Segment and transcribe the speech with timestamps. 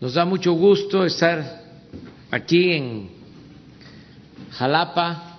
[0.00, 1.62] Nos da mucho gusto estar
[2.30, 3.10] aquí en
[4.50, 5.38] Jalapa,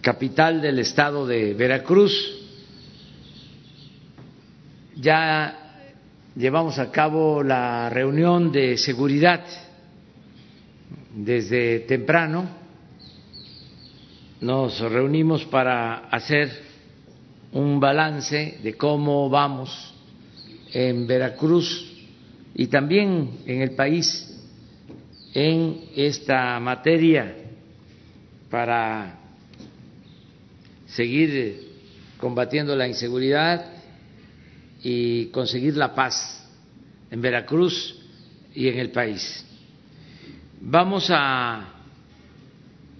[0.00, 2.12] capital del estado de Veracruz.
[4.96, 5.84] Ya
[6.34, 9.44] llevamos a cabo la reunión de seguridad
[11.14, 12.48] desde temprano.
[14.40, 16.50] Nos reunimos para hacer
[17.52, 19.92] un balance de cómo vamos
[20.72, 21.87] en Veracruz
[22.58, 24.36] y también en el país
[25.32, 27.36] en esta materia
[28.50, 29.16] para
[30.88, 31.68] seguir
[32.18, 33.64] combatiendo la inseguridad
[34.82, 36.44] y conseguir la paz
[37.12, 37.96] en Veracruz
[38.52, 39.46] y en el país.
[40.60, 41.74] Vamos a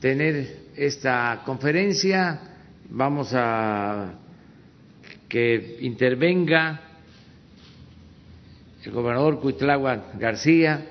[0.00, 2.40] tener esta conferencia,
[2.90, 4.14] vamos a
[5.28, 6.87] que intervenga
[8.88, 10.82] el gobernador Cuitlagua García,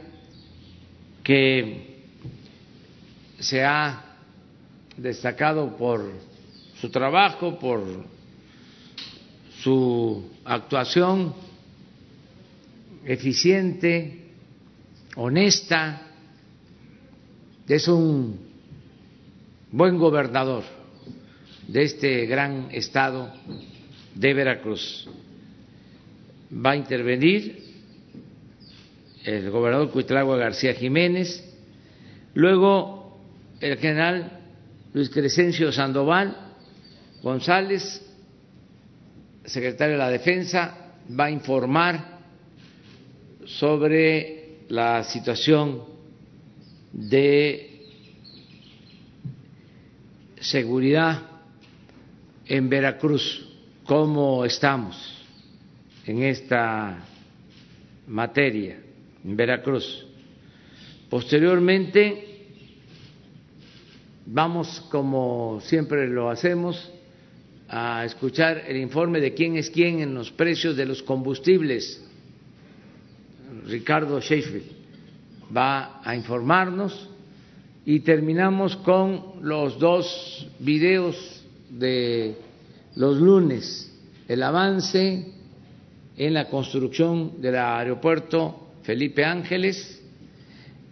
[1.23, 2.03] que
[3.39, 4.17] se ha
[4.95, 6.11] destacado por
[6.79, 7.83] su trabajo, por
[9.61, 11.33] su actuación
[13.03, 14.27] eficiente,
[15.15, 16.03] honesta,
[17.67, 18.39] es un
[19.71, 20.63] buen gobernador
[21.67, 23.33] de este gran estado
[24.13, 25.09] de Veracruz.
[26.53, 27.66] Va a intervenir
[29.27, 31.43] el gobernador Cuitlagua García Jiménez,
[32.33, 33.19] luego
[33.59, 34.39] el general
[34.93, 36.53] Luis Crescencio Sandoval
[37.21, 38.01] González,
[39.43, 42.19] secretario de la Defensa, va a informar
[43.43, 45.83] sobre la situación
[46.93, 47.81] de
[50.39, 51.21] seguridad
[52.45, 53.45] en Veracruz,
[53.83, 55.21] cómo estamos
[56.05, 57.03] en esta
[58.07, 58.86] materia
[59.27, 60.05] en Veracruz.
[61.09, 62.47] Posteriormente,
[64.25, 66.91] vamos, como siempre lo hacemos,
[67.67, 72.01] a escuchar el informe de quién es quién en los precios de los combustibles.
[73.65, 74.71] Ricardo Sheffield
[75.55, 77.09] va a informarnos
[77.85, 82.37] y terminamos con los dos videos de
[82.95, 83.93] los lunes,
[84.29, 85.33] el avance
[86.15, 90.01] en la construcción del aeropuerto Felipe Ángeles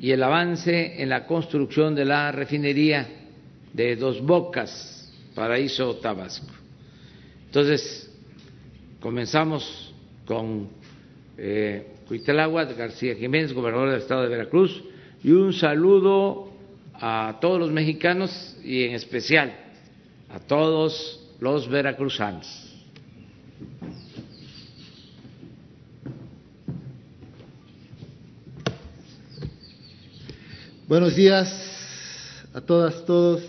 [0.02, 3.08] y el avance en la construcción de la refinería
[3.72, 6.54] de Dos Bocas, Paraíso Tabasco.
[7.46, 8.12] Entonces,
[9.00, 9.94] comenzamos
[10.26, 10.68] con
[11.38, 11.88] eh,
[12.78, 14.84] García Jiménez, gobernador del estado de Veracruz,
[15.24, 16.52] y un saludo
[16.96, 19.56] a todos los mexicanos y en especial
[20.30, 22.65] a todos los veracruzanos.
[30.88, 31.52] Buenos días
[32.54, 33.42] a todas, todos.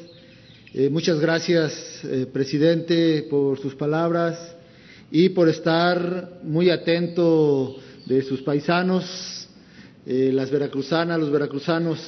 [0.73, 4.39] Eh, muchas gracias, eh, presidente, por sus palabras
[5.11, 7.77] y por estar muy atento
[8.07, 9.49] de sus paisanos,
[10.07, 11.99] eh, las veracruzanas, los veracruzanos.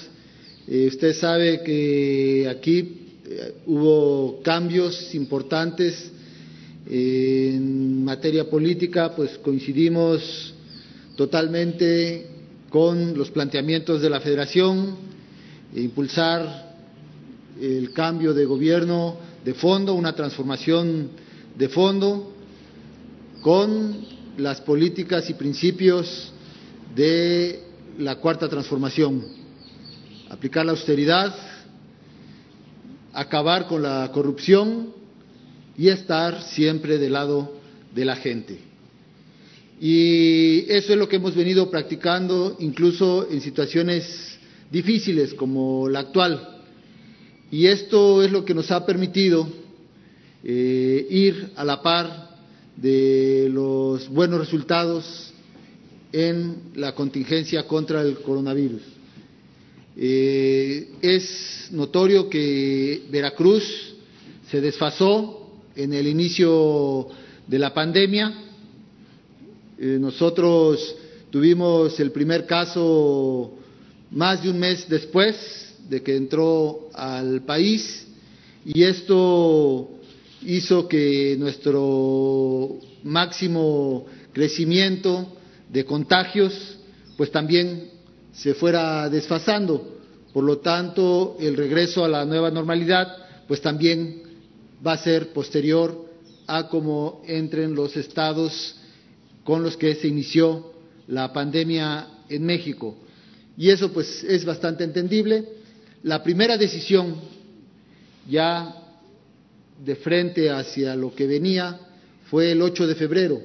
[0.66, 3.18] usted sabe que aquí
[3.66, 6.10] hubo cambios importantes
[6.88, 10.54] en materia política, pues coincidimos
[11.16, 12.26] totalmente
[12.70, 15.08] con los planteamientos de la Federación
[15.74, 16.74] impulsar
[17.60, 21.10] el cambio de gobierno de fondo, una transformación
[21.56, 22.32] de fondo
[23.42, 23.96] con
[24.36, 26.32] las políticas y principios
[26.94, 27.62] de
[27.98, 29.24] la cuarta transformación.
[30.28, 31.34] Aplicar la austeridad,
[33.12, 34.92] acabar con la corrupción
[35.76, 37.54] y estar siempre del lado
[37.94, 38.58] de la gente.
[39.80, 44.37] Y eso es lo que hemos venido practicando incluso en situaciones
[44.70, 46.60] difíciles como la actual.
[47.50, 49.48] Y esto es lo que nos ha permitido
[50.44, 52.28] eh, ir a la par
[52.76, 55.32] de los buenos resultados
[56.12, 58.82] en la contingencia contra el coronavirus.
[59.96, 63.64] Eh, es notorio que Veracruz
[64.50, 67.08] se desfasó en el inicio
[67.46, 68.32] de la pandemia.
[69.78, 70.94] Eh, nosotros
[71.30, 73.57] tuvimos el primer caso
[74.10, 78.06] más de un mes después de que entró al país
[78.64, 79.88] y esto
[80.42, 85.32] hizo que nuestro máximo crecimiento
[85.70, 86.78] de contagios
[87.16, 87.90] pues también
[88.32, 89.96] se fuera desfasando.
[90.32, 93.08] Por lo tanto, el regreso a la nueva normalidad
[93.48, 94.22] pues también
[94.86, 96.06] va a ser posterior
[96.46, 98.76] a cómo entren los estados
[99.44, 100.72] con los que se inició
[101.08, 102.96] la pandemia en México.
[103.58, 105.44] Y eso pues es bastante entendible.
[106.04, 107.16] La primera decisión
[108.30, 108.72] ya
[109.84, 111.78] de frente hacia lo que venía
[112.30, 113.40] fue el 8 de febrero,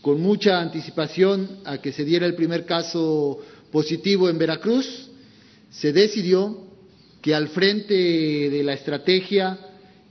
[0.00, 3.40] con mucha anticipación a que se diera el primer caso
[3.72, 5.08] positivo en Veracruz,
[5.70, 6.68] se decidió
[7.20, 9.58] que al frente de la estrategia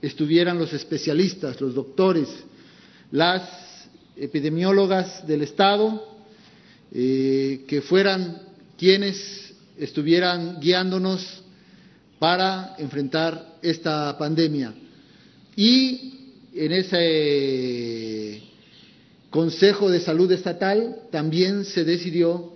[0.02, 2.28] estuvieran los especialistas, los doctores,
[3.12, 6.06] las epidemiólogas del Estado,
[6.92, 8.49] eh, que fueran
[8.80, 11.42] quienes estuvieran guiándonos
[12.18, 14.72] para enfrentar esta pandemia.
[15.54, 18.42] Y en ese
[19.28, 22.54] Consejo de Salud Estatal también se decidió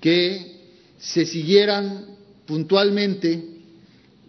[0.00, 0.56] que
[0.98, 2.06] se siguieran
[2.46, 3.44] puntualmente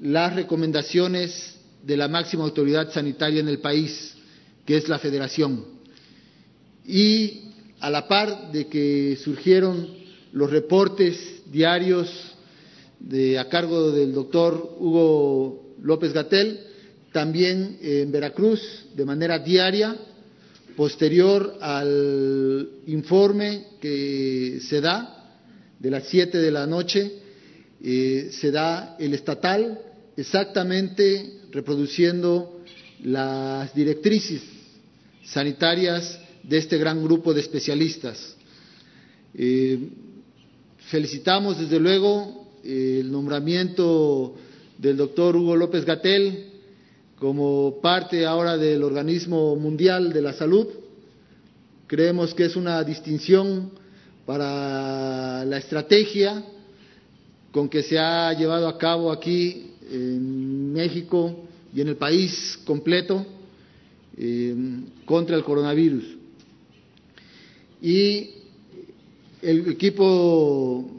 [0.01, 4.13] las recomendaciones de la máxima autoridad sanitaria en el país,
[4.65, 5.63] que es la Federación.
[6.85, 7.43] Y
[7.79, 10.02] a la par de que surgieron
[10.33, 12.09] los reportes diarios
[12.99, 16.59] de, a cargo del doctor Hugo López Gatel,
[17.11, 19.95] también en Veracruz, de manera diaria,
[20.75, 25.37] posterior al informe que se da
[25.79, 27.11] de las siete de la noche,
[27.83, 29.79] eh, se da el estatal
[30.17, 32.61] exactamente reproduciendo
[33.03, 34.41] las directrices
[35.25, 38.35] sanitarias de este gran grupo de especialistas.
[39.35, 39.77] Eh,
[40.87, 44.35] felicitamos desde luego el nombramiento
[44.77, 46.45] del doctor Hugo López Gatel
[47.17, 50.67] como parte ahora del Organismo Mundial de la Salud.
[51.87, 53.71] Creemos que es una distinción
[54.25, 56.43] para la estrategia
[57.51, 63.25] con que se ha llevado a cabo aquí en México y en el país completo
[64.17, 64.55] eh,
[65.05, 66.03] contra el coronavirus.
[67.81, 68.42] Y
[69.43, 70.89] el equipo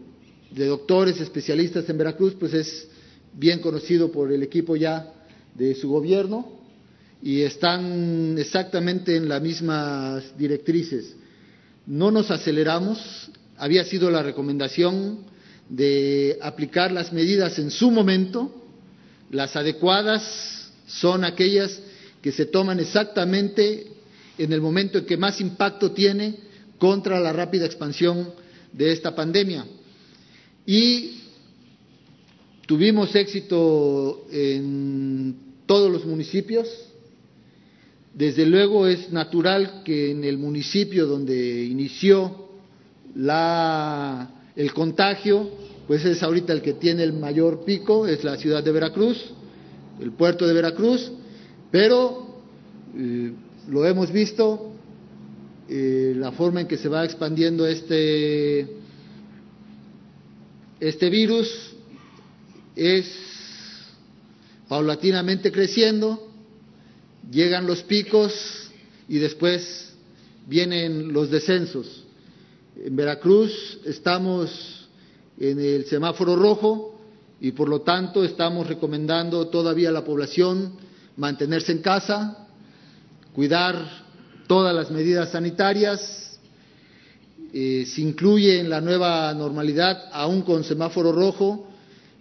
[0.51, 2.89] de doctores especialistas en Veracruz, pues es
[3.33, 5.13] bien conocido por el equipo ya
[5.55, 6.61] de su gobierno
[7.23, 11.17] y están exactamente en las mismas directrices.
[11.87, 15.21] No nos aceleramos, había sido la recomendación
[15.69, 18.55] de aplicar las medidas en su momento,
[19.31, 21.81] las adecuadas son aquellas
[22.21, 23.87] que se toman exactamente
[24.37, 26.37] en el momento en que más impacto tiene
[26.79, 28.33] contra la rápida expansión
[28.73, 29.67] de esta pandemia.
[30.67, 31.21] Y
[32.67, 35.37] tuvimos éxito en
[35.67, 36.69] todos los municipios.
[38.15, 42.49] Desde luego es natural que en el municipio donde inició
[44.57, 45.51] el contagio,
[45.87, 49.19] pues es ahorita el que tiene el mayor pico, es la ciudad de Veracruz,
[50.01, 51.11] el puerto de Veracruz,
[51.71, 52.37] pero
[52.97, 53.33] eh,
[53.69, 54.74] lo hemos visto,
[55.69, 58.69] eh, la forma en que se va expandiendo este,
[60.79, 61.73] este virus
[62.77, 63.07] es
[64.69, 66.29] paulatinamente creciendo,
[67.31, 68.71] llegan los picos
[69.09, 69.95] y después
[70.47, 72.05] vienen los descensos.
[72.77, 74.89] En Veracruz estamos
[75.39, 77.01] en el semáforo rojo
[77.41, 80.73] y por lo tanto estamos recomendando todavía a la población
[81.17, 82.49] mantenerse en casa,
[83.33, 84.04] cuidar
[84.47, 86.39] todas las medidas sanitarias.
[87.53, 91.69] Eh, se incluye en la nueva normalidad, aún con semáforo rojo,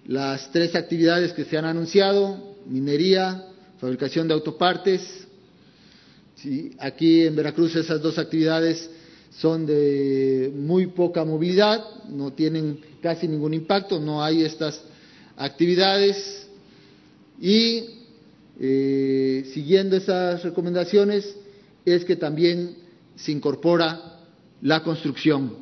[0.07, 3.45] las tres actividades que se han anunciado, minería,
[3.79, 5.27] fabricación de autopartes.
[6.79, 8.89] aquí en Veracruz esas dos actividades
[9.39, 14.79] son de muy poca movilidad, no tienen casi ningún impacto, no hay estas
[15.35, 16.47] actividades
[17.41, 17.85] y
[18.59, 21.35] eh, siguiendo esas recomendaciones
[21.85, 22.75] es que también
[23.15, 24.19] se incorpora
[24.61, 25.57] la construcción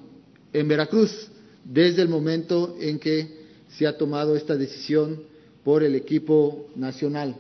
[0.54, 1.28] en Veracruz
[1.64, 5.24] desde el momento en que se ha tomado esta decisión
[5.64, 7.36] por el equipo nacional.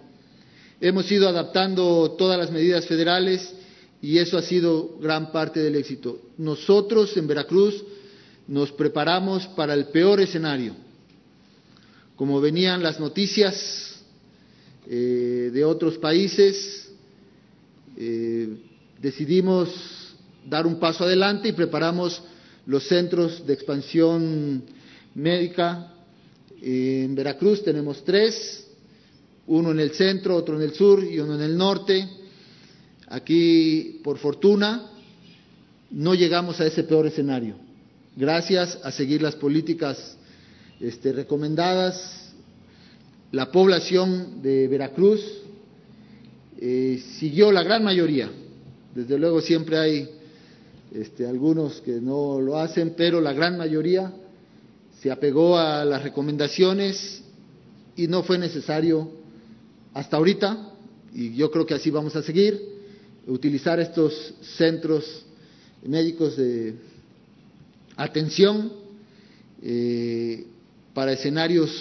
[0.79, 3.53] Hemos ido adaptando todas las medidas federales
[4.01, 6.19] y eso ha sido gran parte del éxito.
[6.37, 7.83] Nosotros en Veracruz
[8.47, 10.75] nos preparamos para el peor escenario.
[12.15, 14.01] Como venían las noticias
[14.87, 16.91] eh, de otros países,
[17.97, 18.49] eh,
[19.01, 19.69] decidimos
[20.47, 22.21] dar un paso adelante y preparamos
[22.65, 24.63] los centros de expansión
[25.15, 25.91] médica
[26.61, 28.67] en Veracruz tenemos tres,
[29.47, 32.07] uno en el centro, otro en el sur y uno en el norte.
[33.07, 34.91] Aquí, por fortuna,
[35.89, 37.55] no llegamos a ese peor escenario.
[38.15, 40.17] Gracias a seguir las políticas
[40.79, 42.31] este, recomendadas,
[43.31, 45.21] la población de Veracruz
[46.59, 48.29] eh, siguió la gran mayoría.
[48.93, 50.09] Desde luego siempre hay
[50.93, 54.11] este, algunos que no lo hacen, pero la gran mayoría
[55.01, 57.23] se apegó a las recomendaciones
[57.95, 59.09] y no fue necesario
[59.93, 60.73] hasta ahorita,
[61.13, 62.61] y yo creo que así vamos a seguir,
[63.27, 65.23] utilizar estos centros
[65.83, 66.75] médicos de
[67.95, 68.71] atención
[69.61, 70.45] eh,
[70.93, 71.71] para escenarios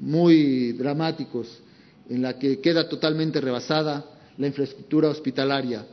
[0.00, 1.48] muy dramáticos
[2.08, 5.84] en la que queda totalmente rebasada la infraestructura hospitalaria.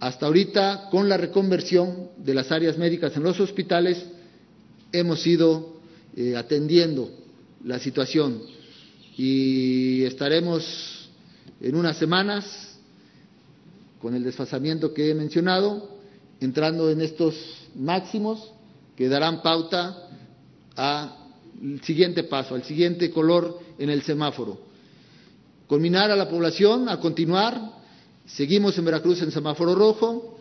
[0.00, 4.04] Hasta ahorita, con la reconversión de las áreas médicas en los hospitales,
[4.92, 5.80] hemos ido
[6.16, 7.10] eh, atendiendo
[7.64, 8.40] la situación
[9.16, 11.10] y estaremos
[11.60, 12.78] en unas semanas,
[14.00, 15.98] con el desfasamiento que he mencionado,
[16.40, 17.34] entrando en estos
[17.74, 18.52] máximos
[18.96, 20.08] que darán pauta
[20.76, 24.67] al siguiente paso, al siguiente color en el semáforo.
[25.68, 27.60] Culminar a la población, a continuar.
[28.24, 30.38] Seguimos en Veracruz en semáforo rojo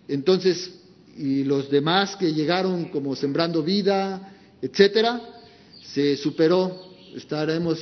[0.08, 0.72] entonces,
[1.18, 5.22] y los demás que llegaron como Sembrando Vida, etcétera,
[5.82, 7.80] se superó, estaremos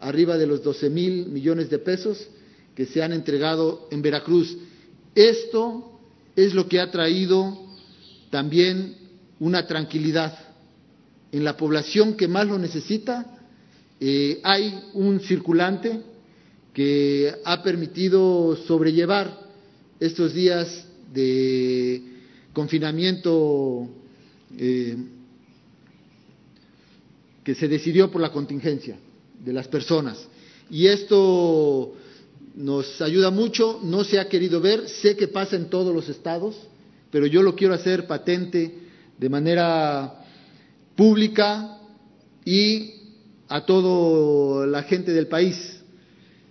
[0.00, 2.28] arriba de los 12 mil millones de pesos
[2.74, 4.56] que se han entregado en Veracruz.
[5.14, 6.00] Esto
[6.36, 7.58] es lo que ha traído
[8.30, 8.96] también
[9.38, 10.38] una tranquilidad.
[11.32, 13.38] En la población que más lo necesita
[14.00, 16.00] eh, hay un circulante
[16.72, 19.46] que ha permitido sobrellevar
[19.98, 22.02] estos días de
[22.52, 23.88] confinamiento
[24.56, 24.96] eh,
[27.44, 28.98] que se decidió por la contingencia
[29.44, 30.28] de las personas.
[30.70, 31.94] Y esto
[32.54, 36.56] nos ayuda mucho, no se ha querido ver, sé que pasa en todos los estados,
[37.10, 38.72] pero yo lo quiero hacer patente
[39.18, 40.24] de manera
[40.96, 41.78] pública
[42.44, 42.94] y
[43.48, 45.80] a toda la gente del país.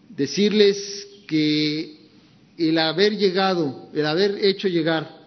[0.10, 1.99] Decirles que
[2.60, 5.18] el haber llegado, el haber hecho llegar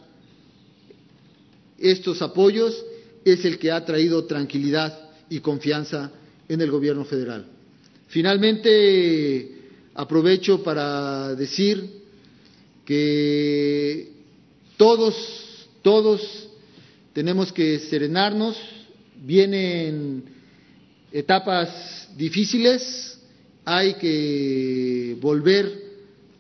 [1.79, 2.85] estos apoyos
[3.25, 6.13] es el que ha traído tranquilidad y confianza
[6.49, 7.47] en el gobierno federal.
[8.09, 9.51] Finalmente,
[9.95, 12.03] aprovecho para decir
[12.85, 14.11] que
[14.77, 16.49] todos, todos
[17.15, 18.57] tenemos que serenarnos,
[19.25, 20.25] vienen
[21.11, 23.19] etapas difíciles,
[23.65, 25.82] hay que volver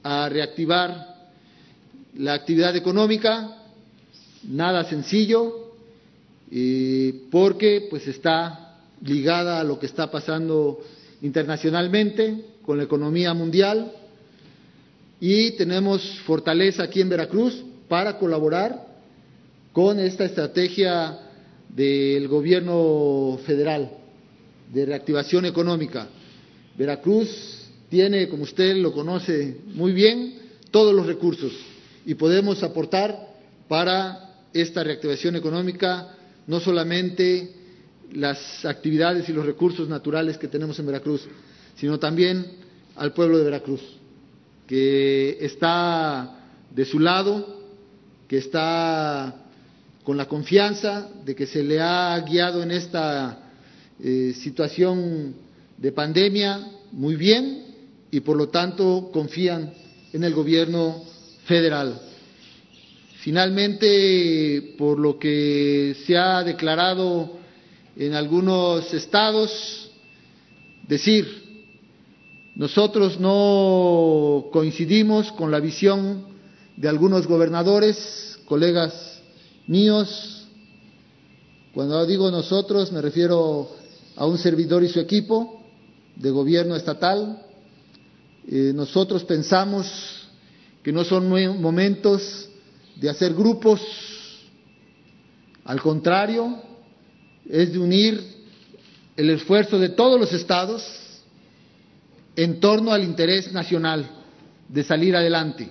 [0.03, 1.13] a reactivar
[2.17, 3.57] la actividad económica,
[4.49, 5.73] nada sencillo,
[6.51, 10.81] eh, porque pues está ligada a lo que está pasando
[11.23, 13.93] internacionalmente con la economía mundial
[15.21, 18.87] y tenemos fortaleza aquí en Veracruz para colaborar
[19.73, 21.19] con esta estrategia
[21.69, 23.91] del gobierno federal
[24.73, 26.09] de reactivación económica.
[26.77, 27.62] Veracruz
[27.93, 30.33] tiene, como usted lo conoce muy bien,
[30.71, 31.53] todos los recursos
[32.07, 33.15] y podemos aportar
[33.69, 37.53] para esta reactivación económica no solamente
[38.15, 41.29] las actividades y los recursos naturales que tenemos en Veracruz,
[41.77, 42.47] sino también
[42.97, 43.83] al pueblo de Veracruz,
[44.67, 47.61] que está de su lado,
[48.27, 49.37] que está
[50.03, 53.51] con la confianza de que se le ha guiado en esta
[54.03, 55.35] eh, situación
[55.77, 57.72] de pandemia muy bien
[58.13, 59.73] y por lo tanto confían
[60.13, 61.03] en el gobierno
[61.47, 61.99] federal.
[63.23, 67.39] Finalmente, por lo que se ha declarado
[67.97, 69.91] en algunos estados,
[70.87, 71.65] decir,
[72.55, 76.27] nosotros no coincidimos con la visión
[76.77, 79.23] de algunos gobernadores, colegas
[79.67, 80.47] míos.
[81.73, 83.71] Cuando digo nosotros me refiero
[84.17, 85.63] a un servidor y su equipo
[86.17, 87.47] de gobierno estatal.
[88.49, 90.29] Eh, nosotros pensamos
[90.83, 91.29] que no son
[91.61, 92.49] momentos
[92.97, 93.81] de hacer grupos,
[95.65, 96.61] al contrario,
[97.49, 98.21] es de unir
[99.17, 100.83] el esfuerzo de todos los estados
[102.35, 104.09] en torno al interés nacional
[104.69, 105.71] de salir adelante.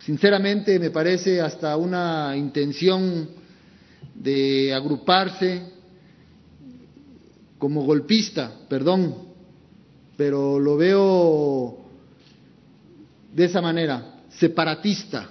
[0.00, 3.28] Sinceramente me parece hasta una intención
[4.14, 5.62] de agruparse
[7.58, 9.33] como golpista, perdón,
[10.16, 11.78] pero lo veo
[13.32, 15.28] de esa manera, separatista,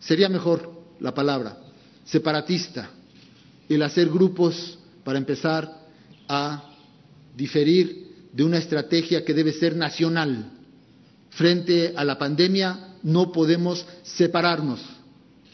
[0.00, 1.58] sería mejor la palabra,
[2.04, 2.90] separatista,
[3.68, 5.70] el hacer grupos para empezar
[6.28, 6.70] a
[7.36, 10.50] diferir de una estrategia que debe ser nacional.
[11.30, 14.80] Frente a la pandemia no podemos separarnos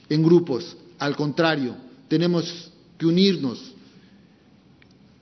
[0.08, 1.76] en grupos, al contrario,
[2.08, 3.72] tenemos que unirnos.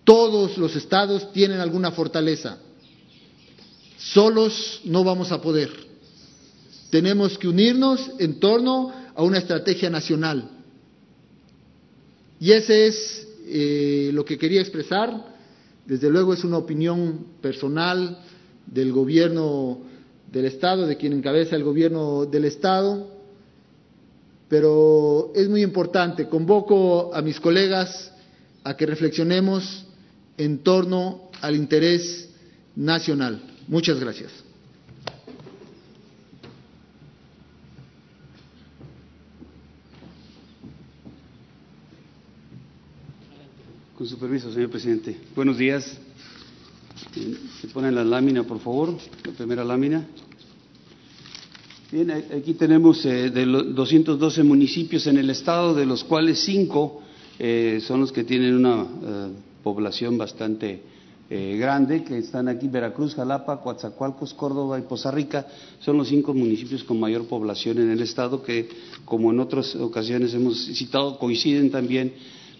[0.05, 2.59] Todos los estados tienen alguna fortaleza.
[3.99, 5.71] Solos no vamos a poder.
[6.91, 10.51] Tenemos que unirnos en torno a una estrategia nacional.
[12.39, 15.35] Y ese es eh, lo que quería expresar.
[15.87, 18.19] Desde luego es una opinión personal
[18.67, 19.81] del gobierno
[20.31, 23.09] del Estado, de quien encabeza el gobierno del Estado,
[24.49, 26.29] pero es muy importante.
[26.29, 28.13] Convoco a mis colegas
[28.65, 29.85] a que reflexionemos
[30.37, 32.29] en torno al interés
[32.75, 33.56] nacional.
[33.69, 34.31] Muchas gracias.
[43.97, 45.17] Con su permiso, señor presidente.
[45.35, 45.99] Buenos días.
[47.61, 50.07] Se pone la lámina, por favor, la primera lámina.
[51.91, 57.01] Bien, aquí tenemos eh, de los 212 municipios en el estado, de los cuales cinco
[57.39, 59.29] eh, son los que tienen una eh,
[59.63, 60.83] población bastante
[61.29, 65.47] grande, que están aquí Veracruz, Jalapa, Coatzacoalcos, Córdoba y Poza Rica.
[65.81, 68.69] Son los cinco municipios con mayor población en el estado que,
[69.05, 72.13] como en otras ocasiones hemos citado, coinciden también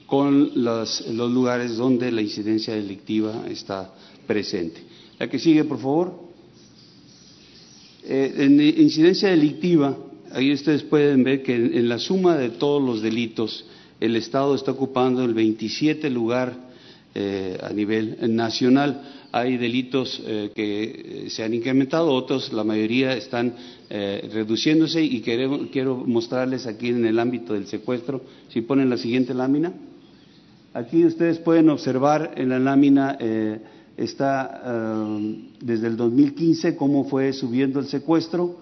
[0.07, 3.93] con los lugares donde la incidencia delictiva está
[4.27, 4.81] presente.
[5.19, 6.27] La que sigue, por favor.
[8.05, 9.97] Eh, en incidencia delictiva,
[10.31, 13.65] ahí ustedes pueden ver que en, la suma de todos los delitos,
[13.99, 16.55] el Estado está ocupando el 27 lugar
[17.19, 19.29] eh, a nivel nacional.
[19.33, 23.55] Hay delitos eh, que se han incrementado, otros, la mayoría, están
[23.89, 29.73] reduciéndose y quiero mostrarles aquí en el ámbito del secuestro, si ponen la siguiente lámina.
[30.75, 33.17] Aquí ustedes pueden observar en la lámina
[33.97, 38.59] está eh, desde el 2015 cómo fue subiendo el secuestro,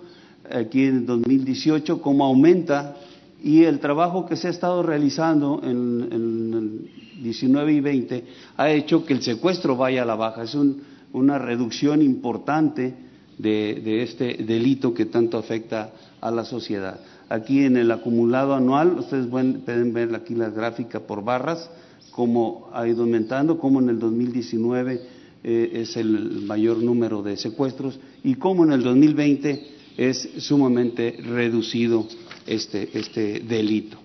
[0.51, 2.97] aquí en el 2018 cómo aumenta
[3.45, 8.25] y el trabajo que se ha estado realizando en, el 19 y 20
[8.57, 10.45] ha hecho que el secuestro vaya a la baja.
[10.45, 10.57] Es
[11.13, 12.95] una reducción importante
[13.37, 17.01] de, de, este delito que tanto afecta a la sociedad.
[17.29, 21.71] Aquí en el acumulado anual, ustedes pueden ver aquí la gráfica por barras,
[22.13, 25.03] cómo ha ido aumentando, cómo en el 2019
[25.43, 32.09] eh, es el mayor número de secuestros y cómo en el 2020 es sumamente reducido
[32.47, 33.97] este, este delito.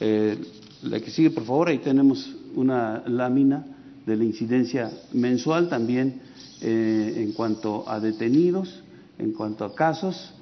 [0.00, 0.36] Eh,
[0.82, 3.64] la que sigue, por favor, ahí tenemos una lámina
[4.04, 6.20] de la incidencia mensual también
[6.60, 8.82] eh, en cuanto a detenidos,
[9.18, 10.32] en cuanto a casos,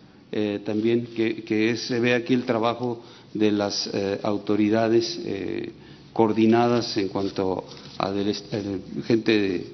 [0.65, 3.03] también que, se ve aquí el trabajo
[3.35, 3.91] de las
[4.23, 5.19] autoridades
[6.13, 7.65] coordinadas en cuanto
[7.99, 8.13] a
[9.09, 9.67] gente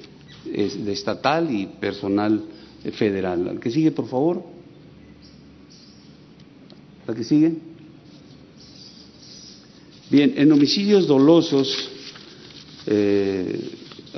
[0.47, 2.43] de estatal y personal
[2.93, 3.45] federal.
[3.45, 4.56] ¿La que sigue, por favor?
[7.07, 7.53] ¿La que sigue?
[10.11, 11.91] Bien, en homicidios dolosos,
[12.87, 13.61] eh,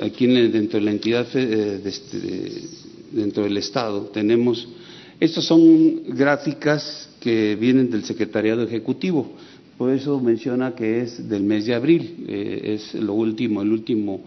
[0.01, 2.63] aquí dentro de la entidad, eh, este,
[3.11, 4.67] dentro del Estado, tenemos,
[5.19, 9.35] estas son gráficas que vienen del Secretariado Ejecutivo,
[9.79, 14.19] Por eso menciona que es del mes de abril, eh, es lo último, el último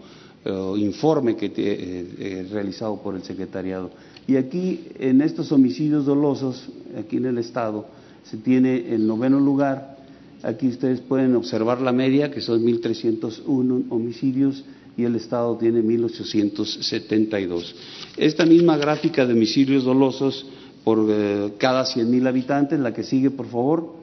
[0.43, 3.91] eh, informe que eh, realizado por el secretariado.
[4.25, 7.85] Y aquí, en estos homicidios dolosos, aquí en el Estado,
[8.23, 9.97] se tiene el noveno lugar.
[10.43, 14.63] Aquí ustedes pueden observar la media, que son 1.301 homicidios,
[14.95, 17.73] y el Estado tiene 1.872.
[18.17, 20.45] Esta misma gráfica de homicidios dolosos
[20.83, 21.07] por
[21.57, 23.95] cada 100.000 habitantes, la que sigue, por favor,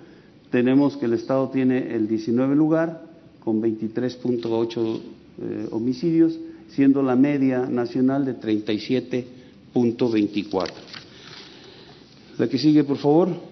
[0.51, 3.05] tenemos que el Estado tiene el 19 lugar
[3.45, 5.01] con 23.8
[5.43, 6.37] eh, homicidios,
[6.69, 10.71] siendo la media nacional de 37.24.
[12.39, 13.50] La que sigue, por favor.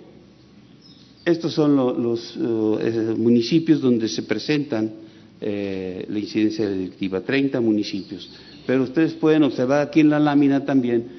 [1.28, 4.90] Estos son los eh, municipios donde se presentan
[5.38, 8.30] eh, la incidencia delictiva, 30 municipios.
[8.66, 11.18] Pero ustedes pueden observar aquí en la lámina también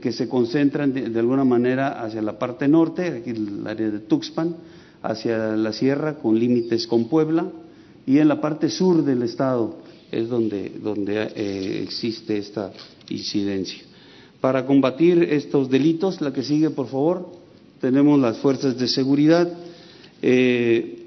[0.00, 4.56] que se concentran de, alguna manera hacia la parte norte, aquí el área de Tuxpan,
[5.02, 7.50] hacia la sierra con límites con Puebla
[8.06, 9.78] y en la parte sur del estado
[10.12, 12.72] es donde, donde eh, existe esta
[13.08, 13.82] incidencia.
[14.40, 17.37] Para combatir estos delitos, la que sigue, por favor,
[17.80, 19.52] tenemos las fuerzas de seguridad.
[20.22, 21.04] Eh,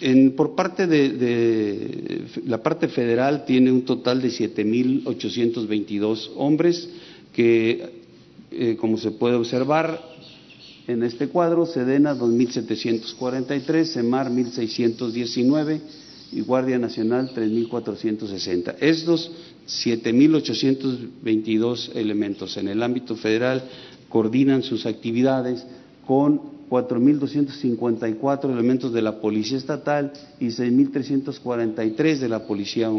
[0.00, 6.90] en, por parte de, la parte federal tiene un total de 7.822 hombres
[7.32, 8.02] que,
[8.50, 10.12] eh, como se puede observar,
[10.86, 15.80] en este cuadro, Sedena 2.743, Semar 1.619
[16.32, 18.74] y Guardia Nacional 3.460.
[18.80, 19.30] Estos
[19.66, 23.64] 7.822 elementos en el ámbito federal
[24.14, 25.66] coordinan sus actividades
[26.06, 32.92] con 4.254 elementos de la Policía Estatal y 6.343 de la Policía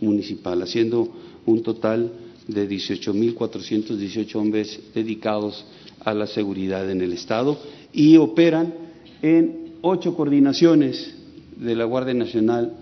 [0.00, 1.12] Municipal, haciendo
[1.44, 2.10] un total
[2.48, 5.62] de 18.418 hombres dedicados
[6.06, 7.58] a la seguridad en el Estado
[7.92, 8.72] y operan
[9.20, 11.14] en ocho coordinaciones
[11.54, 12.72] de la Guardia Nacional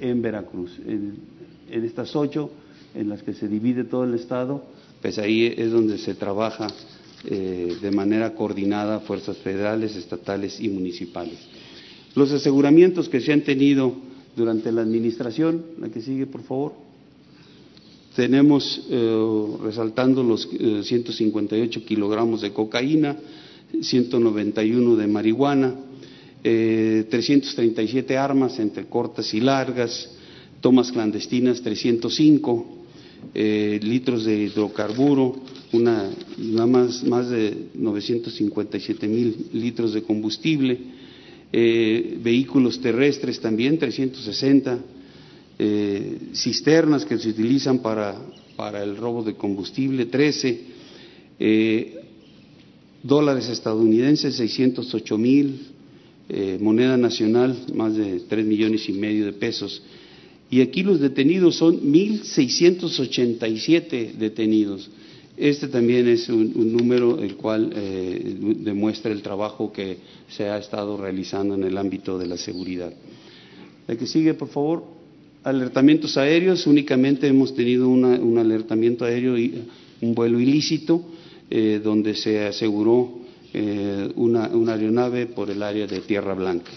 [0.00, 0.78] en Veracruz.
[0.86, 1.16] En,
[1.72, 2.52] estas ocho,
[2.94, 4.62] en las que se divide todo el Estado,
[5.00, 6.68] pues ahí es donde se trabaja
[7.24, 11.38] eh, de manera coordinada fuerzas federales, estatales y municipales.
[12.14, 13.94] Los aseguramientos que se han tenido
[14.36, 16.72] durante la administración, la que sigue, por favor.
[18.14, 23.16] Tenemos, eh, resaltando los 158 eh, kilogramos de cocaína,
[23.80, 25.74] 191 de marihuana,
[26.42, 30.10] 337 eh, armas entre cortas y largas,
[30.60, 32.81] tomas clandestinas 305,
[33.34, 35.36] litros de hidrocarburo,
[35.72, 36.10] una,
[36.66, 40.78] más, más de 957 mil litros de combustible,
[41.52, 44.78] vehículos terrestres también 360
[45.58, 48.16] eh, cisternas que se utilizan para,
[48.56, 50.60] para, el robo de combustible, 13,
[51.38, 52.00] eh,
[53.02, 55.60] dólares estadounidenses, 608 mil,
[56.28, 59.82] eh, moneda nacional, más de 3 millones y medio de pesos.
[60.52, 64.90] Y aquí los detenidos son 1.687 detenidos.
[65.34, 69.96] Este también es un, número el cual eh, demuestra el trabajo que
[70.28, 72.92] se ha estado realizando en el ámbito de la seguridad.
[73.88, 74.84] La que sigue, por favor.
[75.42, 79.54] Alertamientos aéreos, únicamente hemos tenido un alertamiento aéreo, y
[80.02, 81.02] un vuelo ilícito,
[81.48, 83.20] eh, donde se aseguró
[83.54, 86.72] eh, una, aeronave por el área de Tierra Blanca.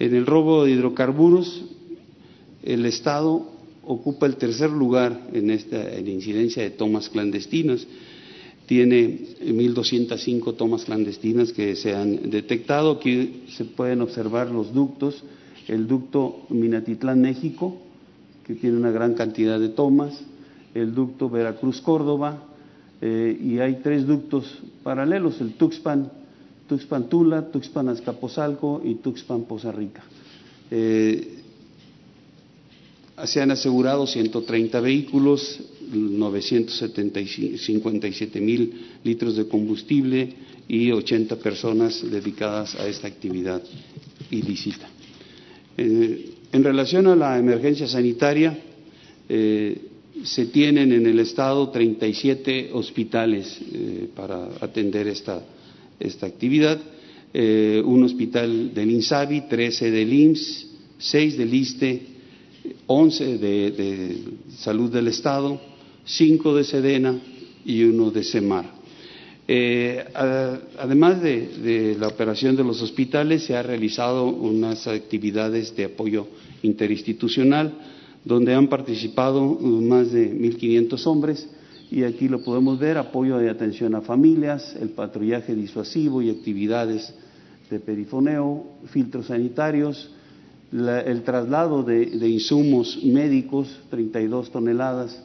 [0.00, 1.62] En el robo de hidrocarburos,
[2.64, 3.46] el Estado
[3.82, 7.86] ocupa el tercer lugar en esta en incidencia de tomas clandestinas.
[8.66, 12.92] Tiene 1.205 tomas clandestinas que se han detectado.
[12.92, 15.22] Aquí se pueden observar los ductos.
[15.68, 17.76] El ducto Minatitlán, México,
[18.46, 20.18] que tiene una gran cantidad de tomas,
[20.74, 22.42] el ducto Veracruz-Córdoba,
[23.00, 26.10] eh, y hay tres ductos paralelos, el Tuxpan,
[26.68, 30.02] Tuxpan Tula, Tuxpan Azcapotzalco y Tuxpan Poza Rica.
[30.70, 31.33] Eh,
[33.24, 35.60] se han asegurado 130 vehículos,
[35.92, 38.72] 957 mil
[39.04, 40.30] litros de combustible
[40.66, 43.62] y 80 personas dedicadas a esta actividad
[44.30, 44.88] ilícita.
[45.76, 48.58] Eh, en relación a la emergencia sanitaria,
[49.28, 49.78] eh,
[50.22, 55.42] se tienen en el Estado 37 hospitales eh, para atender esta,
[56.00, 56.80] esta actividad,
[57.36, 60.66] un hospital del INSABI, 13 del IMSS,
[60.98, 62.13] 6 del ISTE,
[62.86, 64.18] 11 de, de
[64.56, 65.60] Salud del Estado,
[66.04, 67.20] 5 de SEDENA
[67.64, 68.84] y uno de SEMAR.
[69.46, 70.02] Eh,
[70.78, 76.26] además de, la operación de los hospitales, se ha realizado unas actividades de apoyo
[76.62, 77.74] interinstitucional
[78.24, 81.48] donde han participado más de 1.500 hombres
[81.90, 87.14] y aquí lo podemos ver, apoyo de atención a familias, el patrullaje disuasivo y actividades
[87.70, 90.10] de perifoneo, filtros sanitarios,
[90.74, 95.22] el traslado de, insumos médicos, 32 toneladas,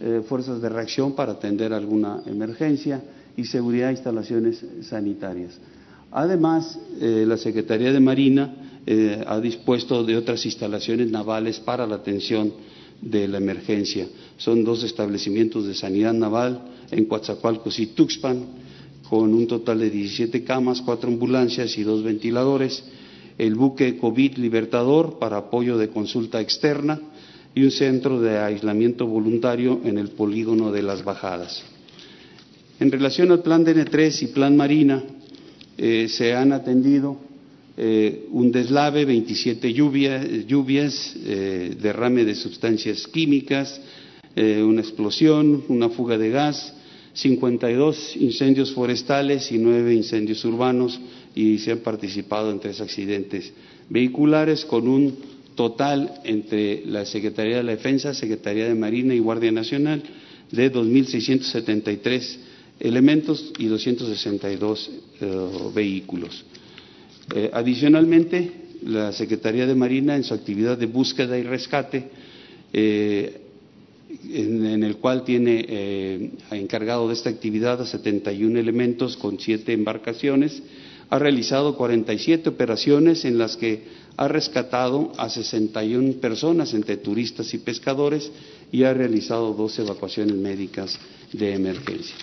[0.00, 3.02] eh, fuerzas de reacción para atender alguna emergencia
[3.36, 5.58] y seguridad de instalaciones sanitarias.
[6.10, 8.54] Además, eh, la Secretaría de Marina
[8.86, 12.52] eh, ha dispuesto de otras instalaciones navales para la atención
[13.02, 14.06] de la emergencia.
[14.38, 18.44] Son dos establecimientos de sanidad naval en Coatzacoalcos y Tuxpan,
[19.10, 22.82] con un total de 17 camas, cuatro ambulancias y dos ventiladores,
[23.38, 27.00] el buque COVID Libertador para apoyo de consulta externa
[27.54, 31.64] y un centro de aislamiento voluntario en el polígono de las Bajadas.
[32.78, 35.02] En relación al plan DN3 y plan Marina,
[35.78, 37.16] eh, se han atendido
[37.78, 43.80] eh, un deslave, 27 lluvias, eh, derrame de sustancias químicas,
[44.38, 46.74] una explosión, una fuga de gas,
[47.14, 51.00] 52 incendios forestales y nueve incendios urbanos
[51.36, 53.52] y se han participado en tres accidentes
[53.90, 55.14] vehiculares con un
[55.54, 60.02] total entre la Secretaría de la Defensa, Secretaría de Marina y Guardia Nacional
[60.50, 62.36] de 2.673
[62.80, 66.44] elementos y 262 eh, vehículos.
[67.34, 68.50] Eh, adicionalmente,
[68.84, 72.08] la Secretaría de Marina, en su actividad de búsqueda y rescate,
[72.72, 73.40] eh,
[74.32, 80.62] en, el cual tiene encargado de esta actividad a 71 elementos con siete embarcaciones,
[81.08, 83.84] ha realizado 47 operaciones en las que
[84.16, 88.30] ha rescatado a 61 personas entre turistas y pescadores
[88.72, 90.98] y ha realizado dos evacuaciones médicas
[91.32, 92.16] de emergencia.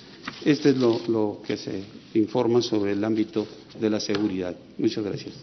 [0.43, 1.83] Este es lo, que se
[2.15, 3.45] informa sobre el ámbito
[3.79, 4.55] de la seguridad.
[4.77, 5.33] Muchas gracias.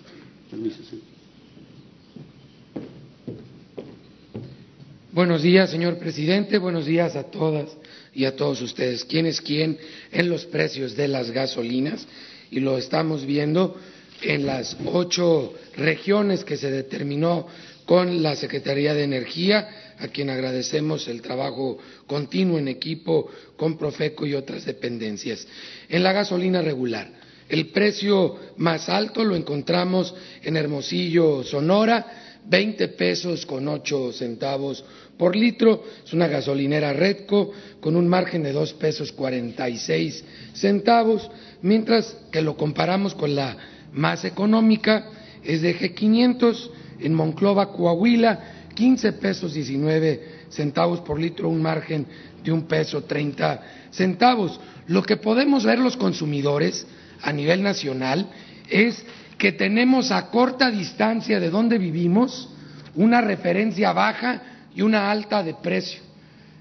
[5.13, 6.59] Buenos días, señor presidente.
[6.59, 7.69] Buenos días a todas
[8.15, 9.05] y a todos ustedes.
[9.05, 9.79] ¿Quién es quién
[10.11, 12.07] en los precios de las gasolinas?
[12.51, 13.77] Y lo estamos viendo
[14.23, 17.47] en las ocho regiones que se determinó
[17.87, 24.27] con la Secretaría de Energía a quien agradecemos el trabajo continuo en equipo con Profeco
[24.27, 25.47] y otras dependencias.
[25.89, 27.11] En la gasolina regular,
[27.49, 34.85] el precio más alto lo encontramos en Hermosillo, Sonora, 20 pesos con 8 centavos
[35.19, 35.85] por litro.
[36.05, 41.29] Es una gasolinera Redco con un margen de 2 pesos 46 centavos,
[41.63, 43.57] mientras que lo comparamos con la
[43.93, 45.07] más económica,
[45.43, 46.71] es de G500
[47.01, 48.41] en Monclova, Coahuila,
[48.75, 52.07] 15 pesos 19 centavos por litro, un margen
[52.43, 54.61] de un peso 30 centavos.
[54.87, 56.87] Lo que podemos ver los consumidores
[57.23, 58.29] a nivel nacional
[58.69, 59.05] es
[59.39, 62.49] que tenemos a corta distancia de donde vivimos
[62.95, 64.43] una referencia baja
[64.75, 66.01] y una alta de precio.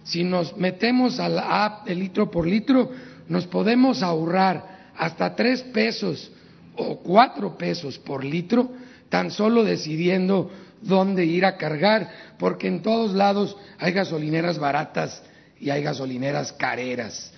[0.04, 2.92] Si nos metemos a la app de litro por litro,
[3.28, 4.69] nos podemos ahorrar
[5.00, 6.30] hasta tres pesos
[6.76, 8.70] o cuatro pesos por litro,
[9.08, 15.24] tan solo decidiendo dónde ir a cargar, porque en todos lados hay gasolineras baratas
[15.58, 17.32] y hay gasolineras careras.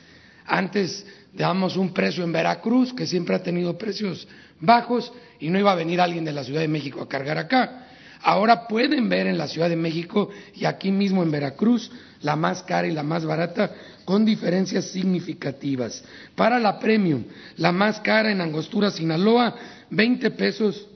[0.45, 4.27] Antes dábamos un precio en Veracruz, que siempre ha tenido precios
[4.59, 7.89] bajos, y no iba a venir alguien de la Ciudad de México a cargar acá.
[8.23, 12.61] Ahora pueden ver en la Ciudad de México y aquí mismo en Veracruz la más
[12.63, 13.71] cara y la más barata
[14.05, 16.03] con diferencias significativas.
[16.35, 17.23] Para la Premium,
[17.57, 19.55] la más cara en Angostura, Sinaloa,
[19.89, 20.87] 20 pesos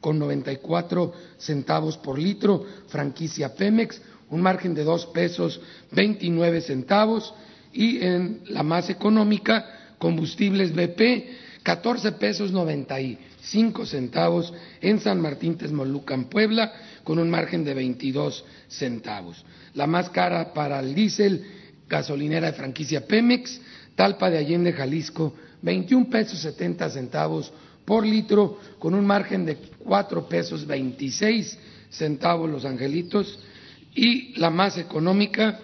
[0.00, 7.34] con 94 centavos por litro, franquicia Pemex, un margen de dos pesos 29 centavos
[7.72, 12.50] y en la más económica, combustibles BP, 14 pesos
[13.42, 19.44] 95 centavos en San Martín Texmolucan, Puebla, con un margen de 22 centavos.
[19.74, 21.44] La más cara para el diésel,
[21.88, 23.60] gasolinera de franquicia Pemex,
[23.96, 27.52] Talpa de Allende, Jalisco, 21 pesos 70 centavos
[27.84, 31.58] por litro, con un margen de cuatro pesos veintiséis
[31.90, 33.40] centavos los angelitos,
[33.94, 35.58] y la más económica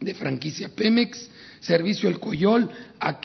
[0.00, 1.28] de franquicia Pemex,
[1.60, 2.70] servicio El Coyol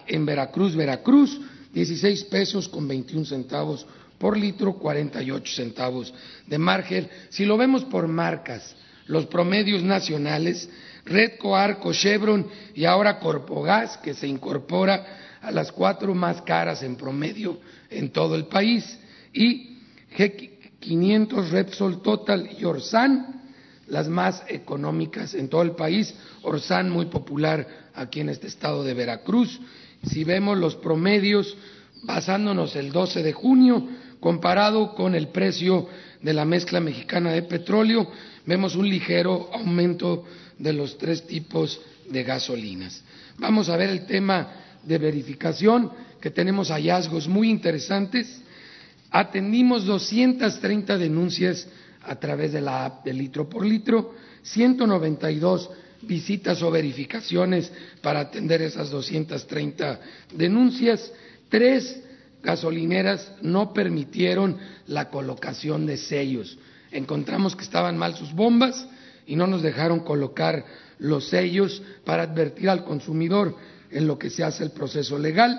[0.08, 1.39] en Veracruz, Veracruz,
[1.77, 3.85] 16 pesos con 21 centavos
[4.17, 6.11] por litro, 48 centavos
[6.47, 7.07] de margen.
[7.29, 10.67] Si lo vemos por marcas, los promedios nacionales,
[11.05, 16.95] Redco, Arco, Chevron y ahora Corpogas, que se incorpora a las cuatro más caras en
[16.95, 17.59] promedio
[17.91, 18.97] en todo el país,
[19.31, 19.77] y
[20.17, 23.43] G500, Repsol Total y Orsan,
[23.85, 26.11] las más económicas en todo el país,
[26.41, 29.61] Orsan muy popular aquí en este estado de Veracruz.
[30.09, 31.55] Si vemos los promedios,
[32.03, 33.87] basándonos el 12 de junio,
[34.19, 35.87] comparado con el precio
[36.21, 38.09] de la mezcla mexicana de petróleo,
[38.45, 40.25] vemos un ligero aumento
[40.57, 43.03] de los tres tipos de gasolinas.
[43.37, 44.49] Vamos a ver el tema
[44.83, 45.91] de verificación,
[46.21, 48.41] que tenemos hallazgos muy interesantes.
[49.11, 51.67] Atendimos 230 denuncias
[52.03, 55.69] a través de la app de litro por litro, 192
[56.01, 59.99] visitas o verificaciones para atender esas 230
[60.33, 61.12] denuncias,
[61.49, 62.01] tres
[62.43, 64.57] gasolineras no permitieron
[64.88, 66.57] la colocación de sellos.
[66.91, 68.88] Encontramos que estaban mal sus bombas
[69.25, 70.63] y no nos dejaron colocar
[70.99, 73.55] los sellos para advertir al consumidor
[73.91, 75.57] en lo que se hace el proceso legal.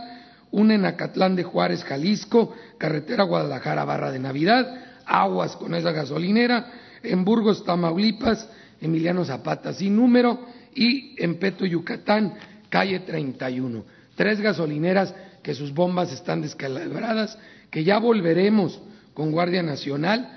[0.51, 6.73] Una en Acatlán de Juárez, Jalisco, carretera Guadalajara, Barra de Navidad, aguas con esa gasolinera.
[7.03, 8.49] En Burgos, Tamaulipas,
[8.81, 10.47] Emiliano Zapata sin número.
[10.75, 12.35] Y en Peto, Yucatán,
[12.69, 13.85] calle 31.
[14.15, 17.39] Tres gasolineras que sus bombas están descalabradas,
[17.71, 18.81] que ya volveremos
[19.15, 20.29] con Guardia Nacional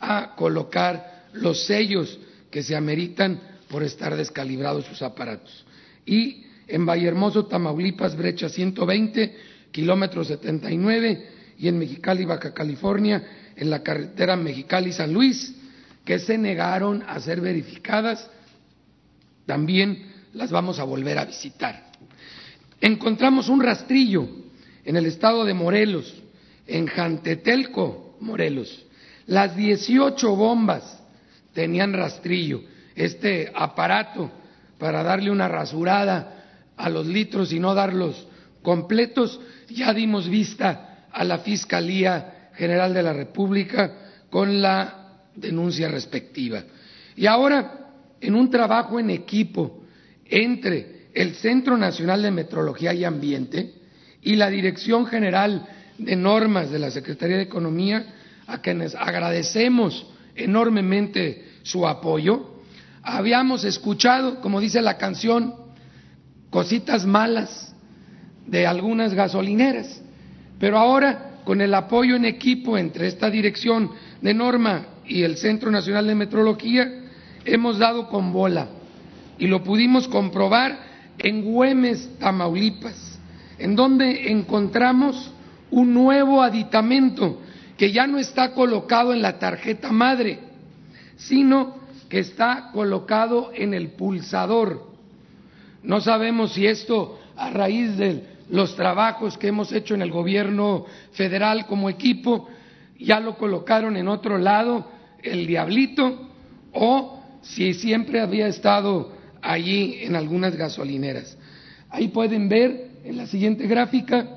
[0.00, 2.18] a colocar los sellos
[2.50, 5.64] que se ameritan por estar descalibrados sus aparatos.
[6.04, 9.36] Y en Vallehermoso, Tamaulipas, brecha 120,
[9.70, 15.54] kilómetro 79, y en Mexicali, Baja California, en la carretera Mexicali-San Luis,
[16.10, 18.28] que se negaron a ser verificadas,
[19.46, 21.84] también las vamos a volver a visitar.
[22.80, 24.28] Encontramos un rastrillo
[24.84, 26.12] en el estado de Morelos,
[26.66, 28.86] en Jantetelco, Morelos.
[29.28, 31.00] Las 18 bombas
[31.54, 32.62] tenían rastrillo,
[32.96, 34.32] este aparato
[34.80, 38.26] para darle una rasurada a los litros y no darlos
[38.62, 43.92] completos, ya dimos vista a la Fiscalía General de la República
[44.28, 44.99] con la
[45.34, 46.64] denuncia respectiva.
[47.16, 47.90] Y ahora,
[48.20, 49.84] en un trabajo en equipo
[50.26, 53.74] entre el Centro Nacional de Metrología y Ambiente
[54.22, 55.66] y la Dirección General
[55.98, 58.14] de Normas de la Secretaría de Economía,
[58.46, 62.62] a quienes agradecemos enormemente su apoyo,
[63.02, 65.54] habíamos escuchado, como dice la canción,
[66.50, 67.74] cositas malas
[68.46, 70.02] de algunas gasolineras,
[70.58, 73.90] pero ahora con el apoyo en equipo entre esta dirección
[74.20, 76.88] de norma y el Centro Nacional de Metrología,
[77.44, 78.68] hemos dado con bola
[79.38, 80.78] y lo pudimos comprobar
[81.18, 83.18] en Güemes, Tamaulipas,
[83.58, 85.32] en donde encontramos
[85.72, 87.40] un nuevo aditamento
[87.76, 90.38] que ya no está colocado en la tarjeta madre,
[91.16, 91.74] sino
[92.08, 94.90] que está colocado en el pulsador.
[95.82, 100.86] No sabemos si esto, a raíz de los trabajos que hemos hecho en el gobierno
[101.12, 102.48] federal como equipo,
[102.96, 106.28] ya lo colocaron en otro lado, el diablito,
[106.72, 111.36] o si siempre había estado allí en algunas gasolineras.
[111.88, 114.28] Ahí pueden ver en la siguiente gráfica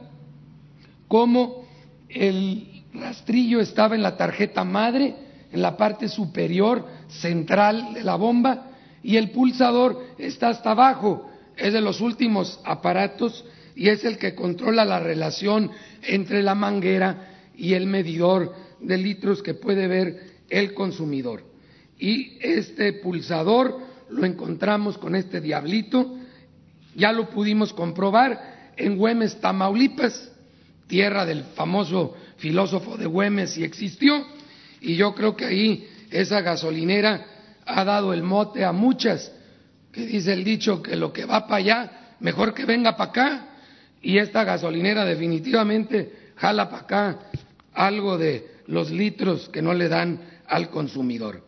[1.08, 1.66] cómo
[2.10, 5.16] el rastrillo estaba en la tarjeta madre,
[5.52, 8.72] en la parte superior central de la bomba,
[9.04, 14.34] y el pulsador está hasta abajo, es de los últimos aparatos y es el que
[14.34, 15.70] controla la relación
[16.04, 21.44] entre la manguera y el medidor de litros que puede ver el consumidor.
[22.00, 23.80] Y este pulsador
[24.10, 26.18] lo encontramos con este diablito,
[26.96, 30.32] ya lo pudimos comprobar en Güemes, Tamaulipas,
[30.88, 34.26] tierra del famoso filósofo de Güemes y existió,
[34.82, 37.26] y yo creo que ahí esa gasolinera
[37.66, 39.32] ha dado el mote a muchas
[39.92, 43.48] que dice el dicho que lo que va para allá, mejor que venga para acá,
[44.02, 47.20] y esta gasolinera definitivamente jala para acá
[47.74, 50.20] algo de los litros que no le dan
[50.54, 51.44] al consumidor.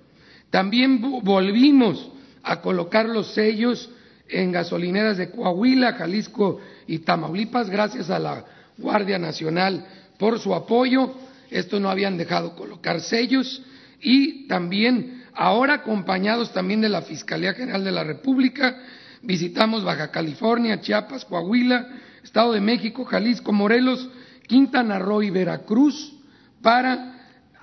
[0.49, 2.09] También volvimos
[2.43, 3.89] a colocar los sellos
[4.27, 8.45] en gasolineras de Coahuila, Jalisco y Tamaulipas, gracias a la
[8.77, 9.85] Guardia Nacional
[10.17, 11.13] por su apoyo.
[11.49, 13.61] Esto no habían dejado colocar sellos
[14.01, 18.77] y también Ahora, acompañados también de la Fiscalía General de la República,
[19.21, 21.87] visitamos Baja California, Chiapas, Coahuila,
[22.23, 24.09] Estado de México, Jalisco, Morelos,
[24.47, 26.13] Quintana Roo y Veracruz
[26.61, 27.14] para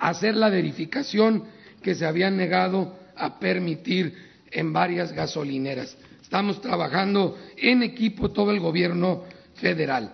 [0.03, 1.45] hacer la verificación
[1.81, 4.13] que se habían negado a permitir
[4.51, 5.97] en varias gasolineras.
[6.21, 9.23] Estamos trabajando en equipo todo el gobierno
[9.55, 10.13] federal.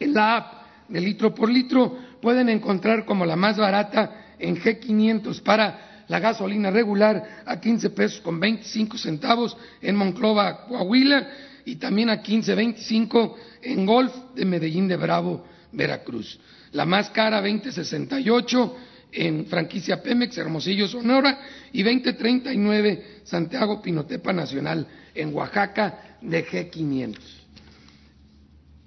[0.00, 0.52] En la app
[0.88, 6.70] de litro por litro pueden encontrar como la más barata en G500 para la gasolina
[6.70, 11.28] regular a 15 pesos con 25 centavos en Monclova, Coahuila,
[11.64, 16.38] y también a 15.25 en Golf de Medellín de Bravo, Veracruz.
[16.72, 18.72] La más cara 20.68
[19.12, 21.38] en franquicia Pemex, Hermosillo, Sonora,
[21.72, 27.18] y 20.39 Santiago Pinotepa Nacional en Oaxaca de G500.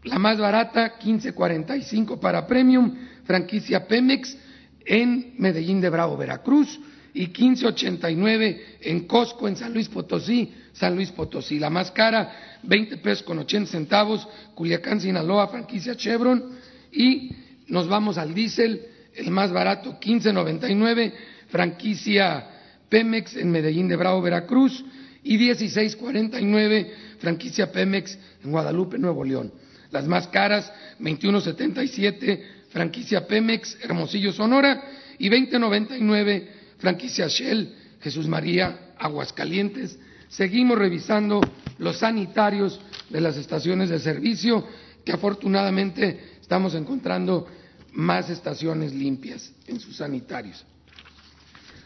[0.03, 2.95] La más barata 15.45 para Premium,
[3.25, 4.37] franquicia Pemex
[4.85, 6.79] en Medellín de Bravo, Veracruz,
[7.13, 11.59] y 15.89 en Costco en San Luis Potosí, San Luis Potosí.
[11.59, 16.51] La más cara, 20 pesos con 80 centavos, Culiacán, Sinaloa, franquicia Chevron.
[16.91, 17.31] Y
[17.67, 21.13] nos vamos al diésel el más barato 15.99,
[21.49, 22.47] franquicia
[22.89, 24.83] Pemex en Medellín de Bravo, Veracruz,
[25.23, 29.51] y 16.49, franquicia Pemex en Guadalupe, Nuevo León.
[29.91, 34.81] Las más caras, 21.77, franquicia Pemex, Hermosillo, Sonora,
[35.17, 36.47] y 20.99,
[36.77, 39.99] franquicia Shell, Jesús María, Aguascalientes.
[40.29, 41.41] Seguimos revisando
[41.79, 42.79] los sanitarios
[43.09, 44.65] de las estaciones de servicio,
[45.03, 47.47] que afortunadamente estamos encontrando
[47.93, 50.65] más estaciones limpias en sus sanitarios.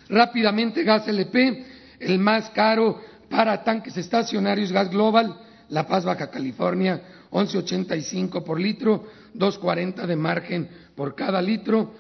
[0.10, 1.66] Rápidamente, gas LP,
[2.00, 5.36] el más caro para tanques estacionarios, gas global,
[5.70, 7.02] La Paz, Baja California,
[7.32, 11.96] 11.85 por litro, 2.40 de margen por cada litro.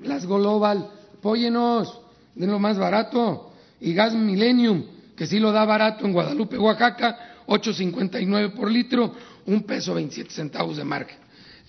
[0.00, 2.00] Gas global, apóyenos,
[2.34, 3.52] de lo más barato.
[3.80, 4.84] Y gas Millennium,
[5.16, 9.14] que sí lo da barato en Guadalupe, Oaxaca, 8.59 por litro,
[9.46, 11.18] un peso 27 centavos de margen.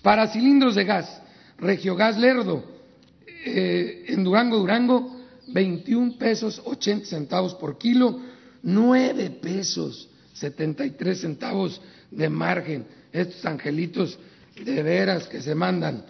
[0.02, 1.22] Para cilindros de gas,
[1.58, 2.64] Regiogas Lerdo,
[3.44, 5.16] eh, en Durango, Durango,
[5.48, 8.20] 21 pesos 80 centavos por kilo,
[8.62, 11.80] 9 pesos 73 centavos
[12.10, 12.86] de margen.
[13.12, 14.18] Estos angelitos
[14.62, 16.04] de veras que se mandan.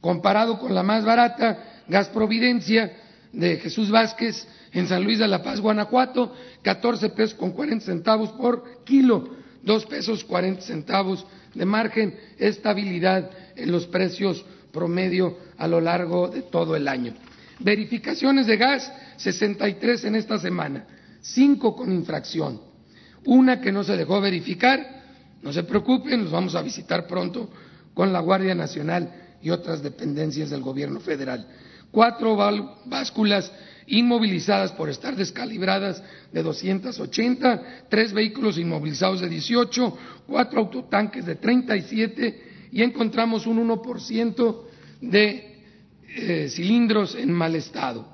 [0.00, 2.92] Comparado con la más barata, Gas Providencia
[3.32, 8.30] de Jesús Vázquez en San Luis de la Paz, Guanajuato, 14 pesos con 40 centavos
[8.30, 15.80] por kilo, 2 pesos 40 centavos de margen, estabilidad en los precios promedio a lo
[15.80, 17.14] largo de todo el año.
[17.60, 20.84] Verificaciones de gas, 63 en esta semana,
[21.20, 22.60] 5 con infracción.
[23.24, 25.02] Una que no se dejó verificar,
[25.42, 27.50] no se preocupen, los vamos a visitar pronto
[27.94, 29.12] con la Guardia Nacional
[29.42, 31.46] y otras dependencias del Gobierno federal.
[31.90, 32.36] Cuatro
[32.84, 33.50] básculas
[33.86, 36.02] inmovilizadas por estar descalibradas
[36.32, 44.62] de 280, tres vehículos inmovilizados de 18, cuatro autotanques de 37 y encontramos un 1%
[45.00, 45.62] de
[46.08, 48.06] eh, cilindros en mal estado,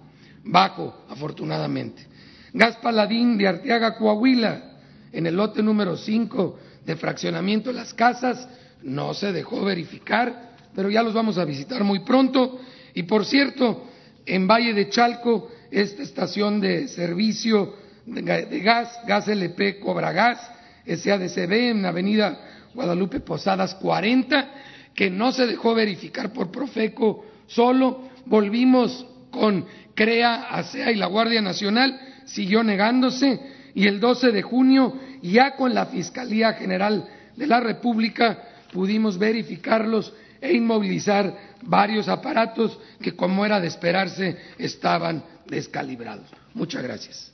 [0.44, 2.06] bajo, afortunadamente.
[2.52, 4.78] Gas Paladín de Arteaga, Coahuila,
[5.12, 8.48] en el lote número 5 de fraccionamiento de las casas,
[8.82, 12.60] no se dejó verificar, pero ya los vamos a visitar muy pronto.
[12.94, 13.86] Y por cierto,
[14.26, 17.74] en Valle de Chalco, esta estación de servicio
[18.06, 20.40] de gas, Gas LP Cobra Gas,
[20.86, 24.50] SADCB, en Avenida Guadalupe Posadas 40,
[24.94, 31.40] que no se dejó verificar por Profeco solo, volvimos con CREA, ASEA y la Guardia
[31.40, 33.40] Nacional, siguió negándose
[33.74, 38.38] y el 12 de junio ya con la Fiscalía General de la República
[38.72, 46.26] pudimos verificarlos e inmovilizar varios aparatos que, como era de esperarse, estaban descalibrados.
[46.52, 47.33] Muchas gracias.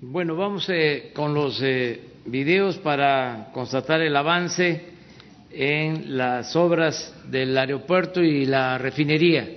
[0.00, 4.90] Bueno, vamos eh, con los eh, videos para constatar el avance
[5.50, 9.48] en las obras del aeropuerto y la refinería.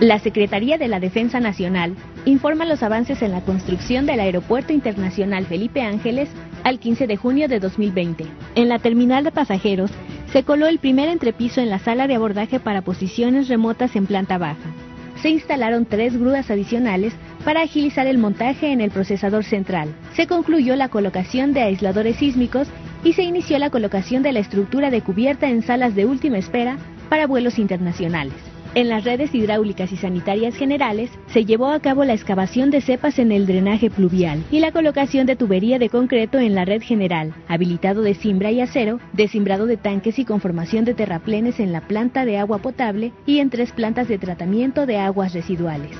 [0.00, 5.46] La Secretaría de la Defensa Nacional informa los avances en la construcción del Aeropuerto Internacional
[5.46, 6.28] Felipe Ángeles
[6.64, 8.26] al 15 de junio de 2020.
[8.56, 9.92] En la terminal de pasajeros
[10.32, 14.36] se coló el primer entrepiso en la sala de abordaje para posiciones remotas en planta
[14.36, 14.74] baja
[15.22, 17.14] se instalaron tres grúas adicionales
[17.44, 19.94] para agilizar el montaje en el procesador central.
[20.14, 22.68] Se concluyó la colocación de aisladores sísmicos
[23.04, 26.76] y se inició la colocación de la estructura de cubierta en salas de última espera
[27.08, 28.51] para vuelos internacionales.
[28.74, 33.18] En las redes hidráulicas y sanitarias generales se llevó a cabo la excavación de cepas
[33.18, 37.34] en el drenaje pluvial y la colocación de tubería de concreto en la red general,
[37.48, 42.24] habilitado de cimbra y acero, desimbrado de tanques y conformación de terraplenes en la planta
[42.24, 45.94] de agua potable y en tres plantas de tratamiento de aguas residuales.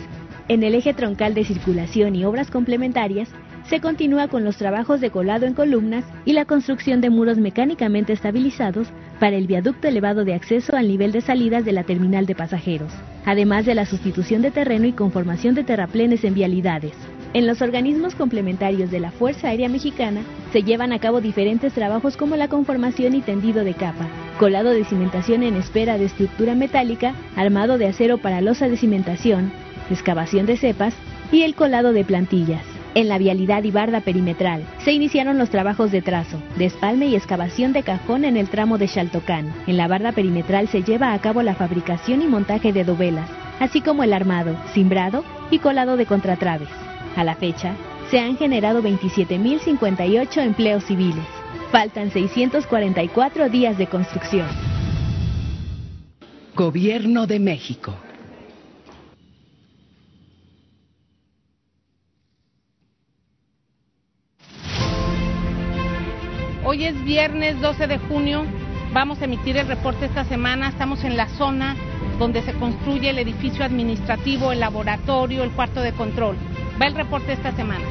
[0.49, 3.29] En el eje troncal de circulación y obras complementarias,
[3.69, 8.13] se continúa con los trabajos de colado en columnas y la construcción de muros mecánicamente
[8.13, 8.89] estabilizados
[9.19, 12.93] para el viaducto elevado de acceso al nivel de salidas de la terminal de pasajeros,
[13.25, 16.93] además de la sustitución de terreno y conformación de terraplenes en vialidades.
[17.35, 20.21] En los organismos complementarios de la Fuerza Aérea Mexicana
[20.53, 24.07] se llevan a cabo diferentes trabajos como la conformación y tendido de capa,
[24.39, 29.51] colado de cimentación en espera de estructura metálica, armado de acero para losa de cimentación,
[29.91, 30.95] excavación de cepas
[31.31, 32.72] y el colado de plantillas.
[32.95, 37.73] En la vialidad y barda perimetral se iniciaron los trabajos de trazo, despalme y excavación
[37.73, 39.51] de cajón en el tramo de Chaltocán.
[39.67, 43.31] En la barda perimetral se lleva a cabo la fabricación y montaje de dovelas,
[43.61, 46.69] así como el armado, cimbrado y colado de contratraves.
[47.17, 47.75] A la fecha,
[48.11, 51.25] se han generado 27.058 empleos civiles.
[51.71, 54.49] Faltan 644 días de construcción.
[56.55, 57.95] Gobierno de México.
[66.65, 68.45] Hoy es viernes 12 de junio,
[68.93, 71.75] vamos a emitir el reporte esta semana, estamos en la zona
[72.21, 76.37] donde se construye el edificio administrativo, el laboratorio, el cuarto de control.
[76.81, 77.85] Va el reporte esta semana.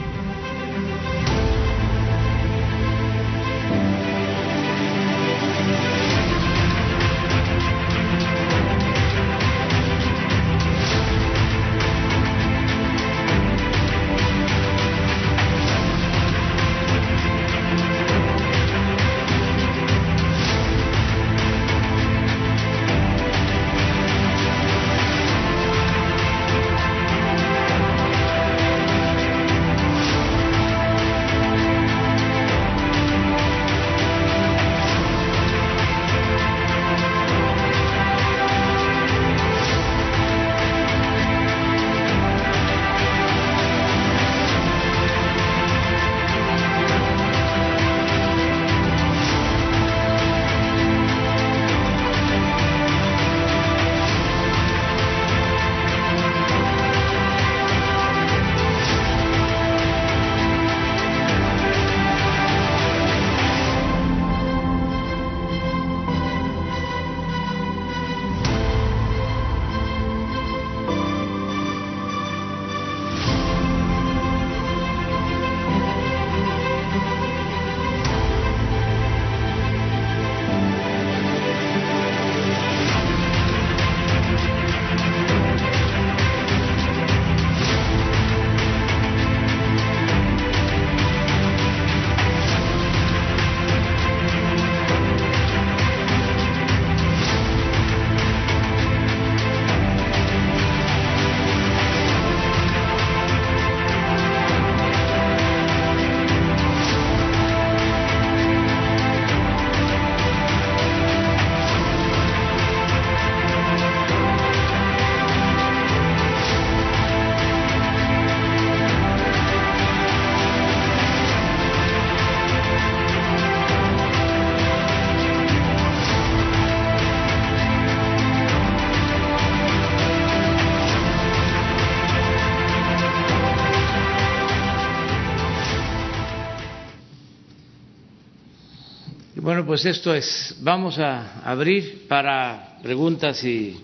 [139.71, 143.79] Pues esto es, vamos a abrir para preguntas y,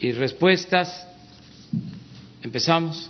[0.00, 1.06] y respuestas.
[2.42, 3.08] Empezamos.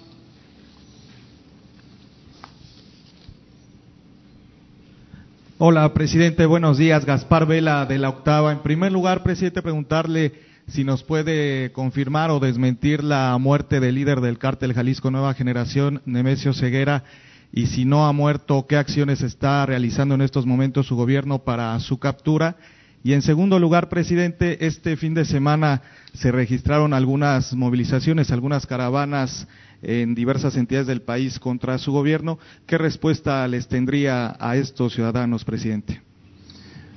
[5.57, 6.45] Hola, presidente.
[6.45, 7.07] Buenos días.
[7.07, 8.53] Gaspar Vela de la Octava.
[8.53, 10.35] En primer lugar, presidente, preguntarle
[10.68, 16.03] si nos puede confirmar o desmentir la muerte del líder del cártel Jalisco Nueva Generación,
[16.05, 17.05] Nemesio Ceguera,
[17.53, 21.78] y si no ha muerto, qué acciones está realizando en estos momentos su gobierno para
[21.80, 22.57] su captura.
[23.05, 25.82] Y en segundo lugar, presidente, este fin de semana
[26.14, 29.46] se registraron algunas movilizaciones, algunas caravanas
[29.82, 32.38] en diversas entidades del país contra su gobierno.
[32.64, 36.00] ¿Qué respuesta les tendría a estos ciudadanos, presidente?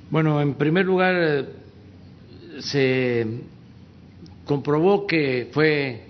[0.10, 1.46] Bueno, en primer lugar, eh,
[2.60, 3.28] se
[4.46, 6.06] comprobó que fue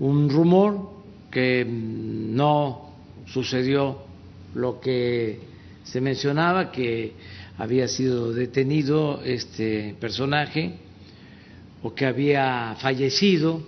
[0.00, 0.90] un rumor
[1.30, 2.91] que no
[3.32, 3.98] sucedió
[4.54, 5.40] lo que
[5.84, 7.12] se mencionaba, que
[7.58, 10.74] había sido detenido este personaje
[11.82, 13.62] o que había fallecido.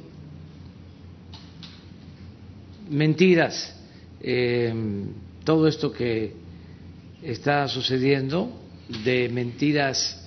[2.90, 3.74] Mentiras,
[4.20, 4.72] eh,
[5.44, 6.34] todo esto que
[7.22, 8.60] está sucediendo
[9.04, 10.22] de mentiras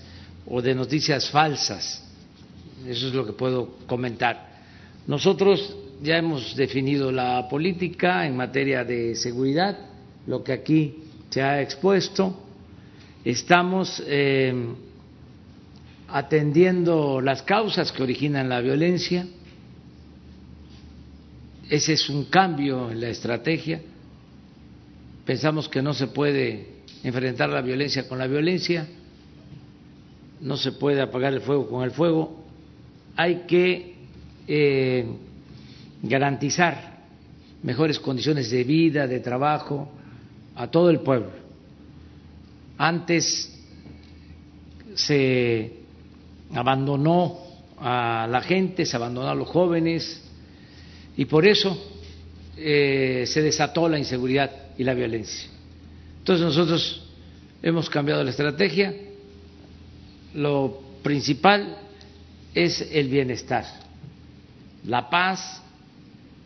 [0.48, 2.04] o de noticias falsas,
[2.88, 4.48] eso es lo que puedo comentar.
[5.06, 9.78] Nosotros ya hemos definido la política en materia de seguridad,
[10.28, 10.96] lo que aquí
[11.30, 12.44] se ha expuesto.
[13.24, 14.54] Estamos eh,
[16.08, 19.28] atendiendo las causas que originan la violencia.
[21.70, 23.82] Ese es un cambio en la estrategia.
[25.26, 28.88] Pensamos que no se puede enfrentar la violencia con la violencia,
[30.40, 32.46] no se puede apagar el fuego con el fuego.
[33.18, 33.96] Hay que
[34.48, 35.06] eh,
[36.02, 36.98] garantizar
[37.64, 39.90] mejores condiciones de vida, de trabajo
[40.56, 41.32] a todo el pueblo.
[42.78, 43.54] Antes
[44.96, 45.74] se
[46.54, 47.40] abandonó
[47.80, 50.24] a la gente, se abandonó a los jóvenes
[51.16, 51.78] y por eso
[52.58, 55.50] eh, se desató la inseguridad y la violencia.
[56.20, 57.04] Entonces nosotros
[57.62, 58.94] hemos cambiado la estrategia.
[60.34, 61.78] Lo principal
[62.54, 63.66] es el bienestar,
[64.86, 65.62] la paz,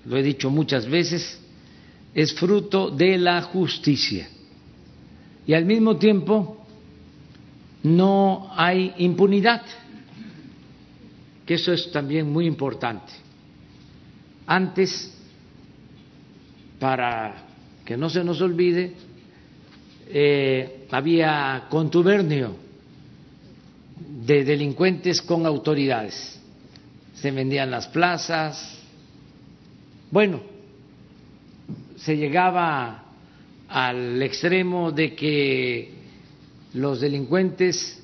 [0.06, 1.40] lo he dicho muchas veces,
[2.14, 4.28] es fruto de la justicia.
[5.48, 6.66] y al mismo tiempo
[7.84, 9.64] no hay impunidad,
[11.46, 13.12] que eso es también muy importante.
[14.46, 15.12] Antes,
[16.80, 17.48] para
[17.84, 18.94] que no se nos olvide,
[20.08, 22.56] eh, había contubernio
[24.26, 26.40] de delincuentes con autoridades.
[27.16, 28.81] Se vendían las plazas.
[30.12, 30.42] Bueno,
[31.96, 33.06] se llegaba
[33.70, 35.94] al extremo de que
[36.74, 38.04] los delincuentes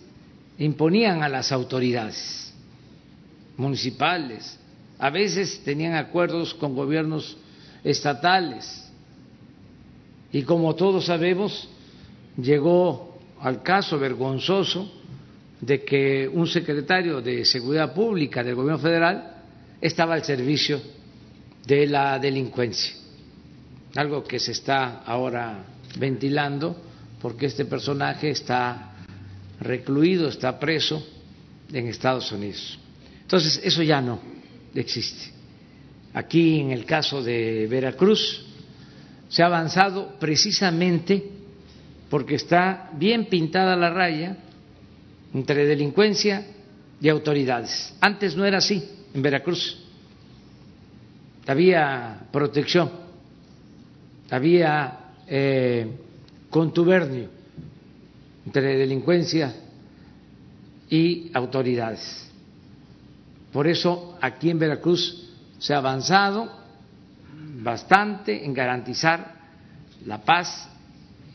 [0.57, 2.53] imponían a las autoridades
[3.57, 4.57] municipales,
[4.97, 7.35] a veces tenían acuerdos con gobiernos
[7.83, 8.89] estatales.
[10.31, 11.67] Y como todos sabemos
[12.37, 14.89] llegó al caso vergonzoso
[15.59, 19.43] de que un secretario de Seguridad Pública del Gobierno Federal
[19.81, 20.79] estaba al servicio
[21.67, 22.95] de la delincuencia,
[23.95, 25.65] algo que se está ahora
[25.99, 26.81] ventilando
[27.21, 28.93] porque este personaje está
[29.59, 31.05] recluido, está preso
[31.73, 32.79] en Estados Unidos.
[33.21, 34.21] Entonces, eso ya no
[34.73, 35.31] existe.
[36.13, 38.45] Aquí, en el caso de Veracruz,
[39.27, 41.31] se ha avanzado precisamente
[42.09, 44.37] porque está bien pintada la raya
[45.33, 46.47] entre delincuencia
[47.01, 47.93] y autoridades.
[47.99, 49.86] Antes no era así en Veracruz.
[51.47, 52.91] Había protección,
[54.29, 55.87] había eh,
[56.49, 57.29] contubernio
[58.45, 59.53] entre delincuencia
[60.89, 62.29] y autoridades.
[63.51, 66.49] Por eso aquí en Veracruz se ha avanzado
[67.61, 69.35] bastante en garantizar
[70.05, 70.69] la paz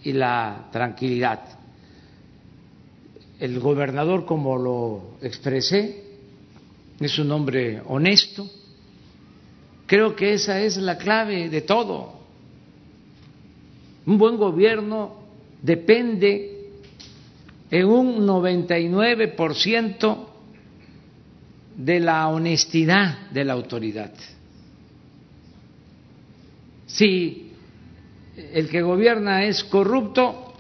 [0.05, 1.41] y la tranquilidad.
[3.39, 6.05] El gobernador, como lo expresé,
[7.01, 8.49] es un hombre honesto.
[9.93, 12.15] Creo que esa es la clave de todo.
[14.07, 15.17] Un buen gobierno
[15.61, 16.71] depende
[17.71, 20.27] en un 99%
[21.77, 24.15] de la honestidad de la autoridad.
[26.87, 27.53] Si
[28.35, 30.55] el que gobierna es corrupto,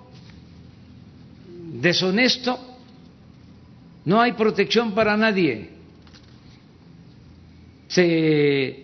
[1.80, 2.58] deshonesto,
[4.04, 5.70] no hay protección para nadie.
[7.88, 8.81] Se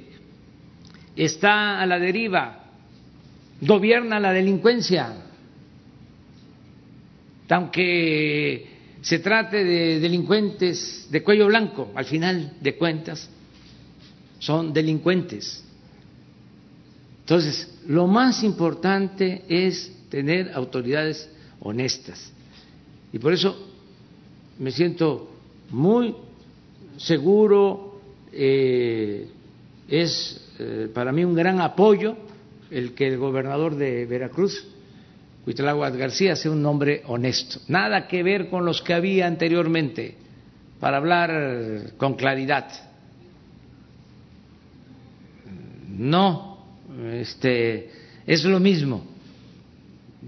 [1.24, 2.64] está a la deriva,
[3.60, 5.14] gobierna la delincuencia,
[7.48, 8.66] aunque
[9.00, 13.28] se trate de delincuentes de cuello blanco, al final de cuentas
[14.38, 15.64] son delincuentes.
[17.20, 21.28] Entonces, lo más importante es tener autoridades
[21.60, 22.32] honestas.
[23.12, 23.58] Y por eso
[24.58, 25.30] me siento
[25.70, 26.14] muy
[26.96, 28.00] seguro,
[28.32, 29.28] eh,
[29.88, 32.16] es eh, para mí un gran apoyo
[32.70, 34.66] el que el gobernador de Veracruz,
[35.46, 37.60] Huitláhuac García, sea un hombre honesto.
[37.68, 40.16] Nada que ver con los que había anteriormente,
[40.80, 42.68] para hablar con claridad.
[45.88, 46.58] No
[47.12, 47.90] este,
[48.26, 49.04] es lo mismo.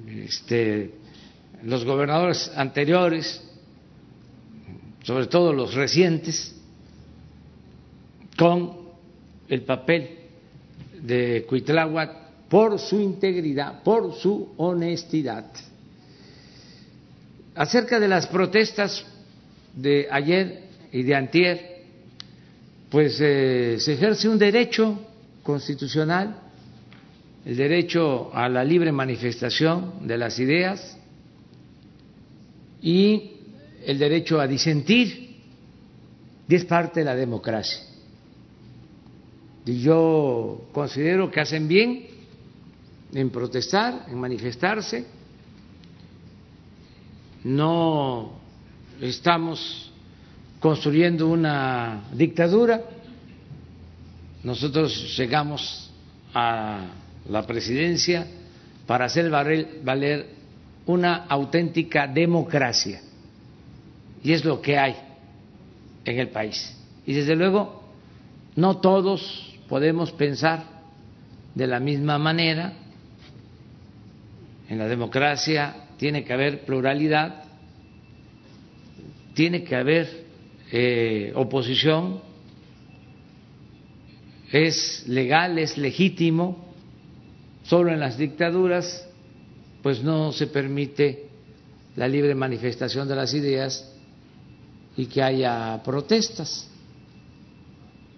[0.09, 0.93] Este,
[1.65, 3.43] los gobernadores anteriores,
[5.03, 6.57] sobre todo los recientes,
[8.37, 8.79] con
[9.49, 10.20] el papel
[11.03, 15.47] de Cuitláhuac por su integridad, por su honestidad.
[17.55, 19.05] Acerca de las protestas
[19.75, 21.83] de ayer y de antier,
[22.91, 24.99] pues eh, se ejerce un derecho
[25.43, 26.51] constitucional
[27.45, 30.99] el derecho a la libre manifestación de las ideas
[32.83, 33.33] y
[33.85, 35.37] el derecho a disentir,
[36.49, 37.81] y es parte de la democracia.
[39.67, 42.07] Y yo considero que hacen bien
[43.13, 45.05] en protestar, en manifestarse.
[47.45, 48.33] No
[49.01, 49.91] estamos
[50.61, 52.83] construyendo una dictadura.
[54.43, 55.91] Nosotros llegamos
[56.35, 56.87] a
[57.29, 58.27] la presidencia
[58.87, 60.29] para hacer valer
[60.87, 63.01] una auténtica democracia.
[64.23, 64.97] Y es lo que hay
[66.05, 66.77] en el país.
[67.07, 67.83] Y desde luego,
[68.57, 70.65] no todos podemos pensar
[71.55, 72.75] de la misma manera.
[74.69, 77.45] En la democracia tiene que haber pluralidad,
[79.33, 80.27] tiene que haber
[80.71, 82.21] eh, oposición,
[84.53, 86.71] es legal, es legítimo
[87.71, 89.07] Solo en las dictaduras,
[89.81, 91.29] pues no se permite
[91.95, 93.89] la libre manifestación de las ideas
[94.97, 96.69] y que haya protestas.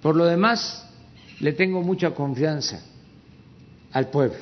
[0.01, 0.89] Por lo demás,
[1.43, 2.81] le tengo mucha confianza
[3.91, 4.39] al pueblo.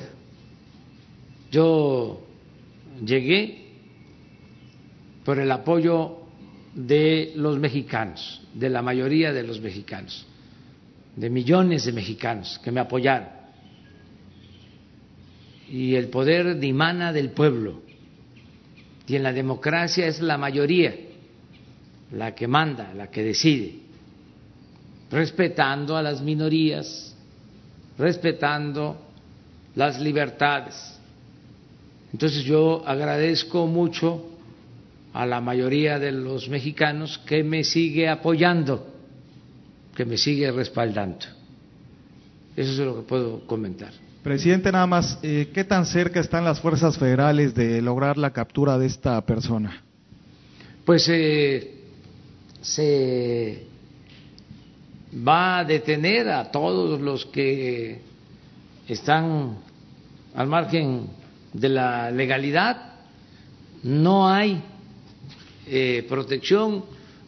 [1.51, 2.21] Yo
[3.03, 3.65] llegué
[5.25, 6.19] por el apoyo
[6.75, 10.27] de los mexicanos, de la mayoría de los mexicanos,
[11.15, 13.29] de millones de mexicanos que me apoyaron.
[15.69, 17.81] Y el poder dimana del pueblo.
[19.07, 20.95] Y en la democracia es la mayoría
[22.11, 23.79] la que manda, la que decide,
[25.11, 27.13] respetando a las minorías,
[27.97, 28.97] respetando
[29.75, 30.99] las libertades.
[32.13, 34.25] Entonces yo agradezco mucho
[35.13, 38.87] a la mayoría de los mexicanos que me sigue apoyando,
[39.95, 41.25] que me sigue respaldando.
[42.55, 43.91] Eso es lo que puedo comentar.
[44.23, 48.77] Presidente, nada más, eh, ¿qué tan cerca están las fuerzas federales de lograr la captura
[48.77, 49.83] de esta persona?
[50.85, 51.81] Pues eh,
[52.61, 53.70] se
[55.13, 58.01] va a detener a todos los que
[58.87, 59.57] están
[60.35, 61.07] al margen
[61.53, 62.93] de la legalidad.
[63.83, 64.61] No hay
[65.67, 66.85] eh, protección,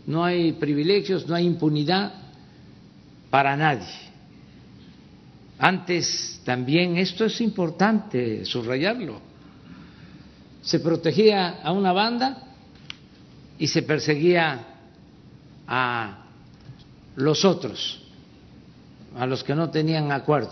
[0.07, 2.13] no hay privilegios, no hay impunidad
[3.29, 3.87] para nadie.
[5.59, 9.19] Antes también, esto es importante subrayarlo,
[10.61, 12.43] se protegía a una banda
[13.57, 14.67] y se perseguía
[15.67, 16.22] a
[17.15, 18.01] los otros,
[19.15, 20.51] a los que no tenían acuerdo.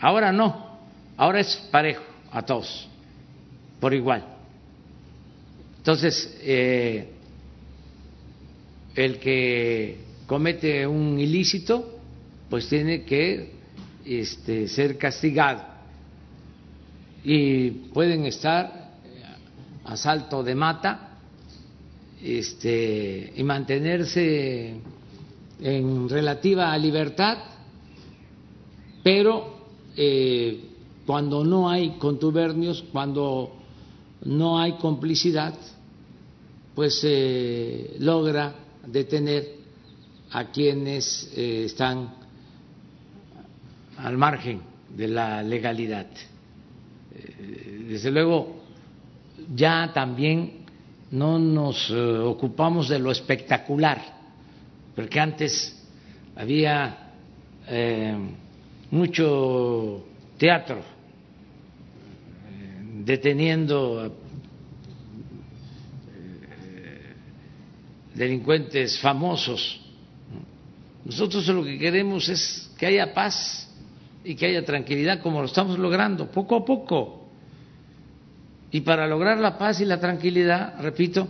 [0.00, 0.78] Ahora no,
[1.16, 2.88] ahora es parejo a todos,
[3.80, 4.24] por igual.
[5.78, 7.08] Entonces, eh,
[8.94, 11.98] el que comete un ilícito,
[12.48, 13.52] pues tiene que
[14.04, 15.62] este, ser castigado.
[17.24, 18.90] Y pueden estar
[19.84, 21.11] a salto de mata
[22.22, 24.74] este, y mantenerse
[25.60, 27.38] en relativa libertad,
[29.02, 29.66] pero
[29.96, 30.60] eh,
[31.04, 33.52] cuando no hay contubernios, cuando
[34.24, 35.54] no hay complicidad,
[36.74, 38.54] pues se logra
[38.86, 39.62] detener
[40.30, 42.14] a quienes eh, están
[43.98, 44.60] al margen
[44.96, 46.06] de la legalidad.
[47.14, 48.62] Eh, desde luego,
[49.54, 50.61] ya también
[51.12, 54.02] no nos eh, ocupamos de lo espectacular,
[54.96, 55.78] porque antes
[56.34, 56.98] había
[58.90, 60.04] mucho
[60.36, 60.82] teatro
[63.04, 64.12] deteniendo
[68.14, 69.80] delincuentes famosos.
[71.04, 73.68] Nosotros lo que queremos es que haya paz
[74.24, 77.21] y que haya tranquilidad como lo estamos logrando, poco a poco.
[78.72, 81.28] Y para lograr la paz y la tranquilidad, repito,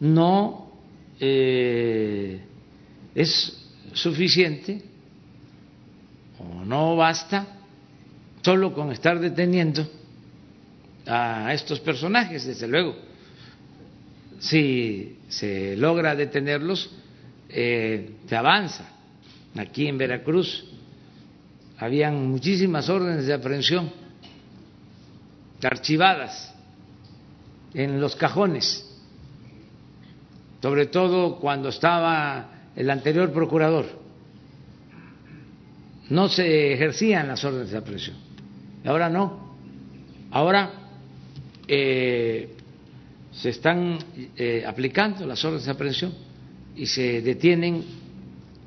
[0.00, 0.72] no
[1.20, 2.40] eh,
[3.14, 4.82] es suficiente
[6.38, 7.46] o no basta
[8.42, 9.86] solo con estar deteniendo
[11.06, 13.08] a estos personajes, desde luego
[14.38, 16.90] si se logra detenerlos,
[17.48, 18.88] eh, se avanza.
[19.56, 20.64] Aquí en Veracruz
[21.78, 23.90] habían muchísimas órdenes de aprehensión
[25.62, 26.54] archivadas
[27.74, 28.84] en los cajones,
[30.62, 33.86] sobre todo cuando estaba el anterior procurador.
[36.10, 38.16] No se ejercían las órdenes de aprehensión.
[38.84, 39.56] Ahora no.
[40.30, 40.70] Ahora
[41.66, 42.54] eh,
[43.32, 43.98] se están
[44.36, 46.14] eh, aplicando las órdenes de aprehensión
[46.74, 47.84] y se detienen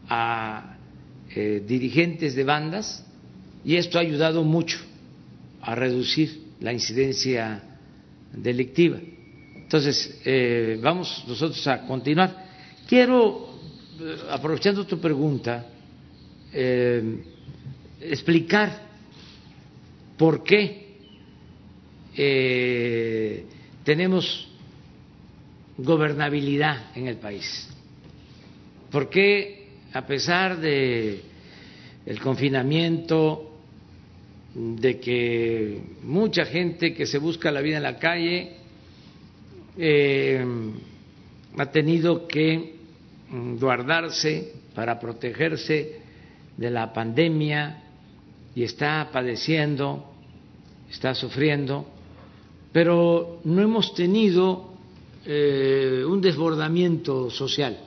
[0.07, 0.77] a
[1.33, 3.05] eh, dirigentes de bandas
[3.63, 4.77] y esto ha ayudado mucho
[5.61, 7.61] a reducir la incidencia
[8.33, 8.97] delictiva.
[9.55, 12.45] Entonces, eh, vamos nosotros a continuar.
[12.87, 13.49] Quiero,
[14.29, 15.67] aprovechando tu pregunta,
[18.01, 18.81] explicar
[20.17, 20.97] por qué
[23.83, 24.49] tenemos
[25.77, 27.69] gobernabilidad en el país.
[28.91, 31.21] Porque a pesar de
[32.05, 33.50] el confinamiento,
[34.53, 38.53] de que mucha gente que se busca la vida en la calle
[39.77, 40.45] eh,
[41.57, 42.75] ha tenido que
[43.59, 45.99] guardarse para protegerse
[46.57, 47.83] de la pandemia
[48.53, 50.11] y está padeciendo,
[50.89, 51.87] está sufriendo,
[52.73, 54.73] pero no hemos tenido
[55.25, 57.77] eh, un desbordamiento social.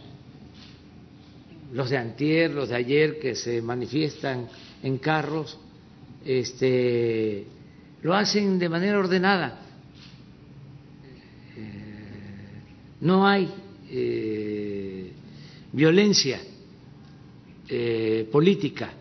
[1.72, 4.48] Los de antier, los de ayer que se manifiestan
[4.82, 5.58] en carros,
[6.24, 7.46] este,
[8.02, 9.60] lo hacen de manera ordenada.
[11.56, 12.62] Eh,
[13.00, 13.52] no hay
[13.90, 15.12] eh,
[15.72, 16.40] violencia
[18.30, 18.92] política.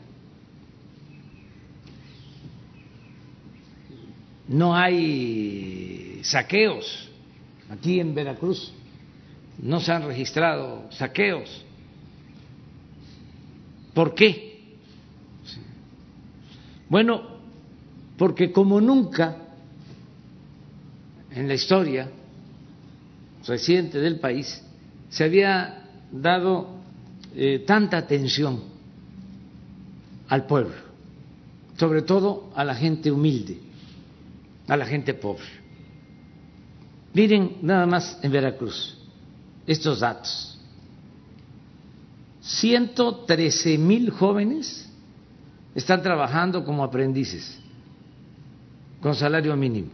[4.47, 7.09] No hay saqueos.
[7.69, 8.74] Aquí en Veracruz
[9.61, 11.65] no se han registrado saqueos.
[13.93, 14.53] ¿Por qué?
[16.94, 17.24] Bueno,
[18.20, 19.36] porque como nunca
[21.32, 22.08] en la historia
[23.48, 24.62] reciente del país
[25.10, 26.68] se había dado
[27.36, 28.62] eh, tanta atención
[30.28, 30.76] al pueblo,
[31.78, 33.58] sobre todo a la gente humilde,
[34.68, 35.50] a la gente pobre.
[37.12, 39.00] Miren nada más en Veracruz
[39.66, 40.60] estos datos.
[42.41, 44.93] 113 mil jóvenes
[45.76, 47.59] están trabajando como aprendices
[49.01, 49.89] con salario mínimo.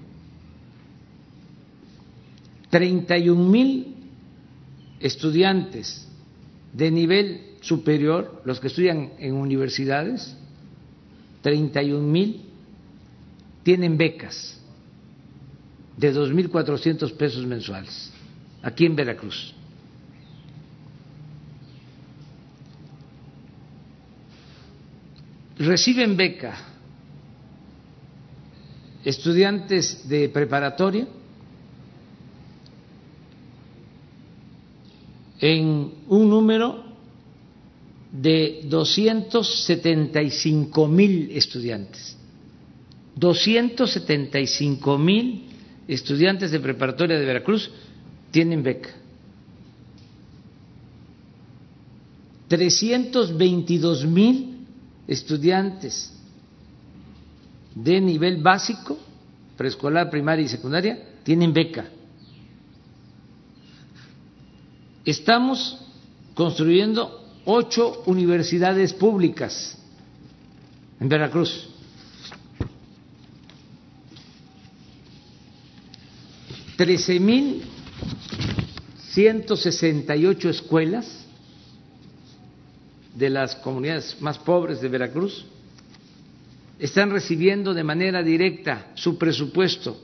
[2.69, 3.95] 31 mil
[4.99, 6.07] estudiantes
[6.73, 10.35] de nivel superior, los que estudian en universidades,
[11.41, 12.45] 31 mil
[13.63, 14.59] tienen becas
[15.97, 18.11] de 2.400 pesos mensuales
[18.61, 19.53] aquí en Veracruz.
[25.59, 26.55] Reciben beca
[29.03, 31.05] estudiantes de preparatoria
[35.41, 36.85] en un número
[38.11, 42.15] de 275 mil estudiantes.
[43.15, 45.43] 275 mil
[45.89, 47.69] estudiantes de preparatoria de Veracruz
[48.31, 48.95] tienen beca.
[52.47, 54.48] 322 mil
[55.09, 56.13] estudiantes
[57.73, 58.97] de nivel básico,
[59.57, 61.89] preescolar, primaria y secundaria, tienen beca.
[65.03, 65.79] Estamos
[66.35, 69.77] construyendo ocho universidades públicas
[70.99, 71.69] en Veracruz.
[76.77, 77.63] Trece mil
[79.09, 81.18] ciento sesenta y ocho escuelas
[83.19, 85.43] de las comunidades más pobres de Veracruz
[86.79, 89.99] están recibiendo de manera directa su presupuesto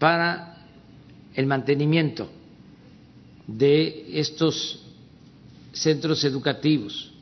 [0.00, 0.66] para
[1.34, 2.28] el mantenimiento
[3.46, 4.82] de estos
[5.72, 7.12] centros educativos.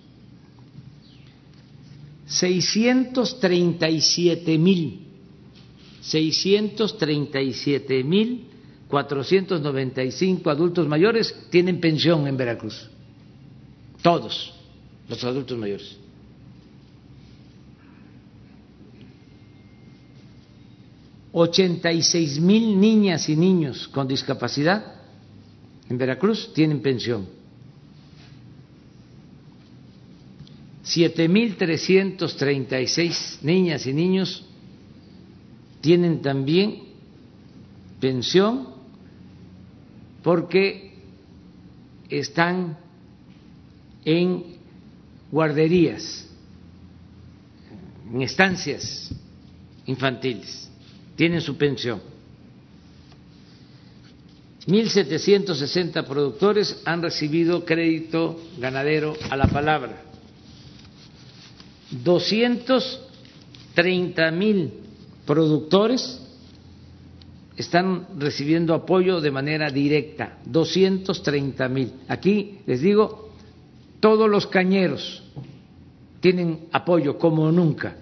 [2.25, 5.01] 637 mil,
[6.01, 8.47] 637 mil
[8.89, 12.89] 495 adultos mayores tienen pensión en Veracruz
[14.03, 14.55] todos
[15.09, 15.97] los adultos mayores.
[21.33, 24.97] Ochenta y seis mil niñas y niños con discapacidad
[25.89, 27.27] en Veracruz tienen pensión.
[30.83, 34.45] Siete mil trescientos treinta y seis niñas y niños
[35.81, 36.83] tienen también
[38.01, 38.69] pensión
[40.23, 40.95] porque
[42.09, 42.77] están
[44.05, 44.45] en
[45.31, 46.27] guarderías,
[48.13, 49.15] en estancias
[49.87, 50.69] infantiles,
[51.17, 52.01] tienen su pensión.
[54.67, 60.03] 1.760 productores han recibido crédito ganadero a la palabra.
[61.91, 64.71] 230 mil
[65.27, 66.21] productores
[67.57, 71.93] están recibiendo apoyo de manera directa, 230 mil.
[72.09, 73.30] Aquí les digo,
[74.01, 75.23] todos los cañeros
[76.21, 77.97] tienen apoyo como nunca,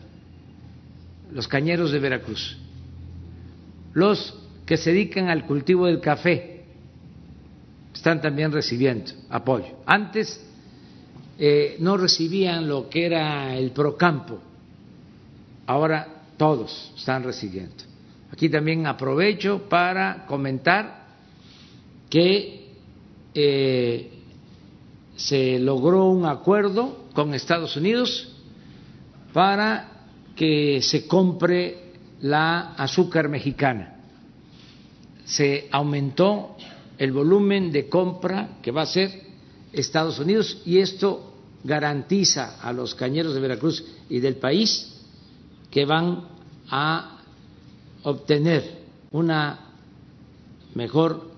[1.32, 2.56] los cañeros de Veracruz.
[3.94, 4.34] Los
[4.64, 6.64] que se dedican al cultivo del café
[7.92, 9.78] están también recibiendo apoyo.
[9.86, 10.44] Antes
[11.38, 14.40] eh, no recibían lo que era el procampo,
[15.66, 17.84] ahora todos están recibiendo.
[18.32, 21.06] Aquí también aprovecho para comentar
[22.10, 22.68] que
[23.34, 24.17] eh,
[25.18, 28.28] se logró un acuerdo con Estados Unidos
[29.32, 30.06] para
[30.36, 33.96] que se compre la azúcar mexicana.
[35.24, 36.56] Se aumentó
[36.96, 39.24] el volumen de compra que va a hacer
[39.72, 45.02] Estados Unidos y esto garantiza a los cañeros de Veracruz y del país
[45.68, 46.28] que van
[46.70, 47.18] a
[48.04, 49.72] obtener una
[50.76, 51.28] mejor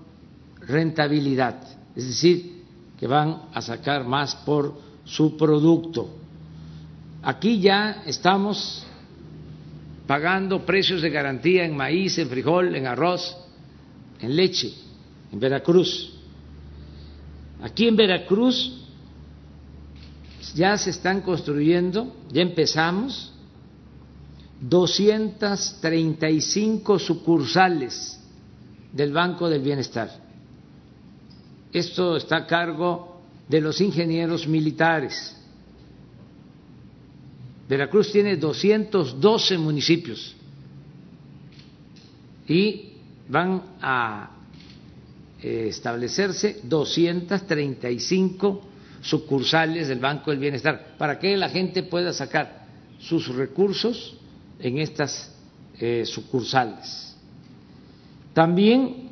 [0.59, 1.63] rentabilidad,
[1.95, 2.50] es decir,
[3.01, 6.07] que van a sacar más por su producto.
[7.23, 8.85] Aquí ya estamos
[10.05, 13.35] pagando precios de garantía en maíz, en frijol, en arroz,
[14.19, 14.71] en leche,
[15.31, 16.13] en Veracruz.
[17.63, 18.71] Aquí en Veracruz
[20.53, 23.33] ya se están construyendo, ya empezamos
[24.59, 28.19] 235 sucursales
[28.93, 30.30] del Banco del Bienestar.
[31.73, 35.35] Esto está a cargo de los ingenieros militares.
[37.67, 40.35] Veracruz tiene 212 municipios
[42.47, 42.91] y
[43.29, 44.31] van a
[45.41, 48.61] eh, establecerse 235
[49.01, 52.67] sucursales del Banco del Bienestar para que la gente pueda sacar
[52.99, 54.17] sus recursos
[54.59, 55.33] en estas
[55.79, 57.15] eh, sucursales.
[58.33, 59.09] También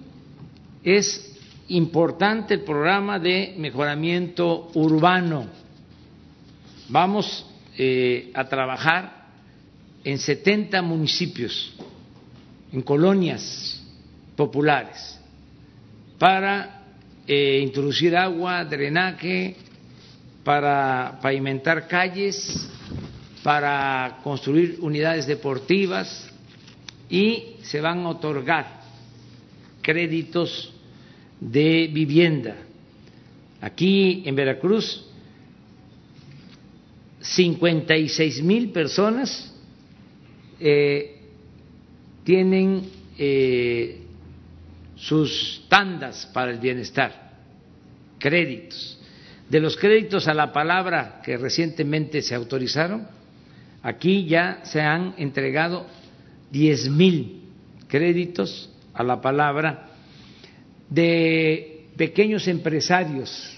[0.84, 1.29] es
[1.70, 5.48] importante el programa de mejoramiento urbano.
[6.90, 7.46] Vamos
[7.78, 9.28] eh, a trabajar
[10.04, 11.74] en 70 municipios,
[12.72, 13.84] en colonias
[14.36, 15.20] populares,
[16.18, 16.84] para
[17.28, 19.56] eh, introducir agua, drenaje,
[20.44, 22.68] para pavimentar calles,
[23.44, 26.30] para construir unidades deportivas
[27.10, 28.80] y se van a otorgar
[29.82, 30.74] créditos
[31.40, 32.56] de vivienda.
[33.62, 35.06] Aquí en Veracruz,
[37.22, 39.54] 56 mil personas
[40.60, 41.18] eh,
[42.24, 42.84] tienen
[43.18, 44.02] eh,
[44.96, 47.34] sus tandas para el bienestar,
[48.18, 48.98] créditos.
[49.50, 53.08] De los créditos a la palabra que recientemente se autorizaron,
[53.82, 55.88] aquí ya se han entregado
[56.52, 57.42] 10 mil
[57.88, 59.89] créditos a la palabra
[60.90, 63.56] de pequeños empresarios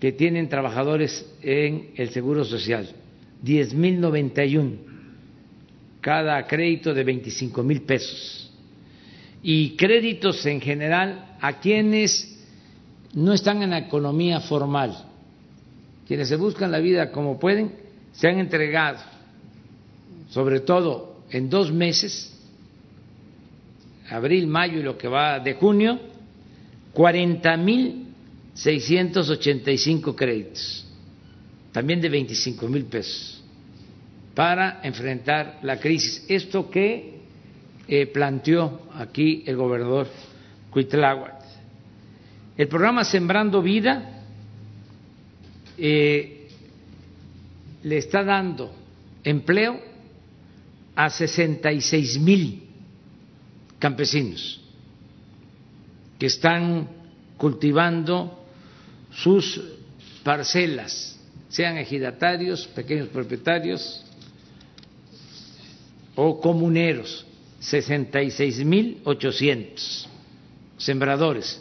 [0.00, 2.88] que tienen trabajadores en el Seguro Social,
[3.44, 4.76] 10.091,
[6.00, 8.50] cada crédito de 25 mil pesos.
[9.42, 12.38] Y créditos en general a quienes
[13.14, 15.04] no están en la economía formal,
[16.06, 17.72] quienes se buscan la vida como pueden,
[18.12, 18.98] se han entregado,
[20.30, 22.39] sobre todo en dos meses,
[24.10, 25.98] abril, mayo y lo que va de junio,
[26.92, 28.06] cuarenta mil
[28.52, 30.86] seiscientos ochenta y cinco créditos,
[31.72, 33.42] también de veinticinco mil pesos,
[34.34, 36.24] para enfrentar la crisis.
[36.28, 37.20] Esto que
[37.88, 40.08] eh, planteó aquí el gobernador
[40.70, 41.40] Cuitláhuac.
[42.56, 44.22] El programa Sembrando Vida
[45.78, 46.48] eh,
[47.82, 48.74] le está dando
[49.24, 49.80] empleo
[50.94, 52.68] a sesenta y seis mil
[53.80, 54.60] campesinos
[56.20, 56.88] que están
[57.36, 58.38] cultivando
[59.10, 59.60] sus
[60.22, 61.18] parcelas,
[61.48, 64.04] sean ejidatarios, pequeños propietarios
[66.14, 67.26] o comuneros,
[67.62, 70.06] 66.800
[70.76, 71.60] sembradores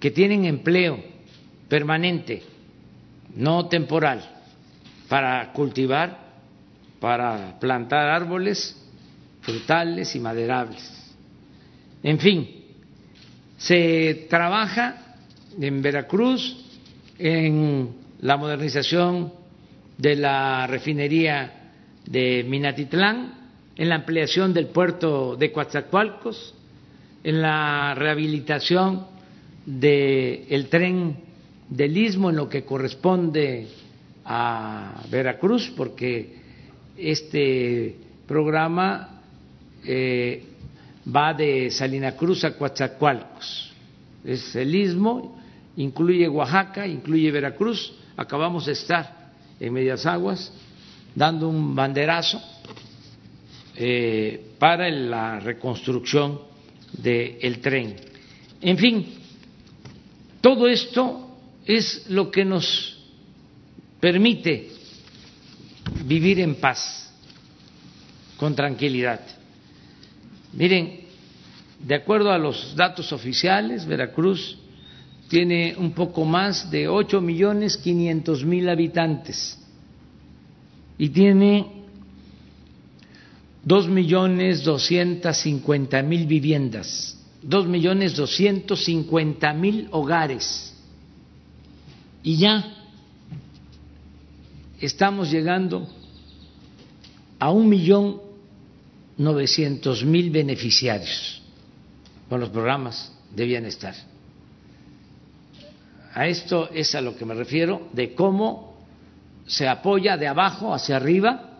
[0.00, 1.02] que tienen empleo
[1.68, 2.42] permanente,
[3.34, 4.22] no temporal,
[5.08, 6.24] para cultivar,
[7.00, 8.76] para plantar árboles
[9.42, 11.05] frutales y maderables.
[12.06, 12.48] En fin,
[13.58, 15.16] se trabaja
[15.60, 16.56] en Veracruz
[17.18, 19.32] en la modernización
[19.98, 21.72] de la refinería
[22.06, 26.54] de Minatitlán, en la ampliación del puerto de Coatzacoalcos,
[27.24, 29.08] en la rehabilitación
[29.66, 31.16] del tren
[31.68, 33.66] del Istmo en lo que corresponde
[34.24, 36.36] a Veracruz, porque
[36.96, 37.96] este
[38.28, 39.22] programa
[39.84, 40.52] eh,
[41.14, 43.72] va de Salina Cruz a Coatzacoalcos.
[44.24, 45.40] Es el istmo,
[45.76, 47.92] incluye Oaxaca, incluye Veracruz.
[48.16, 49.30] Acabamos de estar
[49.60, 50.52] en Medias Aguas
[51.14, 52.42] dando un banderazo
[53.76, 56.40] eh, para la reconstrucción
[56.92, 57.96] del tren.
[58.60, 59.06] En fin,
[60.40, 62.98] todo esto es lo que nos
[64.00, 64.70] permite
[66.04, 67.12] vivir en paz,
[68.36, 69.20] con tranquilidad.
[70.56, 71.00] Miren,
[71.80, 74.56] de acuerdo a los datos oficiales, Veracruz
[75.28, 79.58] tiene un poco más de ocho millones quinientos mil habitantes
[80.96, 81.84] y tiene
[83.62, 90.74] dos millones doscientos cincuenta mil viviendas, dos millones doscientos cincuenta mil hogares.
[92.22, 92.64] Y ya
[94.80, 95.86] estamos llegando
[97.38, 98.25] a un millón
[99.18, 101.42] 900 mil beneficiarios
[102.28, 103.94] con los programas de bienestar.
[106.14, 108.76] A esto es a lo que me refiero, de cómo
[109.46, 111.52] se apoya de abajo hacia arriba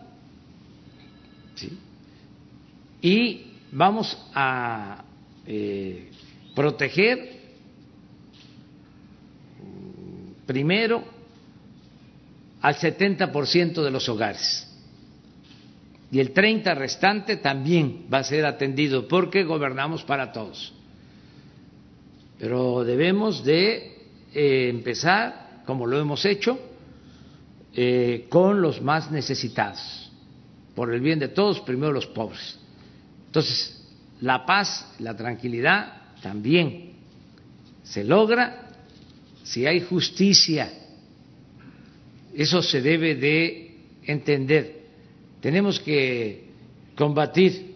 [3.01, 5.03] y vamos a
[5.45, 6.09] eh,
[6.55, 7.37] proteger
[10.45, 11.03] primero
[12.61, 14.66] al 70% de los hogares
[16.11, 20.73] y el 30 restante también va a ser atendido porque gobernamos para todos.
[22.39, 23.97] Pero debemos de
[24.33, 26.59] eh, empezar, como lo hemos hecho,
[27.73, 30.11] eh, con los más necesitados,
[30.75, 32.57] por el bien de todos, primero los pobres.
[33.25, 33.83] Entonces,
[34.21, 36.93] la paz, la tranquilidad también
[37.83, 38.71] se logra
[39.43, 40.71] si hay justicia.
[42.33, 44.76] Eso se debe de entender.
[45.47, 46.43] Tenemos que
[46.97, 47.75] combatir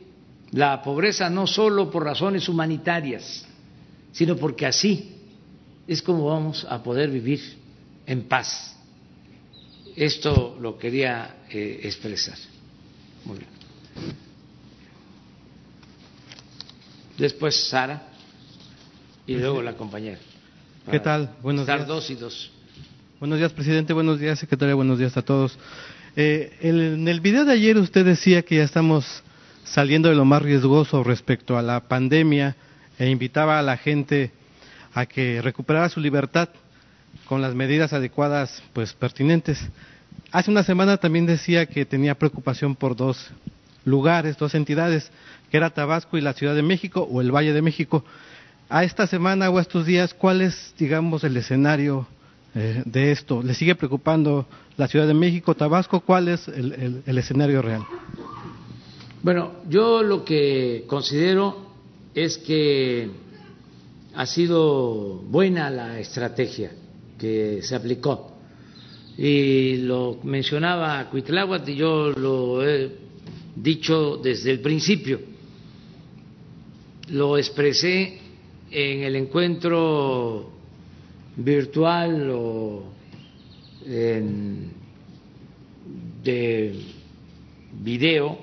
[0.51, 3.45] la pobreza no solo por razones humanitarias,
[4.11, 5.15] sino porque así
[5.87, 7.39] es como vamos a poder vivir
[8.05, 8.75] en paz.
[9.95, 12.35] Esto lo quería eh, expresar.
[13.23, 13.49] Muy bien.
[17.17, 18.03] Después Sara
[19.25, 20.19] y luego la compañera.
[20.91, 21.37] ¿Qué tal?
[21.41, 21.87] Buenos días.
[21.87, 22.51] dos y dos.
[23.21, 23.93] Buenos días, presidente.
[23.93, 24.75] Buenos días, secretaria.
[24.75, 25.57] Buenos días a todos.
[26.17, 29.23] Eh, en el video de ayer usted decía que ya estamos
[29.63, 32.57] saliendo de lo más riesgoso respecto a la pandemia
[32.99, 34.31] e invitaba a la gente
[34.93, 36.49] a que recuperara su libertad
[37.25, 39.69] con las medidas adecuadas pues pertinentes.
[40.33, 43.31] Hace una semana también decía que tenía preocupación por dos
[43.85, 45.09] lugares, dos entidades,
[45.49, 48.03] que era Tabasco y la Ciudad de México o el Valle de México.
[48.67, 52.05] A esta semana o a estos días, ¿cuál es, digamos, el escenario
[52.55, 53.41] eh, de esto?
[53.41, 54.47] ¿Le sigue preocupando
[54.77, 56.01] la Ciudad de México, Tabasco?
[56.01, 57.83] ¿Cuál es el, el escenario real?
[59.23, 61.71] Bueno, yo lo que considero
[62.15, 63.09] es que
[64.15, 66.71] ha sido buena la estrategia
[67.17, 68.31] que se aplicó.
[69.17, 72.91] Y lo mencionaba Cuitláhuac y yo lo he
[73.55, 75.19] dicho desde el principio.
[77.09, 78.19] Lo expresé
[78.71, 80.49] en el encuentro
[81.35, 82.83] virtual o
[86.23, 86.75] de
[87.81, 88.37] video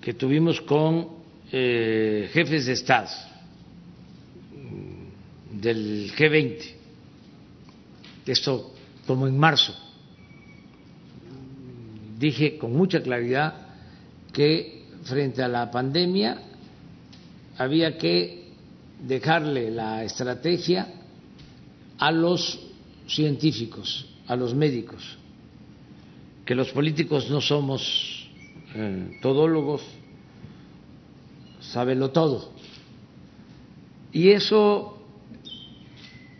[0.00, 1.08] que tuvimos con
[1.50, 3.08] eh, jefes de Estado
[5.50, 6.74] del G20,
[8.26, 8.72] esto
[9.06, 9.74] como en marzo,
[12.18, 13.54] dije con mucha claridad
[14.32, 16.40] que frente a la pandemia
[17.56, 18.44] había que
[19.00, 20.97] dejarle la estrategia
[21.98, 22.58] a los
[23.06, 25.18] científicos, a los médicos,
[26.44, 28.28] que los políticos no somos
[28.74, 29.82] eh, todólogos,
[31.60, 32.50] sábelo todo.
[34.12, 34.98] Y eso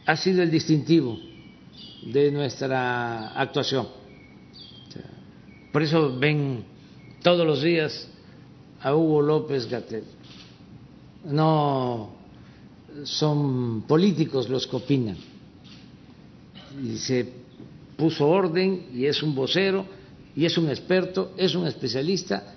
[0.07, 1.19] ha sido el distintivo
[2.13, 3.89] de nuestra actuación.
[5.73, 6.65] Por eso ven
[7.23, 8.09] todos los días
[8.81, 10.05] a Hugo López Gatel.
[11.25, 12.11] No
[13.05, 15.17] son políticos los que opinan.
[16.83, 17.27] Y se
[17.97, 19.85] puso orden y es un vocero
[20.37, 22.55] y es un experto, es un especialista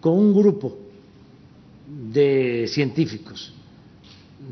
[0.00, 0.78] con un grupo
[1.86, 3.52] de científicos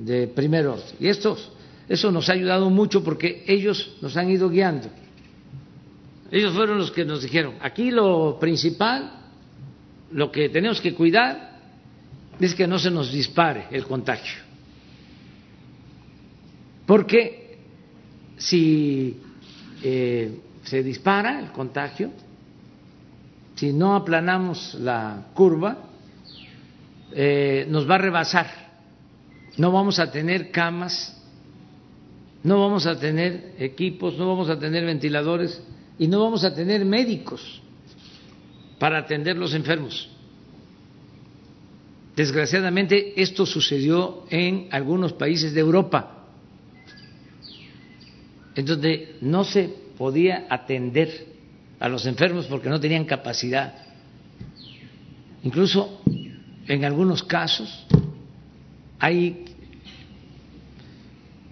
[0.04, 0.94] de primer orden.
[1.00, 1.50] Y estos,
[1.88, 4.88] eso nos ha ayudado mucho porque ellos nos han ido guiando.
[6.30, 9.12] Ellos fueron los que nos dijeron, aquí lo principal,
[10.12, 11.58] lo que tenemos que cuidar
[12.38, 14.42] es que no se nos dispare el contagio.
[16.86, 17.47] Porque
[18.38, 19.20] si
[19.82, 22.10] eh, se dispara el contagio,
[23.54, 25.78] si no aplanamos la curva,
[27.12, 28.68] eh, nos va a rebasar.
[29.56, 31.20] No vamos a tener camas,
[32.44, 35.60] no vamos a tener equipos, no vamos a tener ventiladores
[35.98, 37.60] y no vamos a tener médicos
[38.78, 40.08] para atender los enfermos.
[42.14, 46.17] Desgraciadamente esto sucedió en algunos países de Europa,
[48.58, 51.26] en donde no se podía atender
[51.78, 53.72] a los enfermos porque no tenían capacidad.
[55.44, 56.02] Incluso
[56.66, 57.86] en algunos casos
[58.98, 59.44] hay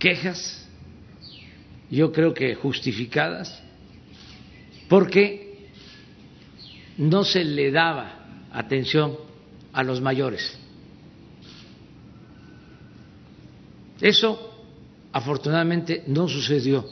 [0.00, 0.68] quejas,
[1.92, 3.62] yo creo que justificadas,
[4.88, 5.68] porque
[6.98, 9.16] no se le daba atención
[9.72, 10.58] a los mayores.
[14.00, 14.45] Eso
[15.16, 16.84] afortunadamente no sucedió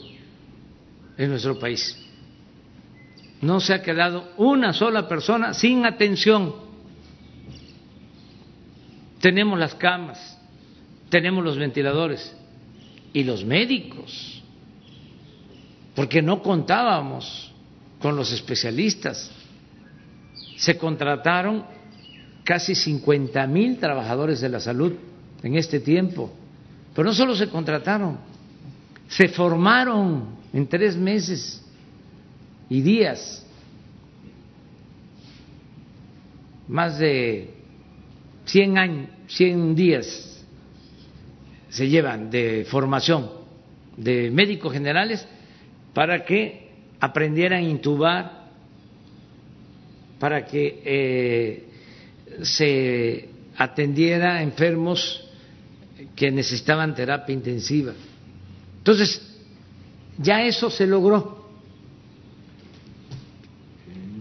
[1.18, 1.94] en nuestro país.
[3.42, 6.54] No se ha quedado una sola persona sin atención
[9.20, 10.38] tenemos las camas,
[11.08, 12.34] tenemos los ventiladores
[13.14, 14.42] y los médicos,
[15.94, 17.50] porque no contábamos
[18.00, 19.30] con los especialistas.
[20.58, 21.64] Se contrataron
[22.44, 24.92] casi 50 mil trabajadores de la salud
[25.42, 26.30] en este tiempo,
[26.94, 28.18] pero no solo se contrataron,
[29.08, 31.62] se formaron en tres meses
[32.68, 33.44] y días.
[36.68, 37.50] Más de
[38.46, 40.44] 100 años, 100 días
[41.68, 43.30] se llevan de formación
[43.96, 45.26] de médicos generales
[45.92, 48.44] para que aprendieran a intubar,
[50.18, 51.64] para que eh,
[52.42, 55.23] se atendiera a enfermos
[56.14, 57.92] que necesitaban terapia intensiva.
[58.78, 59.20] Entonces,
[60.18, 61.44] ya eso se logró.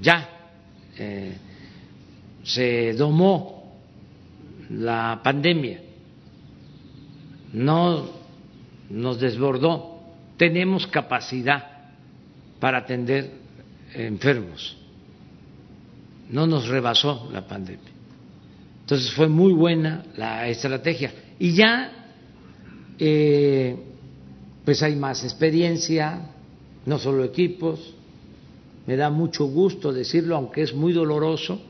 [0.02, 0.30] Ya
[0.98, 1.38] eh,
[2.44, 3.80] se domó
[4.70, 5.82] la pandemia,
[7.53, 8.10] no
[8.90, 10.02] nos desbordó,
[10.38, 11.91] tenemos capacidad
[12.60, 13.32] para atender
[13.94, 14.76] enfermos,
[16.30, 17.91] no nos rebasó la pandemia.
[18.82, 21.14] Entonces fue muy buena la estrategia.
[21.39, 21.91] Y ya,
[22.99, 23.76] eh,
[24.65, 26.30] pues hay más experiencia,
[26.85, 27.93] no solo equipos,
[28.85, 31.61] me da mucho gusto decirlo, aunque es muy doloroso,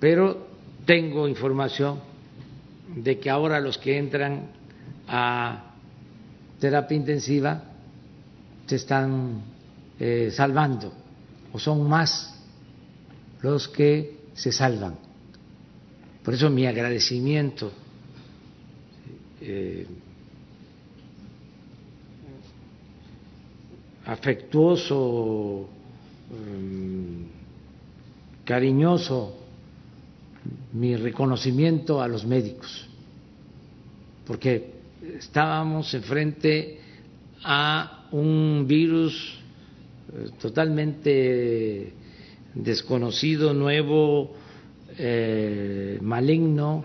[0.00, 0.46] pero
[0.84, 2.00] tengo información
[2.96, 4.50] de que ahora los que entran
[5.08, 5.74] a
[6.60, 7.62] terapia intensiva
[8.66, 9.42] se están
[9.98, 10.92] eh, salvando
[11.52, 12.34] o son más
[13.42, 14.96] los que se salvan.
[16.22, 17.72] Por eso mi agradecimiento
[19.40, 19.86] eh,
[24.06, 25.68] afectuoso,
[26.30, 27.26] em,
[28.44, 29.34] cariñoso,
[30.72, 32.88] mi reconocimiento a los médicos,
[34.26, 34.70] porque
[35.18, 36.78] estábamos enfrente
[37.42, 39.38] a un virus
[40.12, 41.92] eh, totalmente
[42.54, 44.34] desconocido, nuevo,
[44.98, 46.84] eh, maligno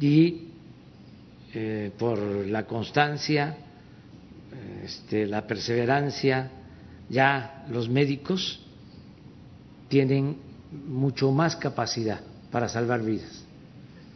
[0.00, 0.41] y
[1.54, 3.56] eh, por la constancia,
[4.82, 6.50] este, la perseverancia,
[7.08, 8.60] ya los médicos
[9.88, 10.36] tienen
[10.86, 12.20] mucho más capacidad
[12.50, 13.44] para salvar vidas.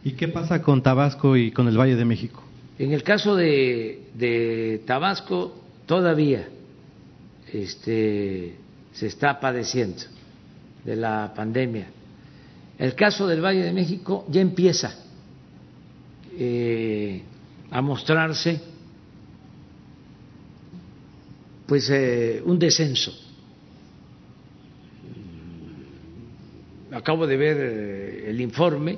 [0.03, 2.43] ¿Y qué pasa con Tabasco y con el Valle de México?
[2.79, 5.55] En el caso de, de Tabasco
[5.85, 6.47] todavía
[7.51, 8.55] este,
[8.93, 10.03] se está padeciendo
[10.83, 11.87] de la pandemia.
[12.77, 15.06] El caso del Valle de México ya empieza
[16.39, 17.23] eh,
[17.71, 18.61] a mostrarse
[21.65, 23.11] pues eh, un descenso.
[26.91, 28.97] Acabo de ver eh, el informe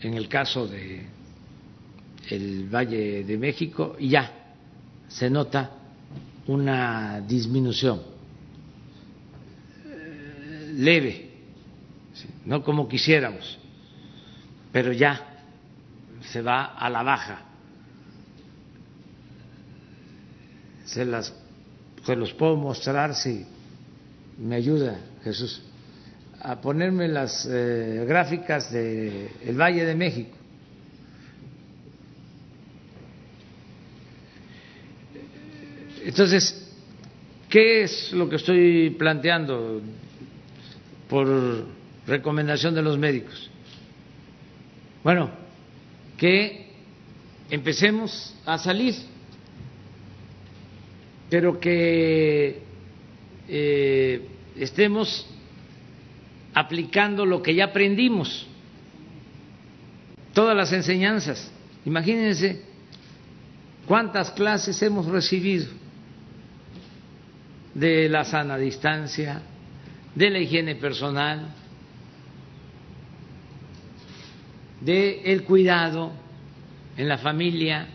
[0.00, 1.06] en el caso de
[2.30, 4.54] el Valle de México y ya
[5.08, 5.70] se nota
[6.46, 8.00] una disminución
[10.76, 11.30] leve
[12.44, 13.58] no como quisiéramos,
[14.72, 15.31] pero ya
[16.32, 17.42] se va a la baja.
[20.84, 21.34] Se las
[22.08, 23.46] los puedo mostrar si
[24.38, 25.62] me ayuda Jesús
[26.40, 30.36] a ponerme las eh, gráficas de el Valle de México.
[36.04, 36.68] Entonces,
[37.48, 39.80] ¿qué es lo que estoy planteando
[41.08, 41.28] por
[42.06, 43.50] recomendación de los médicos.
[45.04, 45.41] Bueno,
[46.16, 46.66] que
[47.50, 48.94] empecemos a salir,
[51.28, 52.62] pero que
[53.48, 55.26] eh, estemos
[56.54, 58.46] aplicando lo que ya aprendimos,
[60.34, 61.50] todas las enseñanzas.
[61.84, 62.62] Imagínense
[63.86, 65.66] cuántas clases hemos recibido
[67.74, 69.42] de la sana distancia,
[70.14, 71.54] de la higiene personal,
[74.84, 76.12] de el cuidado
[76.96, 77.88] en la familia.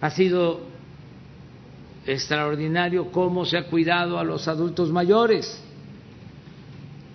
[0.00, 0.60] Ha sido
[2.06, 5.60] extraordinario cómo se ha cuidado a los adultos mayores.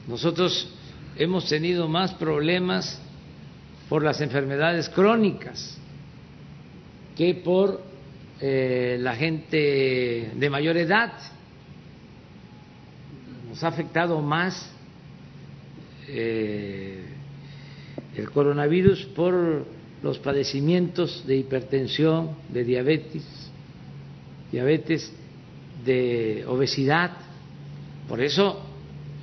[0.08, 0.68] Nosotros
[1.16, 3.00] hemos tenido más problemas
[3.88, 5.78] por las enfermedades crónicas
[7.16, 7.82] que por
[8.40, 11.12] eh, la gente de mayor edad.
[13.50, 14.72] Nos ha afectado más
[16.08, 17.19] eh,
[18.16, 19.66] el coronavirus por
[20.02, 23.24] los padecimientos de hipertensión, de diabetes,
[24.52, 25.12] diabetes,
[25.84, 27.12] de obesidad.
[28.08, 28.62] Por eso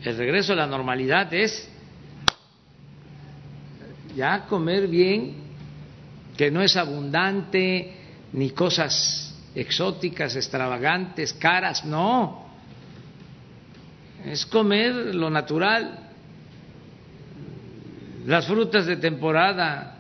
[0.03, 1.69] el regreso a la normalidad es
[4.15, 5.35] ya comer bien,
[6.37, 7.93] que no es abundante,
[8.33, 12.47] ni cosas exóticas, extravagantes, caras, no.
[14.25, 16.06] Es comer lo natural,
[18.27, 19.99] las frutas de temporada,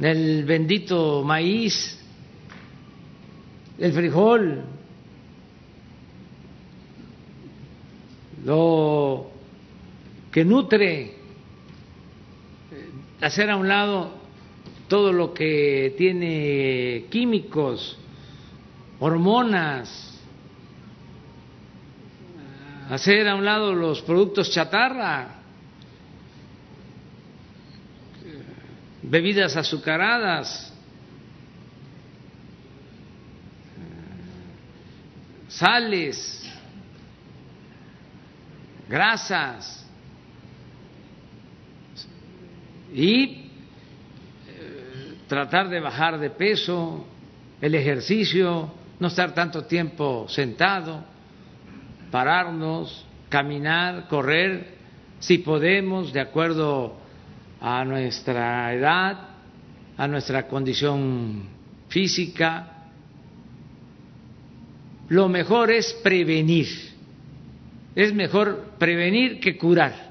[0.00, 1.96] el bendito maíz,
[3.78, 4.64] el frijol,
[8.44, 9.30] lo
[10.32, 11.14] que nutre, eh,
[13.20, 14.10] hacer a un lado
[14.88, 17.96] todo lo que tiene químicos,
[18.98, 20.18] hormonas,
[22.90, 25.37] hacer a un lado los productos chatarra,
[29.08, 30.72] bebidas azucaradas,
[35.48, 36.52] sales,
[38.88, 39.86] grasas.
[42.92, 43.50] Y
[44.48, 47.06] eh, tratar de bajar de peso,
[47.60, 51.04] el ejercicio, no estar tanto tiempo sentado,
[52.10, 54.76] pararnos, caminar, correr,
[55.18, 57.07] si podemos, de acuerdo
[57.60, 59.28] a nuestra edad,
[59.96, 61.42] a nuestra condición
[61.88, 62.72] física.
[65.08, 66.68] Lo mejor es prevenir.
[67.94, 70.08] Es mejor prevenir que curar.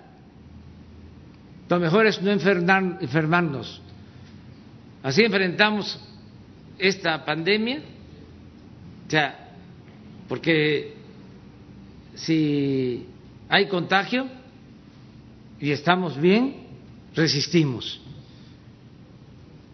[1.70, 3.82] Lo mejor es no enfermarnos.
[5.04, 6.00] Así enfrentamos
[6.78, 7.80] esta pandemia,
[9.08, 9.50] o sea,
[10.28, 10.96] porque
[12.16, 13.06] si
[13.50, 14.28] hay contagio
[15.60, 16.67] y estamos bien,
[17.18, 18.00] resistimos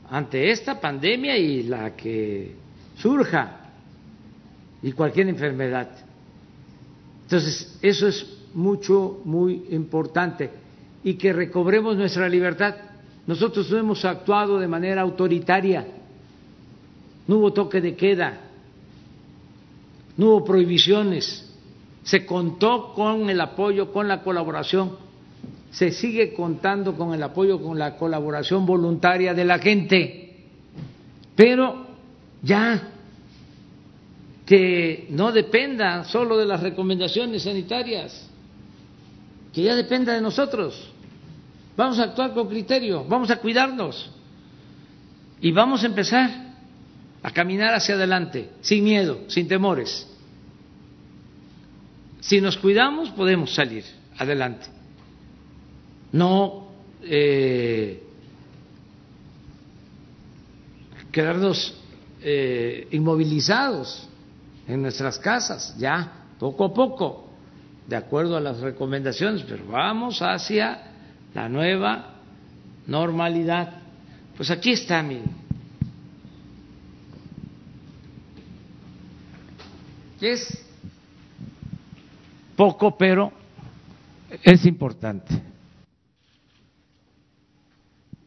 [0.09, 2.55] ante esta pandemia y la que
[2.97, 3.59] surja
[4.81, 5.89] y cualquier enfermedad.
[7.23, 10.51] Entonces, eso es mucho, muy importante
[11.03, 12.75] y que recobremos nuestra libertad.
[13.27, 15.85] Nosotros no hemos actuado de manera autoritaria,
[17.27, 18.39] no hubo toque de queda,
[20.15, 21.49] no hubo prohibiciones,
[22.03, 24.97] se contó con el apoyo, con la colaboración
[25.73, 30.45] se sigue contando con el apoyo, con la colaboración voluntaria de la gente,
[31.35, 31.87] pero
[32.43, 32.89] ya
[34.45, 38.29] que no dependa solo de las recomendaciones sanitarias,
[39.51, 40.91] que ya dependa de nosotros.
[41.75, 44.11] Vamos a actuar con criterio, vamos a cuidarnos
[45.41, 46.29] y vamos a empezar
[47.23, 50.07] a caminar hacia adelante, sin miedo, sin temores.
[52.19, 53.83] Si nos cuidamos, podemos salir
[54.19, 54.82] adelante
[56.13, 56.67] no
[57.01, 58.01] eh,
[61.11, 61.77] quedarnos
[62.21, 64.07] eh, inmovilizados
[64.67, 67.29] en nuestras casas, ya poco a poco,
[67.87, 70.91] de acuerdo a las recomendaciones, pero vamos hacia
[71.33, 72.15] la nueva
[72.87, 73.81] normalidad.
[74.37, 75.21] Pues aquí está, mi
[80.23, 80.63] Es
[82.55, 83.33] poco, pero
[84.41, 85.52] es importante.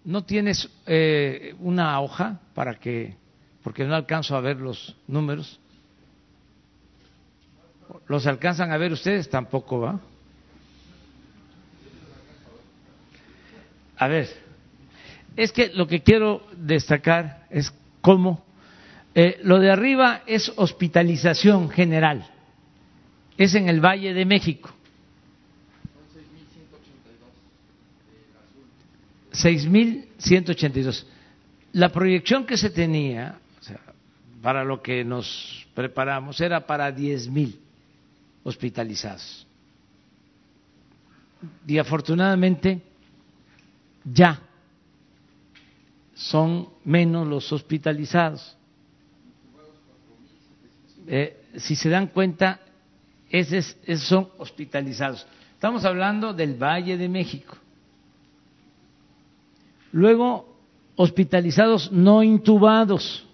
[0.07, 3.16] ¿No tienes eh, una hoja para que,
[3.65, 5.59] porque no alcanzo a ver los números?
[8.07, 9.28] ¿Los alcanzan a ver ustedes?
[9.28, 10.01] Tampoco, ¿va?
[13.97, 14.28] A ver,
[15.37, 18.45] es que lo que quiero destacar es cómo
[19.12, 22.31] eh, lo de arriba es hospitalización general,
[23.37, 24.76] es en el Valle de México.
[29.37, 31.05] 6.182.
[31.73, 33.39] La proyección que se tenía
[34.43, 37.57] para lo que nos preparamos era para 10.000
[38.45, 39.47] hospitalizados.
[41.67, 42.81] Y afortunadamente
[44.05, 44.41] ya
[46.15, 48.57] son menos los hospitalizados.
[51.09, 52.61] Eh, si se dan cuenta,
[53.29, 55.27] esos son hospitalizados.
[55.53, 57.57] Estamos hablando del Valle de México.
[59.97, 60.47] Luego,
[60.97, 63.27] hospitalizados no intubados.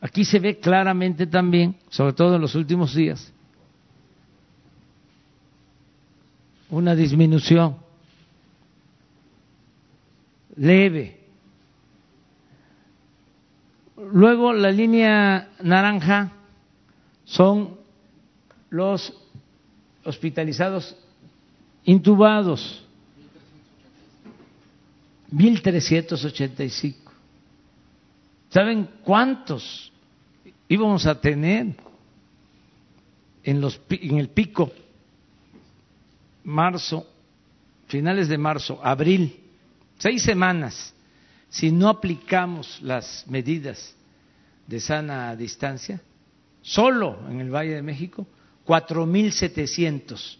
[0.00, 3.30] Aquí se ve claramente también, sobre todo en los últimos días,
[6.70, 7.76] una disminución
[10.56, 11.20] leve.
[14.14, 16.32] Luego la línea naranja
[17.26, 17.76] son
[18.70, 19.12] los
[20.04, 20.96] hospitalizados
[21.84, 22.82] intubados.
[25.32, 26.94] 1.385.
[28.50, 29.92] ¿Saben cuántos
[30.68, 31.74] íbamos a tener
[33.42, 34.72] en, los, en el pico?
[36.42, 37.06] Marzo,
[37.86, 39.38] finales de marzo, abril,
[39.98, 40.94] seis semanas,
[41.48, 43.94] si no aplicamos las medidas
[44.66, 46.00] de sana distancia,
[46.62, 48.26] solo en el Valle de México,
[48.66, 50.38] 4.700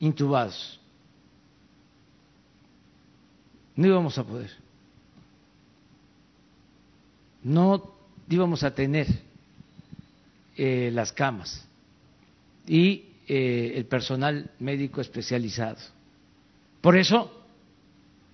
[0.00, 0.79] intubados
[3.80, 4.50] no íbamos a poder.
[7.42, 7.94] No
[8.28, 9.06] íbamos a tener
[10.54, 11.66] eh, las camas.
[12.66, 15.78] Y eh, el personal médico especializado.
[16.82, 17.32] Por eso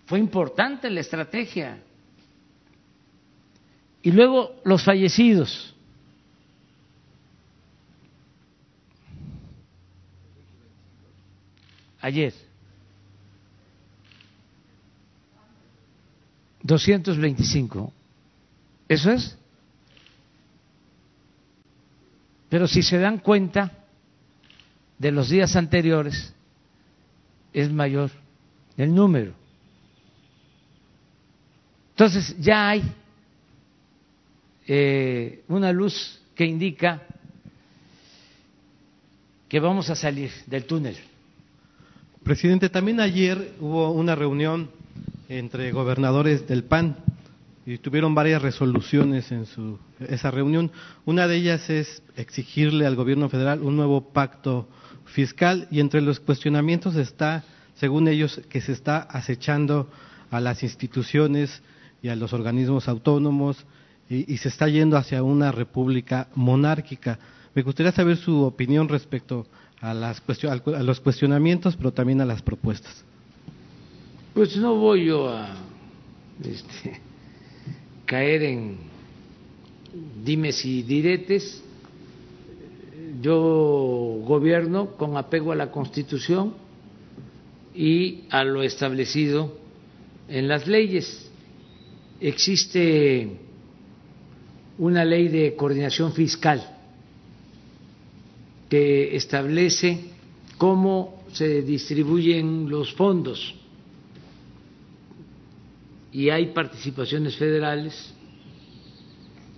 [0.07, 1.79] fue importante la estrategia.
[4.03, 5.77] Y luego los fallecidos.
[12.01, 12.46] Ayer.
[16.67, 17.93] 225.
[18.89, 19.37] ¿Eso es?
[22.49, 23.73] Pero si se dan cuenta
[24.99, 26.33] de los días anteriores,
[27.53, 28.11] es mayor
[28.77, 29.33] el número.
[31.91, 32.83] Entonces ya hay
[34.67, 37.03] eh, una luz que indica
[39.49, 40.97] que vamos a salir del túnel.
[42.23, 44.71] Presidente, también ayer hubo una reunión
[45.29, 46.97] entre gobernadores del PAN
[47.65, 49.79] y tuvieron varias resoluciones en su,
[50.09, 50.71] esa reunión.
[51.05, 54.69] Una de ellas es exigirle al gobierno federal un nuevo pacto
[55.05, 57.45] fiscal y entre los cuestionamientos está,
[57.75, 59.91] según ellos, que se está acechando
[60.31, 61.63] a las instituciones
[62.03, 63.67] y a los organismos autónomos
[64.09, 67.19] y, se está yendo hacia una república monárquica.
[67.55, 69.47] Me gustaría saber su opinión respecto
[69.81, 73.05] a, las a los cuestionamientos, pero también a las propuestas.
[74.37, 75.49] Pues no voy yo a
[76.45, 77.01] este,
[78.05, 78.77] caer en
[80.23, 81.65] dimes y diretes.
[83.23, 86.53] Yo gobierno con apego a la Constitución
[87.75, 89.57] y a lo establecido
[90.29, 91.31] en las leyes.
[92.21, 93.39] Existe
[94.77, 96.77] una ley de coordinación fiscal
[98.69, 100.11] que establece
[100.59, 103.55] cómo se distribuyen los fondos
[106.17, 108.11] y hay participaciones federales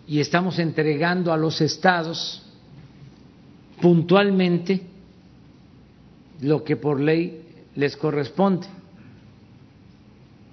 [0.08, 2.42] y estamos entregando a los estados
[3.80, 4.80] puntualmente
[6.40, 7.44] lo que por ley
[7.76, 8.66] les corresponde.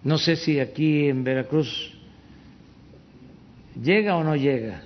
[0.04, 1.92] No sé si aquí en Veracruz
[3.82, 4.84] llega o no llega.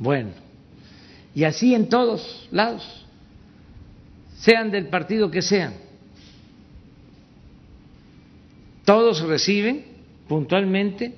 [0.00, 0.30] Bueno,
[1.32, 3.06] y así en todos lados,
[4.38, 5.74] sean del partido que sean.
[8.84, 9.91] Todos reciben
[10.28, 11.14] puntualmente,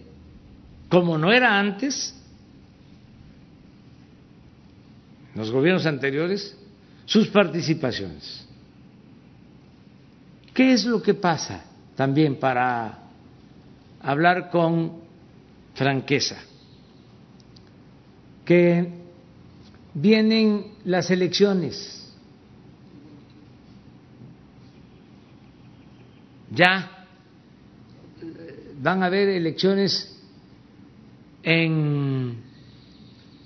[0.89, 2.15] como no era antes,
[5.35, 6.57] los gobiernos anteriores,
[7.07, 8.47] sus participaciones.
[10.53, 11.65] ¿Qué es lo que pasa
[11.97, 12.99] también para
[14.01, 15.01] hablar con
[15.75, 16.37] franqueza?
[18.45, 18.89] Que
[19.95, 22.01] vienen las elecciones.
[26.51, 26.94] Ya
[28.85, 30.15] van a haber elecciones
[31.43, 32.37] en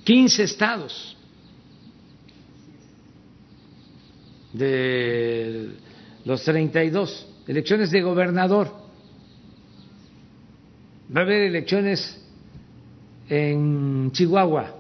[0.03, 1.17] 15 estados
[4.53, 5.77] de
[6.25, 8.75] los 32, elecciones de gobernador.
[11.17, 12.21] Va a haber elecciones
[13.29, 14.75] en Chihuahua.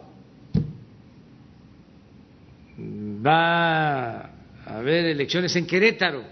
[3.24, 4.30] Va a
[4.66, 6.24] haber elecciones en Querétaro.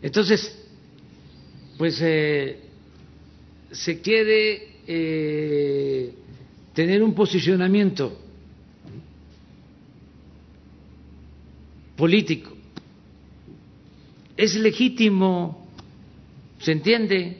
[0.00, 0.55] Entonces,
[1.76, 2.60] pues eh,
[3.70, 6.14] se quiere eh,
[6.72, 8.18] tener un posicionamiento
[11.96, 12.52] político.
[14.36, 15.66] Es legítimo,
[16.58, 17.38] se entiende.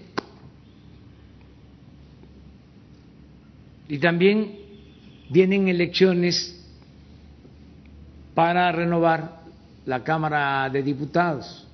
[3.88, 4.58] Y también
[5.28, 6.52] vienen elecciones
[8.34, 9.40] para renovar
[9.84, 11.65] la Cámara de Diputados.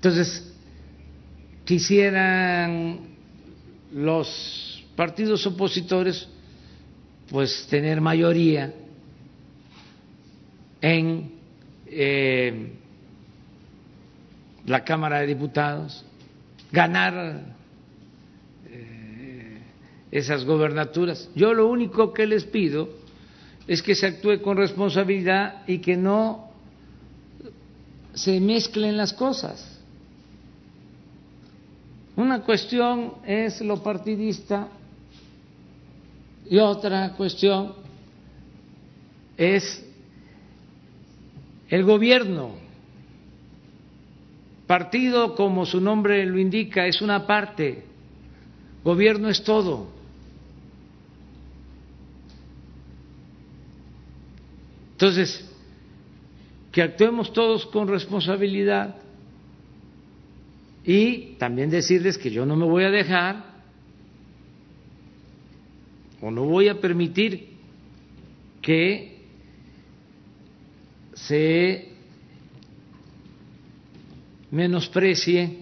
[0.00, 0.50] Entonces,
[1.66, 3.00] quisieran
[3.92, 6.26] los partidos opositores
[7.28, 8.72] pues tener mayoría
[10.80, 11.32] en
[11.86, 12.72] eh,
[14.64, 16.02] la Cámara de Diputados,
[16.72, 17.42] ganar
[18.70, 19.58] eh,
[20.10, 21.28] esas gobernaturas.
[21.34, 22.88] Yo lo único que les pido
[23.66, 26.50] es que se actúe con responsabilidad y que no
[28.14, 29.79] se mezclen las cosas.
[32.20, 34.68] Una cuestión es lo partidista
[36.50, 37.72] y otra cuestión
[39.38, 39.82] es
[41.70, 42.56] el gobierno.
[44.66, 47.86] Partido, como su nombre lo indica, es una parte,
[48.84, 49.88] gobierno es todo.
[54.92, 55.42] Entonces,
[56.70, 58.99] que actuemos todos con responsabilidad
[60.84, 63.50] y también decirles que yo no me voy a dejar
[66.20, 67.48] o no voy a permitir
[68.62, 69.20] que
[71.14, 71.88] se
[74.50, 75.58] menosprecie,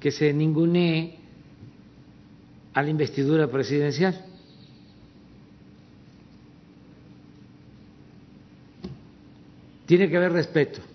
[0.00, 1.16] que se ningunee
[2.74, 4.24] a la investidura presidencial.
[9.86, 10.87] Tiene que haber respeto.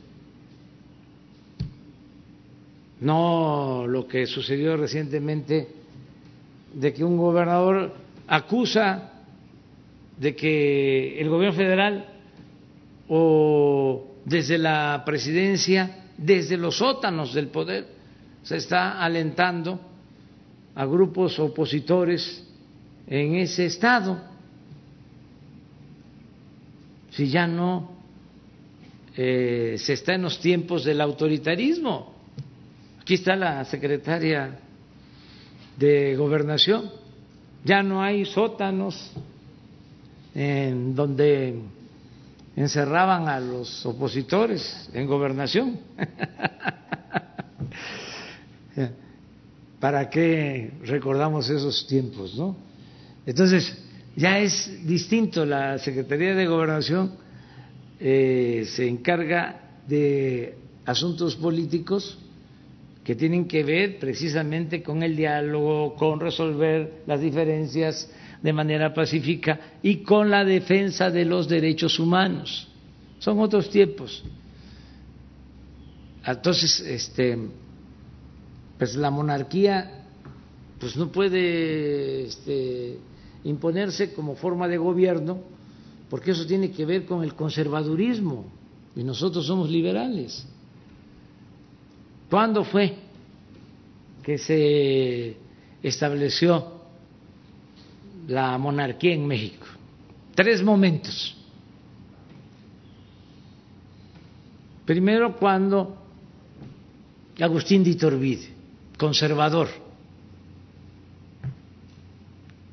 [3.03, 5.67] No lo que sucedió recientemente
[6.73, 7.93] de que un gobernador
[8.27, 9.11] acusa
[10.17, 12.05] de que el gobierno federal
[13.09, 17.87] o desde la presidencia, desde los sótanos del poder,
[18.41, 19.81] se está alentando
[20.73, 22.47] a grupos opositores
[23.05, 24.17] en ese estado.
[27.11, 27.91] Si ya no
[29.17, 32.12] eh, se está en los tiempos del autoritarismo.
[33.03, 34.59] Aquí está la secretaria
[35.77, 36.89] de gobernación.
[37.65, 39.11] Ya no hay sótanos
[40.33, 41.59] en donde
[42.55, 45.81] encerraban a los opositores en gobernación.
[49.81, 52.55] ¿Para qué recordamos esos tiempos, no?
[53.25, 53.83] Entonces,
[54.15, 55.45] ya es distinto.
[55.45, 57.15] La Secretaría de Gobernación
[57.99, 59.59] eh, se encarga
[59.89, 62.17] de asuntos políticos
[63.03, 68.09] que tienen que ver precisamente con el diálogo, con resolver las diferencias
[68.41, 72.67] de manera pacífica y con la defensa de los derechos humanos.
[73.19, 74.23] Son otros tiempos.
[76.25, 77.37] Entonces, este,
[78.77, 79.99] pues la monarquía
[80.79, 82.97] pues no puede este,
[83.45, 85.39] imponerse como forma de gobierno
[86.09, 88.45] porque eso tiene que ver con el conservadurismo
[88.95, 90.45] y nosotros somos liberales.
[92.33, 92.95] ¿Cuándo fue
[94.23, 95.37] que se
[95.83, 96.81] estableció
[98.27, 99.67] la monarquía en México?
[100.33, 101.37] Tres momentos.
[104.83, 105.95] Primero cuando
[107.39, 108.49] Agustín de Iturbide,
[108.97, 109.69] conservador,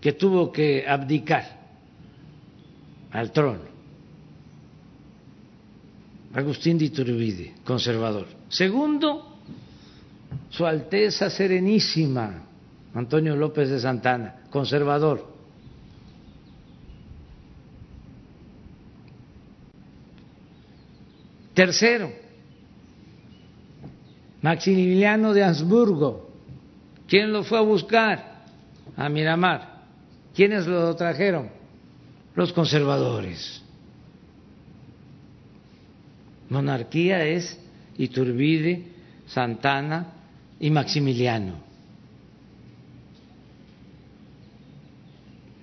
[0.00, 1.60] que tuvo que abdicar
[3.10, 3.64] al trono.
[6.32, 8.26] Agustín de Iturbide, conservador.
[8.48, 9.29] Segundo,
[10.50, 12.42] su Alteza Serenísima,
[12.94, 15.30] Antonio López de Santana, conservador.
[21.54, 22.10] Tercero,
[24.42, 26.30] Maximiliano de Habsburgo.
[27.06, 28.44] ¿Quién lo fue a buscar?
[28.96, 29.82] A Miramar.
[30.34, 31.50] ¿Quiénes lo trajeron?
[32.34, 33.62] Los conservadores.
[36.48, 37.60] Monarquía es
[37.98, 38.86] Iturbide,
[39.26, 40.19] Santana,
[40.60, 41.54] y Maximiliano.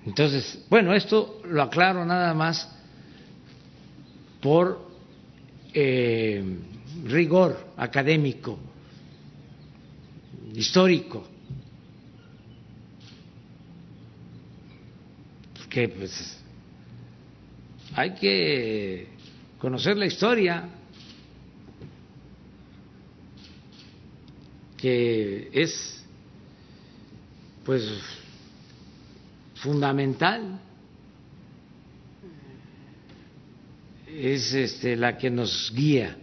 [0.04, 2.68] Entonces, bueno, esto lo aclaro nada más
[4.40, 4.88] por
[5.72, 6.42] eh,
[7.04, 8.58] rigor académico,
[10.54, 11.24] histórico,
[15.68, 16.42] que pues
[17.94, 19.08] hay que
[19.58, 20.68] conocer la historia
[24.78, 26.02] que es
[27.64, 27.84] pues
[29.56, 30.60] fundamental
[34.08, 36.16] es este, la que nos guía.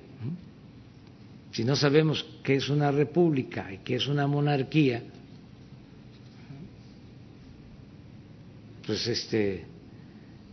[1.52, 5.04] Si no sabemos qué es una república y qué es una monarquía,
[8.86, 9.66] pues este,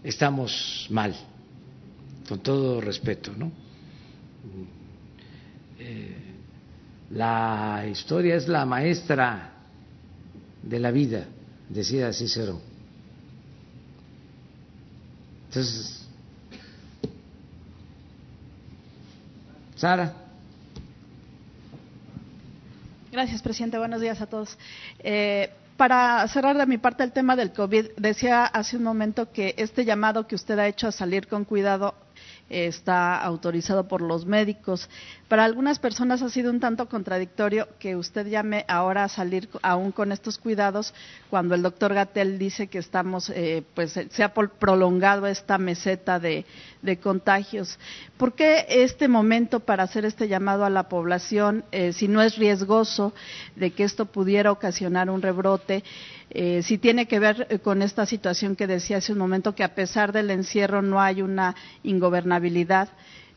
[0.05, 1.15] estamos mal,
[2.29, 3.51] con todo respeto, ¿no?
[5.79, 6.22] Eh,
[7.13, 9.51] la historia es la maestra
[10.63, 11.27] de la vida,
[11.69, 12.61] decía Cicero.
[15.49, 16.07] Entonces,
[19.77, 20.15] Sara.
[23.11, 23.77] Gracias, presidente.
[23.77, 24.57] Buenos días a todos.
[25.01, 29.55] Eh, para cerrar de mi parte el tema del COVID, decía hace un momento que
[29.59, 31.95] este llamado que usted ha hecho a salir con cuidado
[32.53, 34.89] está autorizado por los médicos.
[35.29, 39.91] Para algunas personas ha sido un tanto contradictorio que usted llame ahora a salir aún
[39.91, 40.93] con estos cuidados
[41.31, 46.45] cuando el doctor Gatel dice que estamos, eh, pues se ha prolongado esta meseta de,
[47.03, 47.79] contagios.
[48.19, 52.37] ¿Por qué este momento para hacer este llamado a la población, eh, si no es
[52.37, 53.15] riesgoso
[53.57, 55.85] de que esto pudiera ocasionar un rebrote?
[56.35, 59.75] Eh, si tiene que ver con esta situación que decía hace un momento, que a
[59.75, 62.89] pesar del encierro no hay una ingobernabilidad,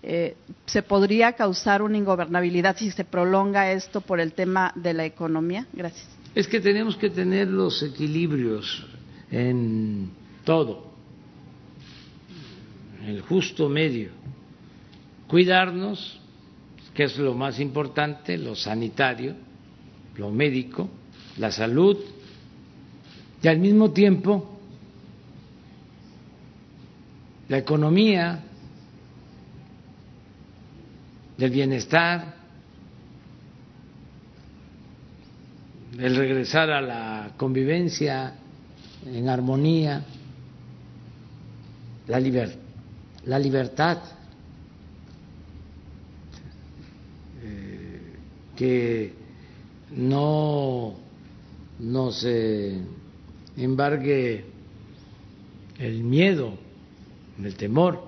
[0.01, 5.03] eh, ¿se podría causar una ingobernabilidad si se prolonga esto por el tema de la
[5.03, 5.67] economía?
[5.73, 6.07] Gracias.
[6.33, 8.85] Es que tenemos que tener los equilibrios
[9.29, 10.11] en
[10.45, 10.93] todo,
[13.05, 14.11] el justo medio,
[15.27, 16.21] cuidarnos,
[16.93, 19.35] que es lo más importante, lo sanitario,
[20.15, 20.89] lo médico,
[21.37, 21.97] la salud,
[23.45, 24.57] y al mismo tiempo
[27.47, 28.43] la economía,
[31.37, 32.33] del bienestar,
[35.95, 38.33] el regresar a la convivencia
[39.05, 40.03] en armonía,
[42.07, 42.19] la,
[43.25, 43.99] la libertad,
[47.43, 48.15] eh,
[48.55, 49.13] que
[49.91, 50.95] no
[51.77, 52.81] nos eh,
[53.57, 54.45] embargue
[55.79, 56.57] el miedo,
[57.41, 58.01] el temor.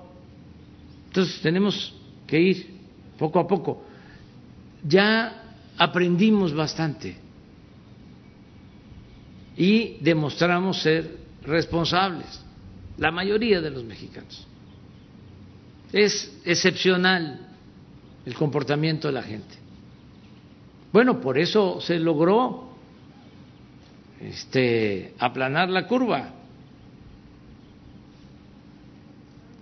[1.06, 1.94] Entonces tenemos
[2.26, 2.66] que ir
[3.18, 3.84] poco a poco.
[4.86, 7.16] Ya aprendimos bastante
[9.56, 12.44] y demostramos ser responsables,
[12.98, 14.46] la mayoría de los mexicanos.
[15.92, 17.48] Es excepcional
[18.24, 19.56] el comportamiento de la gente.
[20.92, 22.67] Bueno, por eso se logró
[24.22, 26.34] este, aplanar la curva.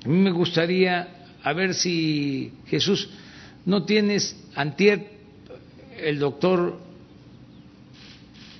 [0.05, 3.11] A mí me gustaría, a ver si Jesús,
[3.65, 5.11] no tienes antier
[5.99, 6.79] el doctor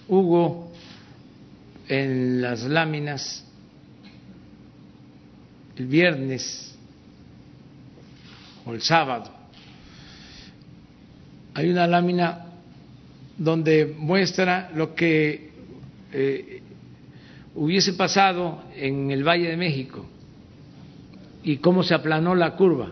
[0.09, 0.73] Hugo
[1.89, 3.45] en las láminas
[5.77, 6.75] el viernes
[8.65, 9.31] o el sábado.
[11.55, 12.47] Hay una lámina
[13.39, 15.46] donde muestra lo que
[16.19, 16.63] eh,
[17.55, 20.07] hubiese pasado en el Valle de México
[21.43, 22.91] y cómo se aplanó la curva.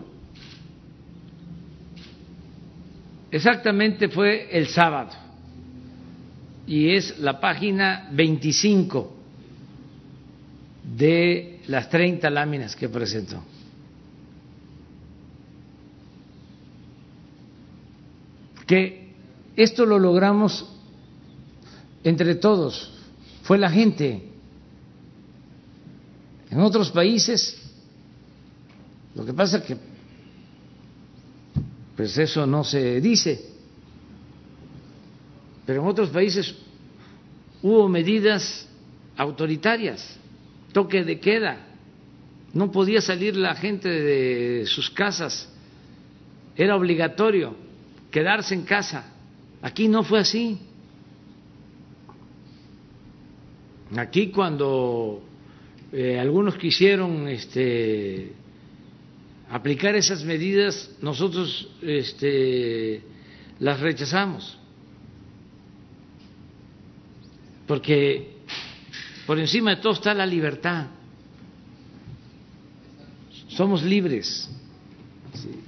[3.31, 5.09] Exactamente fue el sábado
[6.67, 9.15] y es la página 25
[10.95, 13.43] de las 30 láminas que presentó.
[18.67, 19.09] Que
[19.55, 20.75] esto lo logramos
[22.05, 22.91] entre todos,
[23.45, 24.23] fue la gente.
[26.49, 27.55] En otros países,
[29.13, 29.77] lo que pasa es que
[31.95, 33.53] pues eso no se dice.
[35.65, 36.55] Pero en otros países
[37.61, 38.67] hubo medidas
[39.15, 40.17] autoritarias,
[40.73, 41.67] toque de queda,
[42.51, 45.47] no podía salir la gente de sus casas,
[46.55, 47.55] era obligatorio
[48.09, 49.05] quedarse en casa.
[49.61, 50.59] Aquí no fue así.
[53.95, 55.21] Aquí cuando
[55.91, 58.33] eh, algunos quisieron este,
[59.49, 63.01] aplicar esas medidas, nosotros este,
[63.59, 64.57] las rechazamos,
[67.67, 68.33] porque
[69.27, 70.87] por encima de todo está la libertad.
[73.49, 74.49] Somos libres.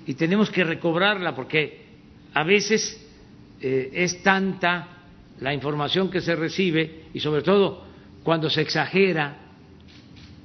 [0.05, 1.85] Y tenemos que recobrarla porque
[2.33, 2.99] a veces
[3.61, 4.87] eh, es tanta
[5.39, 7.86] la información que se recibe y sobre todo
[8.27, 9.37] cuando se exagera,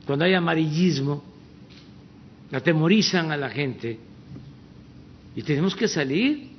[0.07, 1.21] cuando hay amarillismo,
[2.53, 3.99] atemorizan a la gente
[5.35, 6.53] y tenemos que salir,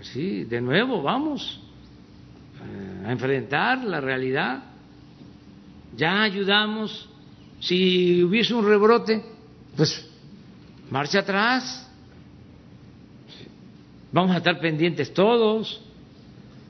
[0.00, 1.60] así, de nuevo, vamos
[2.64, 4.64] eh, a enfrentar la realidad.
[5.94, 7.06] Ya ayudamos,
[7.60, 9.22] si hubiese un rebrote,
[9.76, 10.08] pues
[10.90, 11.92] marcha atrás.
[14.10, 15.78] Vamos a estar pendientes todos,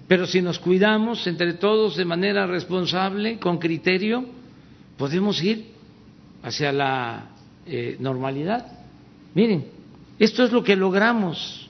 [0.09, 4.25] pero si nos cuidamos entre todos de manera responsable, con criterio,
[4.97, 5.67] podemos ir
[6.43, 7.29] hacia la
[7.67, 8.67] eh, normalidad.
[9.35, 9.67] Miren,
[10.19, 11.69] esto es lo que logramos.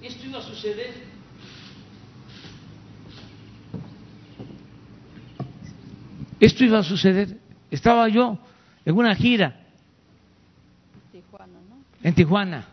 [0.00, 0.94] Esto iba a suceder.
[6.38, 7.40] Esto iba a suceder.
[7.72, 8.38] Estaba yo
[8.84, 9.63] en una gira
[12.04, 12.68] en Tijuana.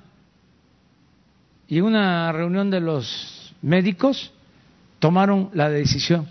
[1.67, 4.31] Y en una reunión de los médicos
[4.99, 6.27] tomaron la decisión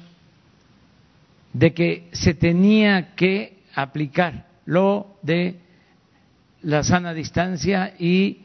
[1.52, 5.58] de que se tenía que aplicar lo de
[6.62, 8.42] la sana distancia y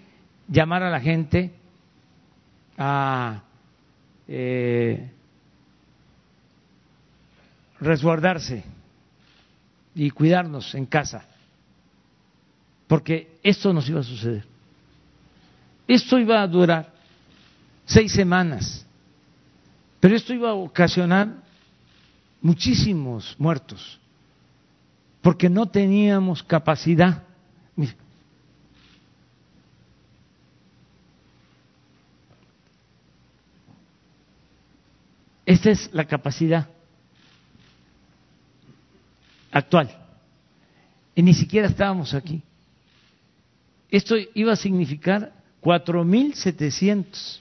[0.48, 1.52] llamar a la gente
[2.78, 3.44] a
[4.28, 5.12] eh,
[7.82, 8.64] resguardarse
[9.94, 11.26] y cuidarnos en casa,
[12.88, 14.46] porque esto nos iba a suceder.
[15.88, 16.92] Esto iba a durar
[17.86, 18.86] seis semanas,
[20.00, 21.44] pero esto iba a ocasionar
[22.42, 24.00] muchísimos muertos,
[25.22, 27.24] porque no teníamos capacidad.
[35.46, 36.68] Esta es la capacidad
[39.52, 39.96] actual.
[41.14, 42.42] Y ni siquiera estábamos aquí.
[43.90, 47.40] Esto iba a significar 4.700.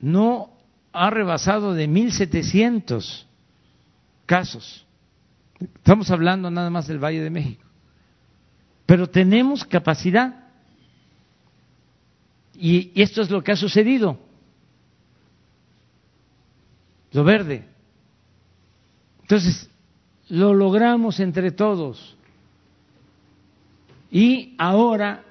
[0.00, 0.50] No
[0.92, 3.24] ha rebasado de 1.700
[4.26, 4.84] casos.
[5.60, 7.64] Estamos hablando nada más del Valle de México.
[8.86, 10.44] Pero tenemos capacidad.
[12.54, 14.18] Y esto es lo que ha sucedido.
[17.12, 17.66] Lo verde.
[19.22, 19.70] Entonces,
[20.28, 22.17] lo logramos entre todos.
[24.10, 25.24] Y ahora,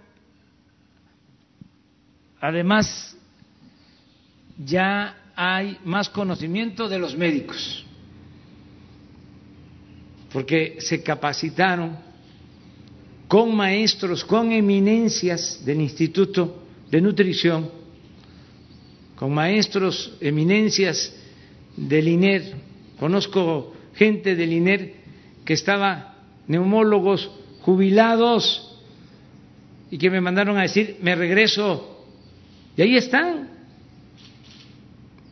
[2.39, 3.17] además,
[4.63, 7.85] ya hay más conocimiento de los médicos,
[10.31, 11.97] porque se capacitaron
[13.27, 17.69] con maestros, con eminencias del Instituto de Nutrición,
[19.15, 21.13] con maestros, eminencias
[21.75, 22.55] del INER.
[22.99, 24.95] Conozco gente del INER
[25.43, 26.15] que estaba,
[26.47, 27.29] neumólogos
[27.61, 28.66] jubilados,
[29.89, 32.05] y que me mandaron a decir, me regreso.
[32.75, 33.49] Y ahí están.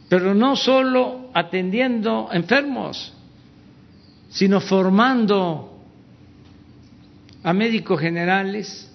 [0.09, 3.13] Pero no solo atendiendo enfermos,
[4.29, 5.79] sino formando
[7.43, 8.91] a médicos generales,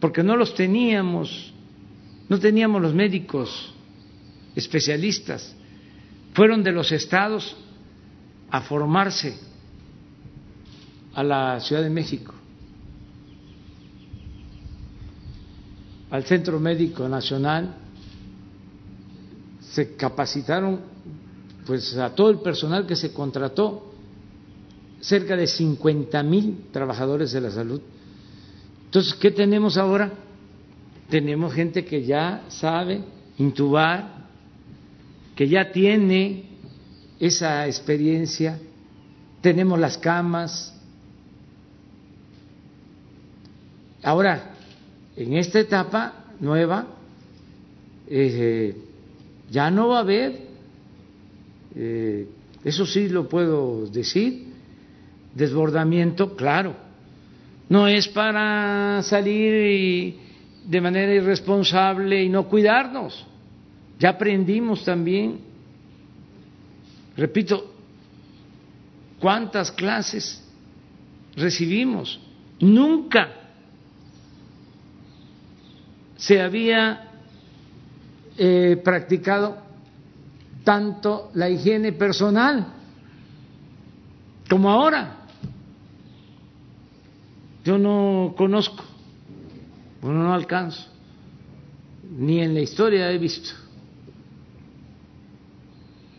[0.00, 1.52] porque no los teníamos,
[2.28, 3.72] no teníamos los médicos
[4.54, 5.54] especialistas.
[6.34, 7.56] Fueron de los estados
[8.50, 9.38] a formarse
[11.14, 12.34] a la Ciudad de México,
[16.12, 17.74] al Centro Médico Nacional,
[19.62, 20.78] se capacitaron
[21.66, 23.94] pues a todo el personal que se contrató,
[25.00, 27.80] cerca de 50 mil trabajadores de la salud.
[28.84, 30.12] Entonces, ¿qué tenemos ahora?
[31.08, 33.02] Tenemos gente que ya sabe
[33.38, 34.26] intubar,
[35.34, 36.44] que ya tiene
[37.18, 38.58] esa experiencia,
[39.40, 40.78] tenemos las camas.
[44.02, 44.51] Ahora,
[45.16, 46.86] en esta etapa nueva,
[48.08, 48.76] eh,
[49.50, 50.40] ya no va a haber,
[51.74, 52.26] eh,
[52.64, 54.46] eso sí lo puedo decir,
[55.34, 56.74] desbordamiento, claro.
[57.68, 60.16] No es para salir
[60.66, 63.26] de manera irresponsable y no cuidarnos.
[63.98, 65.52] Ya aprendimos también
[67.16, 67.74] Repito,
[69.20, 70.42] ¿cuántas clases
[71.36, 72.18] recibimos?
[72.60, 73.41] Nunca
[76.22, 77.08] se había
[78.38, 79.58] eh, practicado
[80.62, 82.64] tanto la higiene personal
[84.48, 85.16] como ahora.
[87.64, 88.84] Yo no conozco,
[90.00, 90.86] bueno, no alcanzo,
[92.16, 93.54] ni en la historia he visto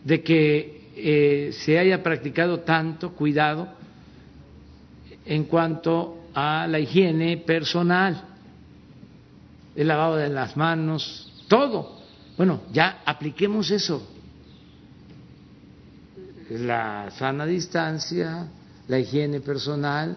[0.04, 3.68] de que eh, se haya practicado tanto cuidado
[5.24, 8.33] en cuanto a la higiene personal,
[9.76, 11.98] el lavado de las manos, todo.
[12.36, 14.06] Bueno, ya apliquemos eso.
[16.50, 18.48] La sana distancia,
[18.88, 20.16] la higiene personal,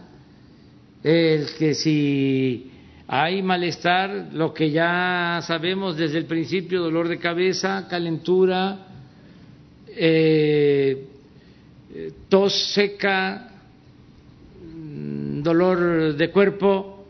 [1.03, 2.71] el que si
[3.07, 8.88] hay malestar, lo que ya sabemos desde el principio, dolor de cabeza, calentura,
[9.88, 11.07] eh,
[12.27, 13.49] tos seca,
[14.61, 17.05] mm, dolor de cuerpo,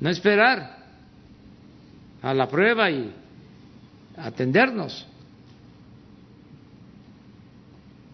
[0.00, 0.77] no esperar
[2.22, 3.12] a la prueba y
[4.16, 5.06] atendernos.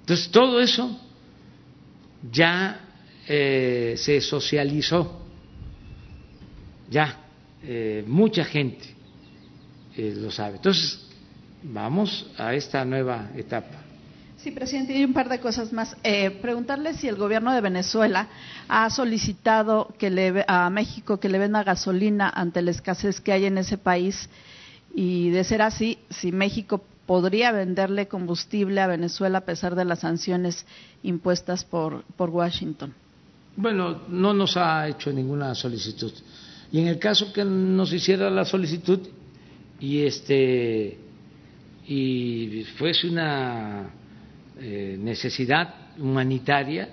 [0.01, 1.01] Entonces todo eso
[2.31, 2.81] ya
[3.27, 5.23] eh, se socializó,
[6.91, 7.21] ya
[7.63, 8.95] eh, mucha gente
[9.97, 10.57] lo sabe.
[10.57, 11.07] Entonces
[11.63, 13.84] vamos a esta nueva etapa.
[14.45, 15.97] Sí, presidente, y un par de cosas más.
[16.05, 18.29] Eh, preguntarle si el gobierno de Venezuela
[18.69, 23.47] ha solicitado que le, a México que le venda gasolina ante la escasez que hay
[23.47, 24.29] en ese país
[24.95, 30.01] y de ser así, si México podría venderle combustible a Venezuela a pesar de las
[30.01, 30.67] sanciones
[31.03, 32.93] impuestas por, por Washington.
[33.57, 36.13] Bueno, no nos ha hecho ninguna solicitud.
[36.71, 39.01] Y en el caso que nos hiciera la solicitud
[39.81, 40.99] y este
[41.87, 43.91] y fuese una
[44.59, 46.89] eh, necesidad humanitaria,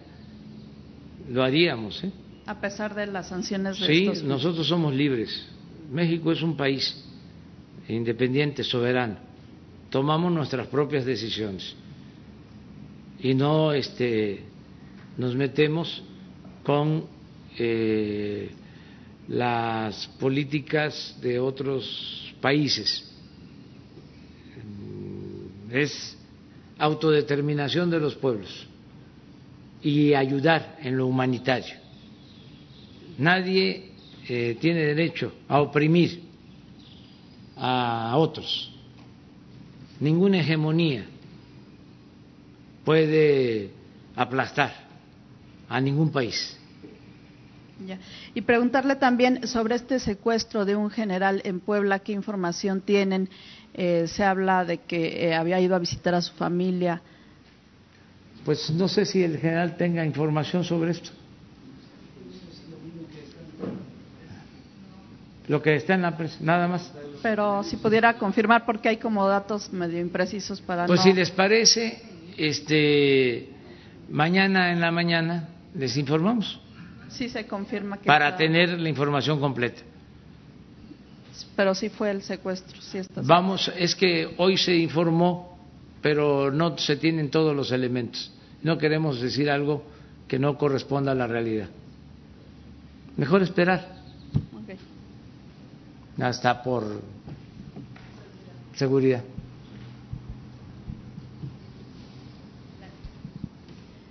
[1.30, 2.04] lo haríamos.
[2.04, 2.12] ¿eh?
[2.46, 5.48] A pesar de las sanciones de Sí, nosotros somos libres.
[5.92, 7.04] México es un país
[7.88, 9.18] independiente, soberano.
[9.90, 11.76] Tomamos nuestras propias decisiones
[13.20, 14.42] y no este,
[15.18, 16.02] nos metemos
[16.64, 17.06] con
[17.58, 18.50] eh,
[19.28, 23.12] las políticas de otros países
[25.72, 26.18] es
[26.82, 28.68] autodeterminación de los pueblos
[29.84, 31.76] y ayudar en lo humanitario.
[33.20, 33.92] Nadie
[34.28, 36.24] eh, tiene derecho a oprimir
[37.56, 38.74] a otros.
[40.00, 41.06] Ninguna hegemonía
[42.84, 43.70] puede
[44.16, 44.74] aplastar
[45.70, 46.58] a ningún país.
[48.34, 53.30] Y preguntarle también sobre este secuestro de un general en Puebla, ¿qué información tienen?
[53.74, 57.02] Eh, se habla de que eh, había ido a visitar a su familia.
[58.44, 61.12] Pues no sé si el general tenga información sobre esto.
[65.48, 66.92] Lo que está en la prensa, nada más.
[67.22, 72.02] Pero si pudiera confirmar, porque hay como datos medio imprecisos para Pues si les parece,
[72.38, 73.50] este,
[74.10, 76.60] mañana en la mañana les informamos.
[77.10, 78.06] Sí se confirma que.
[78.06, 79.82] Para tener la información completa.
[81.56, 83.22] Pero sí fue el secuestro, sí está.
[83.24, 85.58] Vamos, es que hoy se informó,
[86.02, 88.32] pero no se tienen todos los elementos.
[88.64, 89.84] No queremos decir algo
[90.28, 91.70] que no corresponda a la realidad.
[93.18, 94.00] Mejor esperar.
[96.20, 97.02] Hasta por
[98.76, 99.24] seguridad.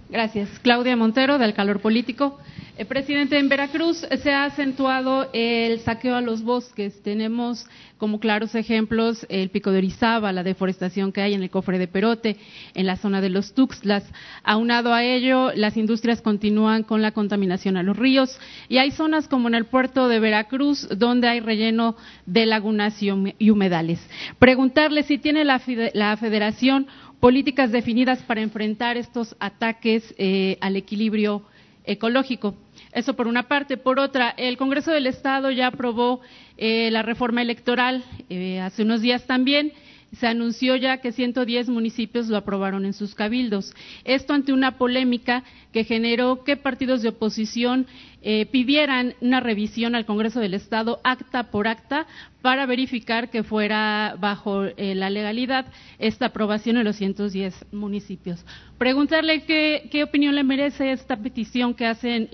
[0.09, 0.49] Gracias.
[0.61, 2.39] Claudia Montero, del Calor Político.
[2.81, 7.03] Eh, presidente, en Veracruz se ha acentuado el saqueo a los bosques.
[7.03, 7.67] Tenemos
[7.99, 11.89] como claros ejemplos el pico de Orizaba, la deforestación que hay en el cofre de
[11.89, 12.39] Perote,
[12.73, 14.11] en la zona de los Tuxtlas.
[14.45, 18.39] Aunado a ello, las industrias continúan con la contaminación a los ríos
[18.71, 23.51] y hay zonas como en el puerto de Veracruz donde hay relleno de lagunas y
[23.51, 24.01] humedales.
[24.39, 26.87] Preguntarle si tiene la, federación
[27.21, 31.43] políticas definidas para enfrentar estos ataques eh, al equilibrio
[31.85, 32.55] ecológico.
[32.93, 33.77] Eso por una parte.
[33.77, 36.21] Por otra, el Congreso del Estado ya aprobó
[36.57, 39.73] eh, la reforma electoral eh, hace unos días también.
[40.19, 43.73] Se anunció ya que 110 municipios lo aprobaron en sus cabildos.
[44.05, 47.87] Esto ante una polémica que generó que partidos de oposición
[48.21, 52.09] eh, pidieran una revisión al Congreso del Estado acta por acta
[52.43, 55.67] para verificar que fuera bajo la legalidad
[56.01, 58.45] esta aprobación en los 110 municipios.
[58.79, 62.29] Preguntarle qué, qué opinión le merece esta petición que hacen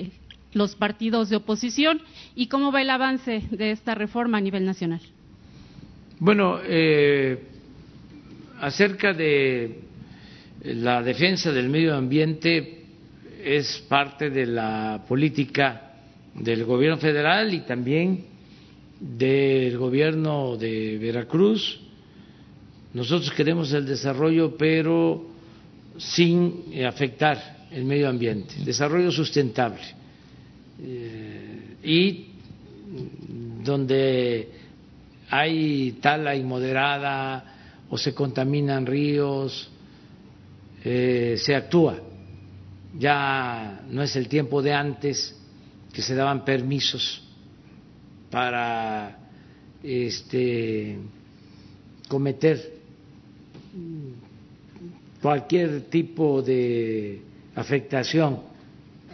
[0.57, 2.01] los partidos de oposición
[2.35, 5.01] y cómo va el avance de esta reforma a nivel nacional.
[6.19, 7.39] Bueno, eh,
[8.61, 9.81] acerca de
[10.65, 12.85] la defensa del medio ambiente
[13.45, 15.93] es parte de la política
[16.35, 18.25] del gobierno federal y también
[18.99, 21.81] del gobierno de Veracruz.
[22.95, 25.27] Nosotros queremos el desarrollo, pero
[25.99, 30.06] sin afectar el medio ambiente, desarrollo sustentable
[30.79, 32.27] eh, y
[33.65, 34.49] donde
[35.31, 39.69] hay tala inmoderada o se contaminan ríos,
[40.85, 42.01] eh, se actúa.
[42.99, 45.37] Ya no es el tiempo de antes
[45.93, 47.23] que se daban permisos
[48.31, 49.19] para
[49.83, 50.99] este,
[52.09, 52.77] cometer
[55.21, 57.21] cualquier tipo de
[57.55, 58.41] afectación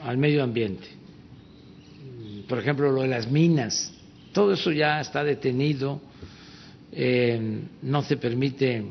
[0.03, 1.02] al medio ambiente
[2.49, 3.93] por ejemplo, lo de las minas,
[4.33, 6.01] todo eso ya está detenido,
[6.93, 8.85] eh, no se permite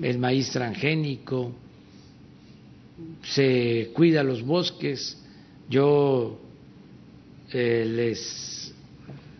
[0.00, 1.52] el maíz transgénico,
[3.22, 5.18] se cuida los bosques,
[5.68, 6.40] yo
[7.52, 8.74] eh, les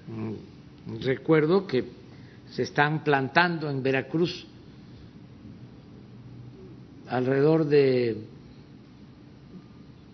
[0.08, 1.84] mm, recuerdo que
[2.50, 4.46] se están plantando en Veracruz
[7.08, 8.16] alrededor de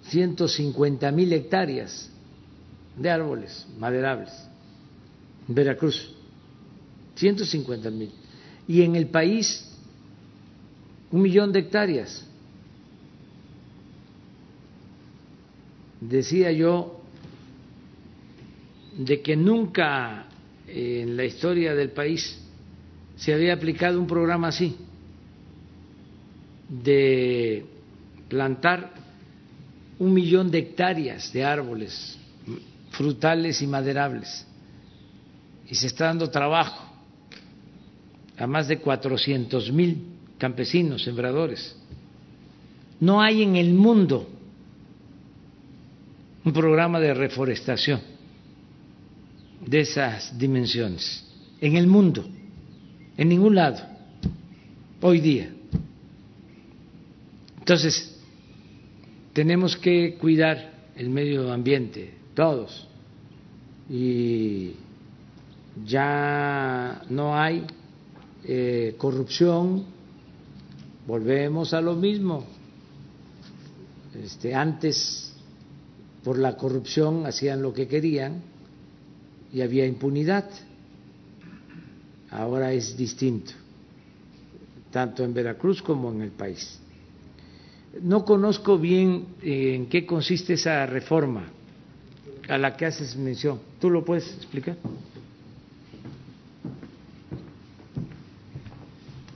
[0.04, 2.10] 150 mil hectáreas
[2.98, 4.48] de árboles maderables
[5.48, 6.14] Veracruz,
[7.14, 8.10] 150 mil.
[8.68, 9.66] Y en el país,
[11.10, 12.24] un millón de hectáreas.
[16.00, 17.00] Decía yo
[18.98, 20.26] de que nunca
[20.66, 22.38] en la historia del país
[23.16, 24.76] se había aplicado un programa así,
[26.68, 27.64] de
[28.28, 28.92] plantar
[29.98, 32.17] un millón de hectáreas de árboles
[32.98, 34.44] frutales y maderables.
[35.70, 36.84] Y se está dando trabajo
[38.36, 40.02] a más de 400 mil
[40.36, 41.76] campesinos, sembradores.
[42.98, 44.28] No hay en el mundo
[46.44, 48.00] un programa de reforestación
[49.64, 51.24] de esas dimensiones.
[51.60, 52.28] En el mundo,
[53.16, 53.80] en ningún lado,
[55.00, 55.50] hoy día.
[57.60, 58.18] Entonces,
[59.34, 62.87] tenemos que cuidar el medio ambiente, todos.
[63.90, 64.74] Y
[65.84, 67.64] ya no hay
[68.44, 69.84] eh, corrupción,
[71.06, 72.44] volvemos a lo mismo.
[74.22, 75.34] Este, antes,
[76.22, 78.42] por la corrupción, hacían lo que querían
[79.52, 80.50] y había impunidad.
[82.30, 83.52] Ahora es distinto,
[84.90, 86.78] tanto en Veracruz como en el país.
[88.02, 91.52] No conozco bien eh, en qué consiste esa reforma
[92.48, 93.60] a la que haces mención.
[93.80, 94.76] ¿Tú lo puedes explicar?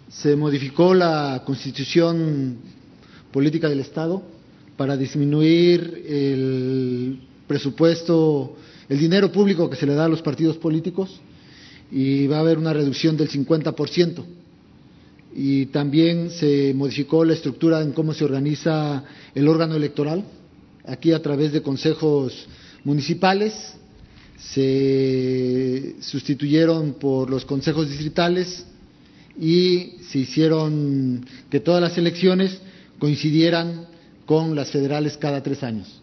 [0.08, 2.56] Se modificó la constitución
[3.30, 4.22] política del Estado
[4.76, 8.56] para disminuir el presupuesto,
[8.88, 11.20] el dinero público que se le da a los partidos políticos
[11.90, 14.24] y va a haber una reducción del 50%.
[15.34, 20.24] Y también se modificó la estructura en cómo se organiza el órgano electoral,
[20.86, 22.46] aquí a través de consejos
[22.84, 23.74] municipales,
[24.38, 28.66] se sustituyeron por los consejos distritales
[29.38, 32.58] y se hicieron que todas las elecciones
[32.98, 33.86] coincidieran
[34.26, 36.00] con las federales cada tres años.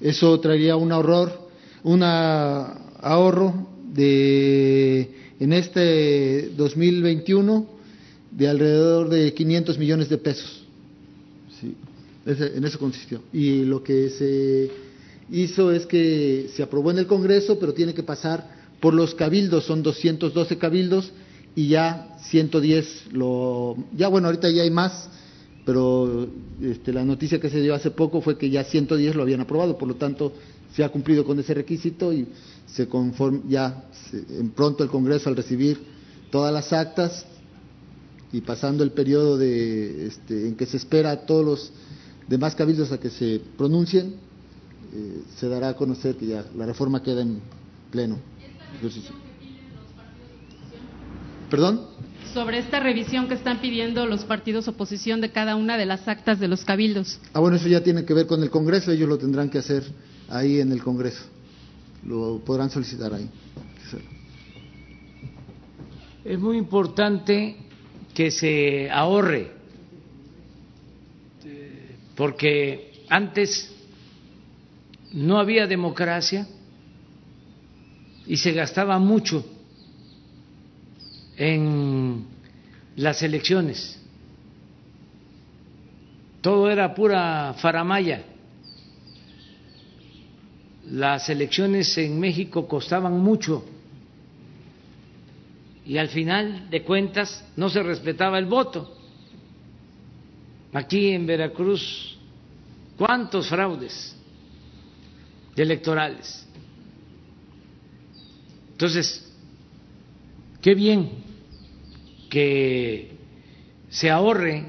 [0.00, 1.48] Eso traería un ahorro,
[1.82, 7.66] un ahorro de en este 2021
[8.30, 10.64] de alrededor de 500 millones de pesos.
[11.60, 11.74] Sí,
[12.26, 13.22] en eso consistió.
[13.32, 14.70] Y lo que se
[15.30, 19.64] hizo es que se aprobó en el Congreso, pero tiene que pasar por los cabildos,
[19.64, 21.12] son 212 cabildos
[21.54, 25.08] y ya 110 lo ya bueno, ahorita ya hay más,
[25.64, 26.28] pero
[26.62, 29.76] este, la noticia que se dio hace poco fue que ya 110 lo habían aprobado,
[29.76, 30.32] por lo tanto
[30.74, 32.26] se ha cumplido con ese requisito y
[32.66, 35.78] se conforma ya en pronto el Congreso al recibir
[36.30, 37.26] todas las actas
[38.32, 41.72] y pasando el periodo de este, en que se espera a todos los
[42.28, 44.29] demás cabildos a que se pronuncien
[44.92, 47.40] eh, se dará a conocer que ya la reforma queda en
[47.90, 48.18] pleno.
[51.48, 51.86] ¿Perdón?
[52.32, 56.38] Sobre esta revisión que están pidiendo los partidos oposición de cada una de las actas
[56.38, 57.18] de los cabildos.
[57.32, 59.84] Ah, bueno, eso ya tiene que ver con el Congreso, ellos lo tendrán que hacer
[60.28, 61.24] ahí en el Congreso.
[62.06, 63.28] Lo podrán solicitar ahí.
[66.24, 67.56] Es muy importante
[68.14, 69.52] que se ahorre,
[72.14, 73.74] porque antes
[75.12, 76.46] no había democracia
[78.26, 79.44] y se gastaba mucho
[81.36, 82.24] en
[82.96, 83.98] las elecciones.
[86.40, 88.24] Todo era pura faramaya.
[90.90, 93.64] Las elecciones en México costaban mucho
[95.84, 98.96] y al final de cuentas no se respetaba el voto.
[100.72, 102.16] Aquí en Veracruz,
[102.96, 104.16] ¿cuántos fraudes?
[105.62, 106.46] Electorales.
[108.72, 109.30] Entonces,
[110.62, 111.10] qué bien
[112.30, 113.10] que
[113.90, 114.64] se ahorre,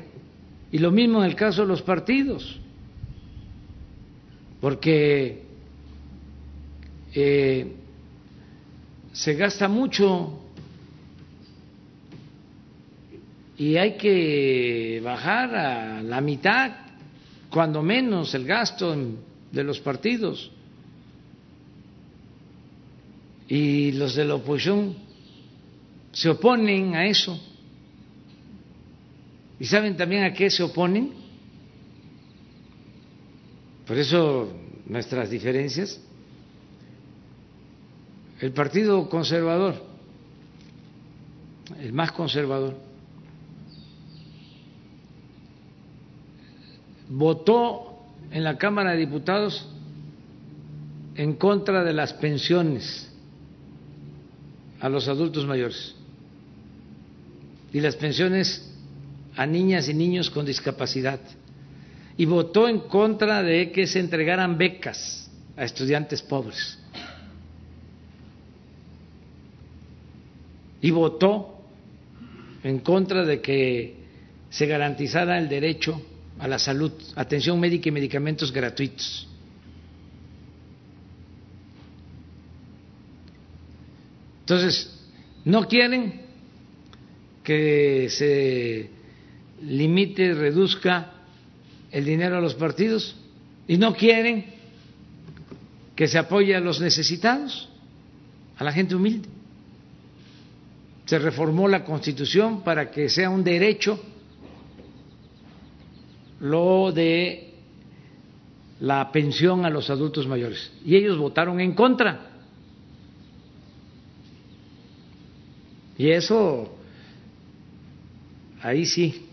[0.71, 2.59] y lo mismo en el caso de los partidos,
[4.59, 5.43] porque
[7.13, 7.75] eh,
[9.13, 10.39] se gasta mucho
[13.57, 16.71] y hay que bajar a la mitad,
[17.49, 18.95] cuando menos, el gasto
[19.51, 20.51] de los partidos
[23.51, 24.95] y los de la oposición
[26.13, 27.37] se oponen a eso.
[29.59, 31.11] ¿Y saben también a qué se oponen?
[33.85, 34.53] Por eso
[34.85, 35.99] nuestras diferencias.
[38.39, 39.83] El Partido Conservador,
[41.77, 42.77] el más conservador,
[47.09, 47.99] votó
[48.31, 49.67] en la Cámara de Diputados
[51.15, 53.10] en contra de las pensiones
[54.81, 55.95] a los adultos mayores.
[57.71, 58.67] Y las pensiones
[59.35, 61.19] a niñas y niños con discapacidad.
[62.17, 66.77] Y votó en contra de que se entregaran becas a estudiantes pobres.
[70.81, 71.61] Y votó
[72.63, 73.95] en contra de que
[74.49, 76.01] se garantizara el derecho
[76.39, 79.27] a la salud, atención médica y medicamentos gratuitos.
[84.51, 84.91] Entonces,
[85.45, 86.23] no quieren
[87.41, 88.89] que se
[89.61, 91.13] limite, reduzca
[91.89, 93.15] el dinero a los partidos
[93.65, 94.45] y no quieren
[95.95, 97.69] que se apoye a los necesitados,
[98.57, 99.29] a la gente humilde.
[101.05, 104.03] Se reformó la Constitución para que sea un derecho
[106.41, 107.53] lo de
[108.81, 110.73] la pensión a los adultos mayores.
[110.85, 112.30] Y ellos votaron en contra.
[116.01, 116.67] Y eso,
[118.59, 119.27] ahí sí,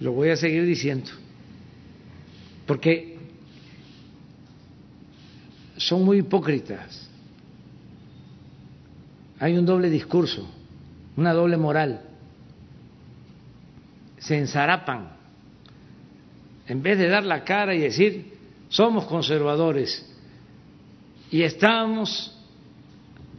[0.00, 1.10] lo voy a seguir diciendo,
[2.66, 3.18] porque
[5.76, 7.10] son muy hipócritas.
[9.38, 10.50] Hay un doble discurso,
[11.18, 12.00] una doble moral.
[14.20, 15.18] Se ensarapan.
[16.66, 18.38] En vez de dar la cara y decir,
[18.70, 20.10] somos conservadores
[21.30, 22.34] y estamos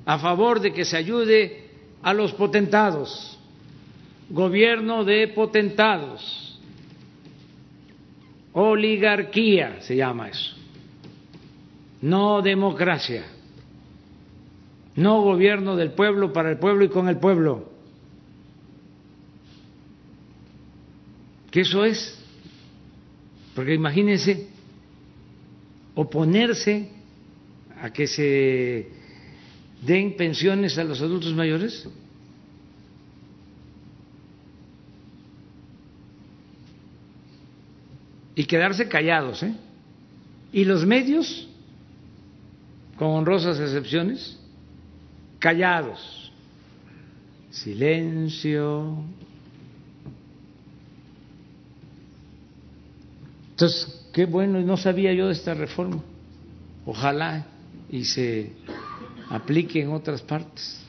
[0.05, 1.68] a favor de que se ayude
[2.01, 3.37] a los potentados,
[4.29, 6.59] gobierno de potentados,
[8.53, 10.55] oligarquía se llama eso,
[12.01, 13.25] no democracia,
[14.95, 17.69] no gobierno del pueblo para el pueblo y con el pueblo.
[21.51, 22.19] ¿Qué eso es?
[23.55, 24.47] Porque imagínense
[25.95, 26.89] oponerse
[27.81, 28.98] a que se
[29.81, 31.87] den pensiones a los adultos mayores?
[38.35, 39.53] Y quedarse callados, ¿eh?
[40.53, 41.47] ¿Y los medios?
[42.97, 44.37] Con honrosas excepciones,
[45.39, 46.31] callados.
[47.51, 49.03] Silencio.
[53.51, 56.01] Entonces, qué bueno, no sabía yo de esta reforma.
[56.85, 57.45] Ojalá
[57.91, 58.53] y se
[59.29, 60.83] aplique en otras partes.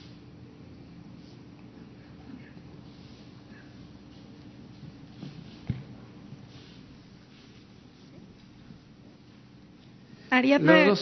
[10.31, 10.95] Ariadna,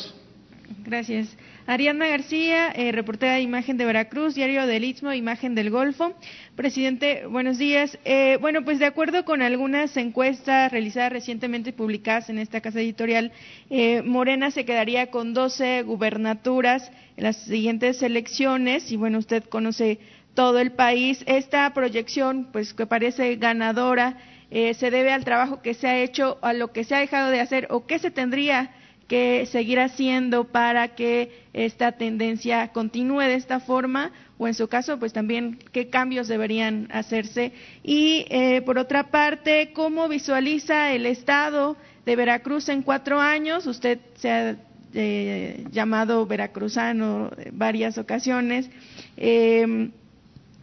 [0.84, 1.36] Gracias.
[1.68, 6.14] Ariadna García, eh, reportera de Imagen de Veracruz, Diario del Istmo, Imagen del Golfo.
[6.56, 7.98] Presidente, buenos días.
[8.06, 12.80] Eh, bueno, pues de acuerdo con algunas encuestas realizadas recientemente y publicadas en esta casa
[12.80, 13.32] editorial,
[13.68, 19.98] eh, Morena se quedaría con 12 gubernaturas en las siguientes elecciones y bueno, usted conoce
[20.32, 21.22] todo el país.
[21.26, 24.16] Esta proyección, pues que parece ganadora,
[24.50, 27.40] se debe al trabajo que se ha hecho, a lo que se ha dejado de
[27.40, 28.70] hacer o qué se tendría
[29.08, 34.98] que seguir haciendo para que esta tendencia continúe de esta forma o en su caso
[34.98, 37.52] pues también qué cambios deberían hacerse
[37.82, 43.98] y eh, por otra parte cómo visualiza el estado de Veracruz en cuatro años usted
[44.14, 44.56] se ha
[44.94, 48.70] eh, llamado veracruzano varias ocasiones.
[49.18, 49.90] Eh,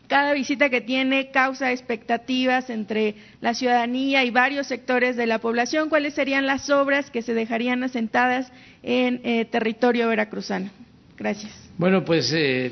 [0.07, 5.90] cada visita que tiene causa expectativas entre la ciudadanía y varios sectores de la población.
[5.90, 8.52] ¿Cuáles serían las obras que se dejarían asentadas
[8.84, 10.69] en eh, territorio veracruzano?
[11.18, 11.53] Gracias.
[11.77, 12.72] Bueno, pues eh,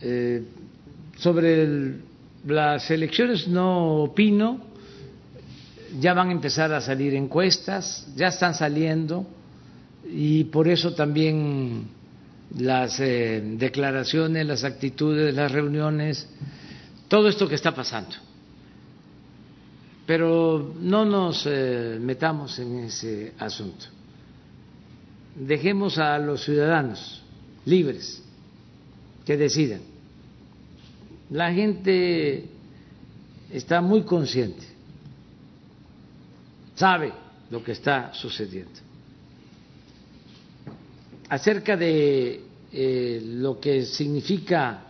[0.00, 0.42] eh,
[1.16, 1.94] sobre
[2.46, 4.60] las elecciones no opino.
[6.00, 9.26] Ya van a empezar a salir encuestas, ya están saliendo
[10.08, 11.88] y por eso también
[12.58, 16.28] las eh, declaraciones, las actitudes, las reuniones,
[17.08, 18.16] todo esto que está pasando.
[20.06, 23.86] Pero no nos eh, metamos en ese asunto.
[25.34, 27.22] Dejemos a los ciudadanos
[27.64, 28.22] libres
[29.24, 29.80] que decidan.
[31.30, 32.48] La gente
[33.50, 34.64] está muy consciente,
[36.76, 37.12] sabe
[37.50, 38.86] lo que está sucediendo
[41.28, 42.42] acerca de
[42.78, 44.82] eh, lo que significa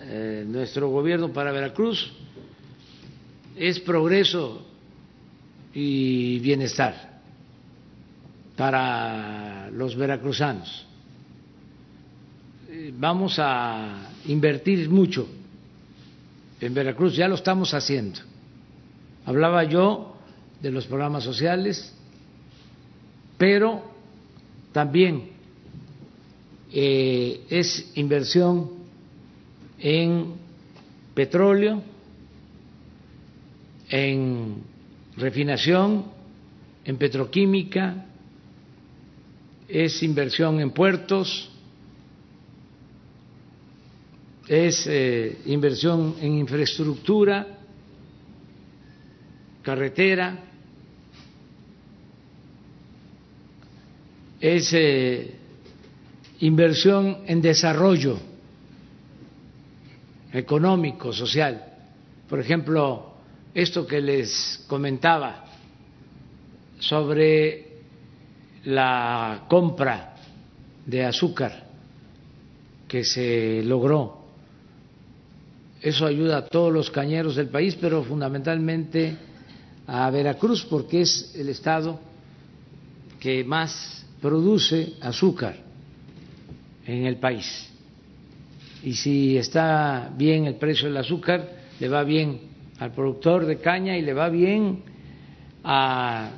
[0.00, 2.10] eh, nuestro gobierno para Veracruz,
[3.54, 4.64] es progreso
[5.74, 7.20] y bienestar
[8.56, 10.86] para los veracruzanos.
[12.70, 15.28] Eh, vamos a invertir mucho
[16.62, 18.20] en Veracruz, ya lo estamos haciendo.
[19.26, 20.16] Hablaba yo
[20.62, 21.94] de los programas sociales,
[23.36, 23.82] pero
[24.72, 25.31] también
[26.72, 28.70] eh, es inversión
[29.78, 30.34] en
[31.14, 31.82] petróleo,
[33.90, 34.62] en
[35.16, 36.06] refinación,
[36.84, 38.06] en petroquímica,
[39.68, 41.50] es inversión en puertos,
[44.48, 47.46] es eh, inversión en infraestructura,
[49.62, 50.38] carretera,
[54.40, 55.41] es eh,
[56.42, 58.18] inversión en desarrollo
[60.32, 61.64] económico, social.
[62.28, 63.12] Por ejemplo,
[63.54, 65.44] esto que les comentaba
[66.80, 67.68] sobre
[68.64, 70.16] la compra
[70.84, 71.64] de azúcar
[72.88, 74.22] que se logró.
[75.80, 79.16] Eso ayuda a todos los cañeros del país, pero fundamentalmente
[79.86, 82.00] a Veracruz, porque es el estado
[83.20, 85.71] que más produce azúcar
[86.92, 87.68] en el país.
[88.84, 91.48] Y si está bien el precio del azúcar,
[91.78, 92.40] le va bien
[92.78, 94.82] al productor de caña y le va bien
[95.64, 96.30] a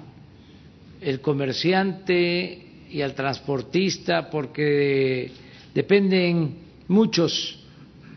[1.01, 5.31] el comerciante y al transportista porque
[5.75, 6.57] dependen
[6.89, 7.59] muchos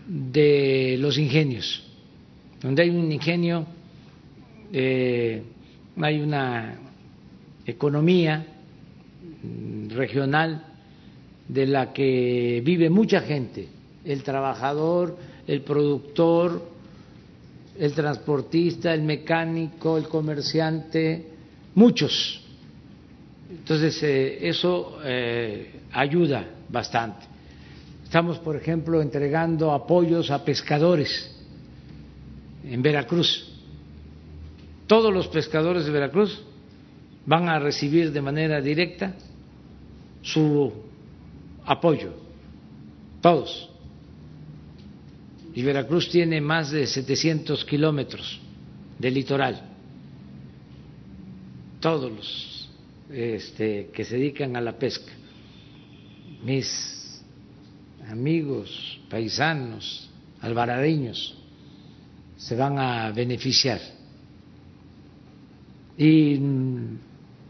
[0.07, 1.83] de los ingenios.
[2.61, 3.65] Donde hay un ingenio,
[4.71, 5.41] eh,
[6.01, 6.79] hay una
[7.65, 8.45] economía
[9.89, 10.66] regional
[11.47, 13.67] de la que vive mucha gente,
[14.03, 15.17] el trabajador,
[15.47, 16.61] el productor,
[17.79, 21.25] el transportista, el mecánico, el comerciante,
[21.75, 22.41] muchos.
[23.49, 27.25] Entonces, eh, eso eh, ayuda bastante.
[28.03, 31.33] Estamos, por ejemplo, entregando apoyos a pescadores
[32.63, 33.53] en Veracruz.
[34.87, 36.41] Todos los pescadores de Veracruz
[37.25, 39.13] van a recibir de manera directa
[40.21, 40.86] su
[41.67, 42.13] apoyo,
[43.21, 43.69] todos.
[45.53, 48.39] Y Veracruz tiene más de 700 kilómetros
[48.97, 49.61] de litoral.
[51.79, 52.69] Todos los
[53.11, 55.11] este, que se dedican a la pesca,
[56.43, 57.21] mis
[58.09, 60.09] amigos, paisanos,
[60.41, 61.35] albaradeños,
[62.37, 63.81] se van a beneficiar.
[65.97, 66.39] ¿Y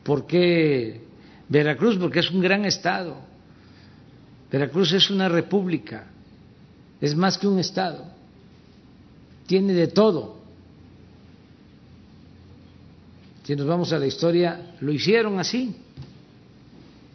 [0.04, 1.02] por qué
[1.50, 1.98] Veracruz?
[1.98, 3.27] Porque es un gran estado.
[4.52, 6.08] Veracruz es una república,
[7.02, 8.06] es más que un estado,
[9.46, 10.38] tiene de todo.
[13.44, 15.76] Si nos vamos a la historia, lo hicieron así,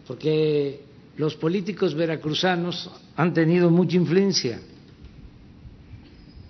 [0.07, 0.85] porque
[1.17, 4.61] los políticos veracruzanos han tenido mucha influencia.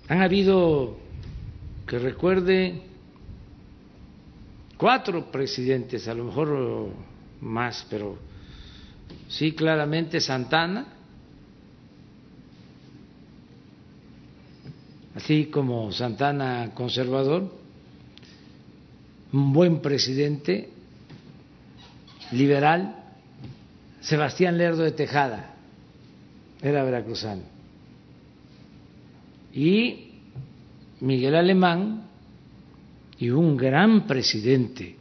[0.07, 0.97] Han habido,
[1.87, 2.81] que recuerde,
[4.77, 6.89] cuatro presidentes, a lo mejor
[7.41, 8.17] más, pero
[9.33, 10.85] sí claramente Santana,
[15.15, 17.51] así como Santana conservador,
[19.31, 20.69] un buen presidente,
[22.31, 22.95] liberal,
[24.01, 25.55] Sebastián Lerdo de Tejada,
[26.61, 27.43] era veracruzano,
[29.51, 30.11] y
[30.99, 32.03] Miguel Alemán,
[33.17, 34.95] y un gran presidente,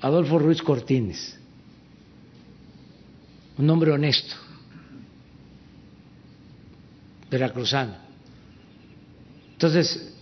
[0.00, 1.41] Adolfo Ruiz Cortines
[3.58, 4.34] un hombre honesto,
[7.30, 7.94] veracruzano.
[9.52, 10.14] Entonces,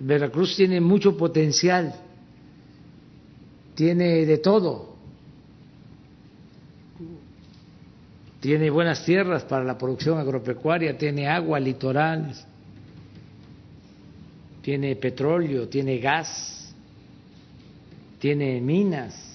[0.00, 1.94] Veracruz tiene mucho potencial,
[3.74, 4.96] tiene de todo,
[8.40, 12.46] tiene buenas tierras para la producción agropecuaria, tiene agua, litorales,
[14.62, 16.72] tiene petróleo, tiene gas,
[18.20, 19.27] tiene minas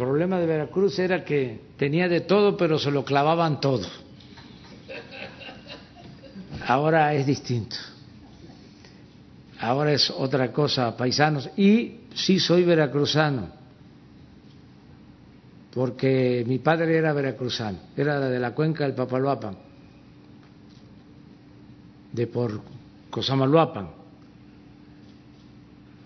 [0.00, 3.86] problema de Veracruz era que tenía de todo, pero se lo clavaban todo.
[6.66, 7.76] Ahora es distinto.
[9.58, 11.50] Ahora es otra cosa, paisanos.
[11.54, 13.50] Y sí soy veracruzano,
[15.74, 19.54] porque mi padre era veracruzano, era de la cuenca del Papaloapan,
[22.10, 22.62] de por
[23.10, 24.00] Cosamaluapan.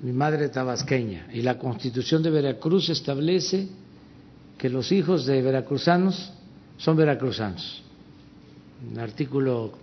[0.01, 1.29] Mi madre tabasqueña.
[1.33, 3.84] Y la constitución de Veracruz establece
[4.65, 6.33] que los hijos de veracruzanos
[6.79, 7.83] son veracruzanos.
[8.91, 9.75] El artículo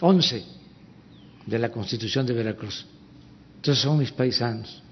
[0.00, 0.44] 11
[1.46, 2.84] de la Constitución de Veracruz.
[3.54, 4.82] Entonces son mis paisanos,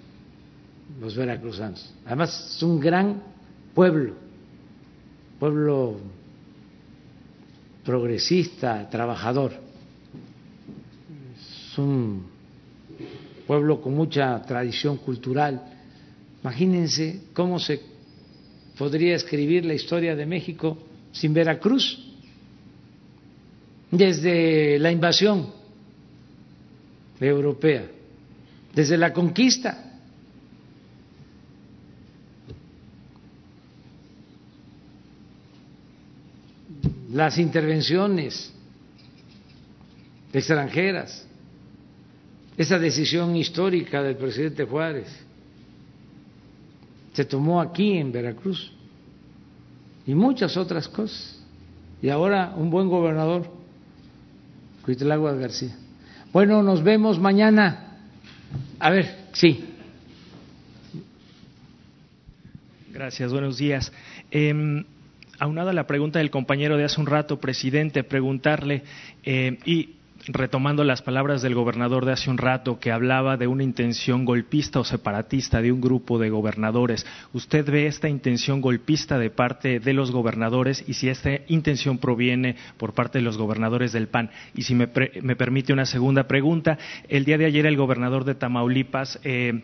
[1.01, 1.93] los veracruzanos.
[2.07, 3.20] Además es un gran
[3.74, 4.15] pueblo,
[5.40, 5.97] pueblo
[7.85, 9.51] progresista, trabajador.
[11.36, 12.24] Es un
[13.49, 15.61] pueblo con mucha tradición cultural.
[16.40, 17.98] Imagínense cómo se
[18.78, 20.78] podría escribir la historia de México
[21.12, 21.98] sin Veracruz,
[23.90, 25.52] desde la invasión
[27.20, 27.84] europea,
[28.74, 29.84] desde la conquista.
[37.10, 38.52] las intervenciones
[40.30, 41.26] extranjeras,
[42.59, 45.09] esa decisión histórica del presidente Juárez
[47.19, 48.70] se tomó aquí en Veracruz
[50.07, 51.45] y muchas otras cosas.
[52.01, 53.51] Y ahora un buen gobernador,
[54.85, 55.77] Cuitlagua García.
[56.32, 57.99] Bueno, nos vemos mañana.
[58.78, 59.65] A ver, sí.
[62.93, 63.93] Gracias, buenos días.
[64.31, 64.85] Eh,
[65.40, 68.85] aunado a la pregunta del compañero de hace un rato, presidente, preguntarle,
[69.24, 69.97] eh, y
[70.28, 74.80] retomando las palabras del gobernador de hace un rato, que hablaba de una intención golpista
[74.80, 77.06] o separatista de un grupo de gobernadores.
[77.32, 82.56] ¿Usted ve esta intención golpista de parte de los gobernadores y si esta intención proviene
[82.76, 84.30] por parte de los gobernadores del PAN?
[84.55, 86.78] Y si me, permite una segunda pregunta,
[87.09, 89.18] el día de ayer el gobernador de Tamaulipas.
[89.24, 89.62] Eh,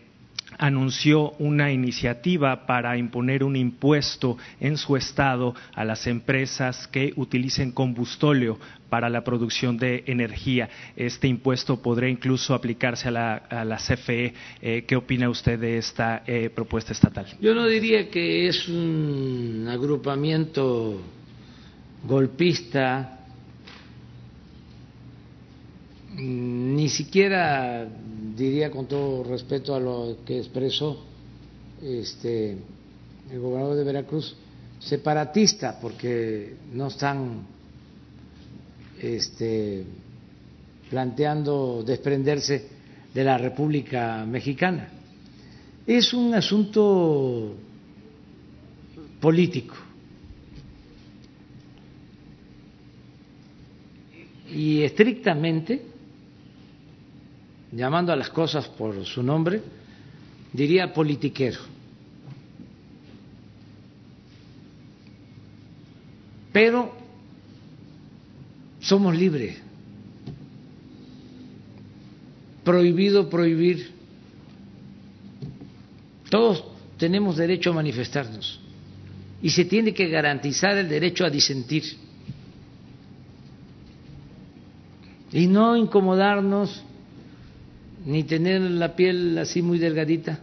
[0.57, 7.71] anunció una iniciativa para imponer un impuesto en su estado a las empresas que utilicen
[7.71, 8.59] combustóleo
[8.89, 10.69] para la producción de energía.
[10.95, 14.33] Este impuesto podría incluso aplicarse a la, CFE.
[14.61, 17.25] Eh, ¿Qué opina usted de esta eh, propuesta estatal?
[17.41, 21.01] Yo no diría que es un agrupamiento
[22.07, 23.19] golpista,
[26.15, 27.87] ni siquiera
[28.35, 31.03] diría con todo respeto a lo que expresó
[31.81, 32.57] este,
[33.31, 34.35] el gobernador de Veracruz,
[34.79, 37.47] separatista, porque no están
[39.01, 39.85] este,
[40.89, 42.67] planteando desprenderse
[43.13, 44.89] de la República Mexicana.
[45.87, 47.55] Es un asunto
[49.21, 49.75] político.
[54.51, 55.94] Y estrictamente
[57.75, 59.61] llamando a las cosas por su nombre,
[60.53, 61.59] diría politiquero.
[66.53, 66.95] Pero
[68.79, 69.57] somos libres.
[72.63, 73.91] Prohibido prohibir.
[76.29, 76.63] Todos
[76.97, 78.59] tenemos derecho a manifestarnos
[79.41, 81.83] y se tiene que garantizar el derecho a disentir
[85.31, 86.81] y no incomodarnos
[88.05, 90.39] ni tener la piel así muy delgadita,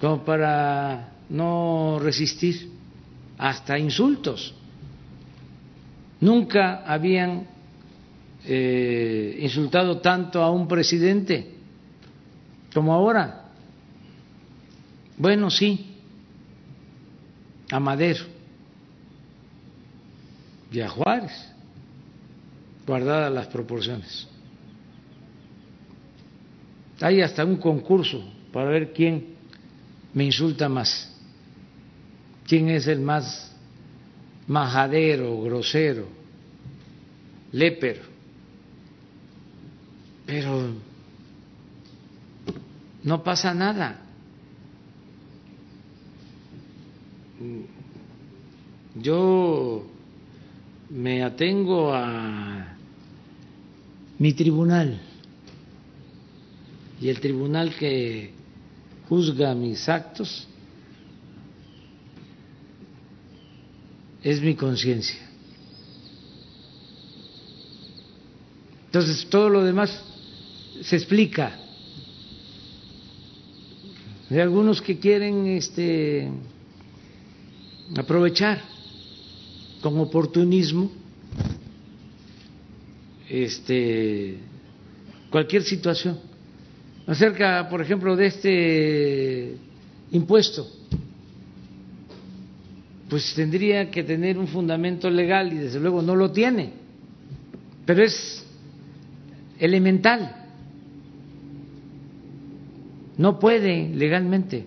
[0.00, 2.68] como para no resistir
[3.38, 4.54] hasta insultos.
[6.20, 7.46] Nunca habían
[8.44, 11.54] eh, insultado tanto a un presidente
[12.74, 13.44] como ahora.
[15.16, 15.96] Bueno, sí,
[17.70, 18.24] a Madero
[20.72, 21.32] y a Juárez,
[22.86, 24.28] guardadas las proporciones.
[27.00, 28.22] Hay hasta un concurso
[28.52, 29.34] para ver quién
[30.14, 31.14] me insulta más,
[32.46, 33.54] quién es el más
[34.46, 36.08] majadero, grosero,
[37.52, 38.02] lépero.
[40.26, 40.72] Pero
[43.04, 44.02] no pasa nada.
[49.00, 49.86] Yo
[50.90, 52.74] me atengo a
[54.18, 55.07] mi tribunal
[57.00, 58.32] y el tribunal que
[59.08, 60.46] juzga mis actos
[64.22, 65.20] es mi conciencia.
[68.86, 70.02] Entonces todo lo demás
[70.82, 71.58] se explica.
[74.30, 76.30] Hay algunos que quieren este
[77.96, 78.62] aprovechar
[79.80, 80.90] con oportunismo
[83.28, 84.38] este
[85.30, 86.27] cualquier situación
[87.08, 89.56] acerca, por ejemplo, de este
[90.12, 90.68] impuesto,
[93.08, 96.72] pues tendría que tener un fundamento legal y desde luego no lo tiene,
[97.86, 98.44] pero es
[99.58, 100.34] elemental.
[103.16, 104.66] No puede legalmente.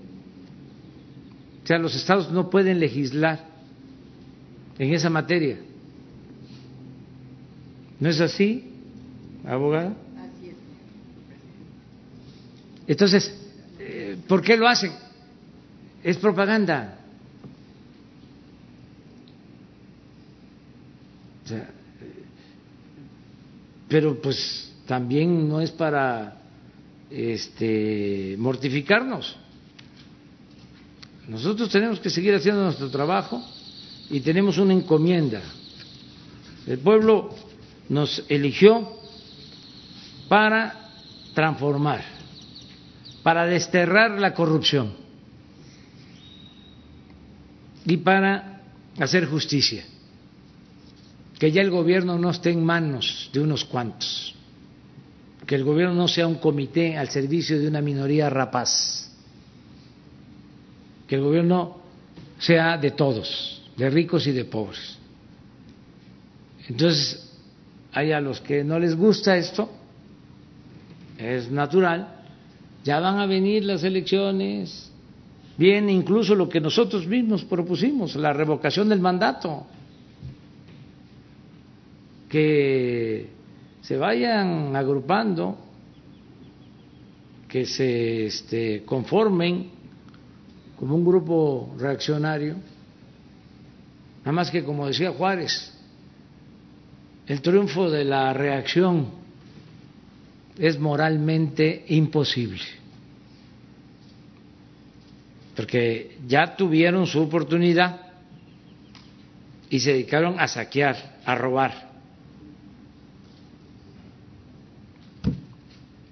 [1.63, 3.45] O sea, los estados no pueden legislar
[4.79, 5.57] en esa materia.
[7.99, 8.71] ¿No es así,
[9.45, 9.95] abogada?
[12.91, 13.33] Entonces,
[13.79, 14.91] eh, ¿por qué lo hacen?
[16.03, 16.97] Es propaganda.
[23.87, 26.41] pero pues también no es para
[27.09, 29.35] este, mortificarnos.
[31.27, 33.43] Nosotros tenemos que seguir haciendo nuestro trabajo
[34.09, 35.41] y tenemos una encomienda.
[36.65, 37.35] El pueblo
[37.89, 38.97] nos eligió
[40.29, 40.89] para
[41.33, 42.10] transformar
[43.23, 44.93] para desterrar la corrupción
[47.85, 48.61] y para
[48.99, 49.85] hacer justicia.
[51.37, 54.35] Que ya el gobierno no esté en manos de unos cuantos,
[55.47, 59.11] que el gobierno no sea un comité al servicio de una minoría rapaz,
[61.07, 61.81] que el gobierno
[62.37, 64.97] sea de todos, de ricos y de pobres.
[66.67, 67.27] Entonces,
[67.91, 69.69] hay a los que no les gusta esto,
[71.17, 72.20] es natural,
[72.83, 74.91] ya van a venir las elecciones,
[75.57, 79.65] viene incluso lo que nosotros mismos propusimos, la revocación del mandato.
[82.31, 83.27] que
[83.81, 85.57] se vayan agrupando,
[87.49, 89.69] que se este, conformen
[90.79, 92.55] como un grupo reaccionario,
[94.19, 95.73] nada más que como decía Juárez,
[97.27, 99.20] el triunfo de la reacción
[100.57, 102.63] es moralmente imposible,
[105.55, 108.01] porque ya tuvieron su oportunidad
[109.69, 111.89] y se dedicaron a saquear, a robar.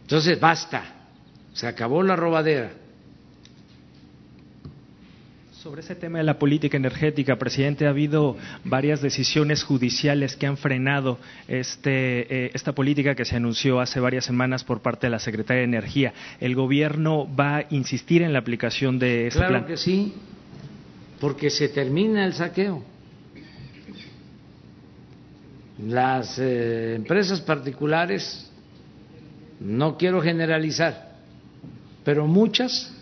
[0.01, 0.83] Entonces, basta,
[1.53, 2.71] se acabó la robadera.
[5.69, 10.57] Sobre ese tema de la política energética, presidente, ha habido varias decisiones judiciales que han
[10.57, 15.19] frenado este, eh, esta política que se anunció hace varias semanas por parte de la
[15.19, 16.11] Secretaría de Energía.
[16.39, 19.65] ¿El gobierno va a insistir en la aplicación de este claro plan?
[19.67, 20.15] que sí,
[21.21, 22.83] porque se termina el saqueo.
[25.85, 28.51] Las eh, empresas particulares,
[29.59, 31.13] no quiero generalizar,
[32.03, 32.98] pero muchas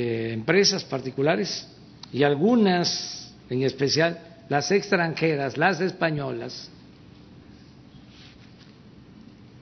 [0.00, 1.66] eh, empresas particulares
[2.12, 6.70] y algunas en especial, las extranjeras, las españolas,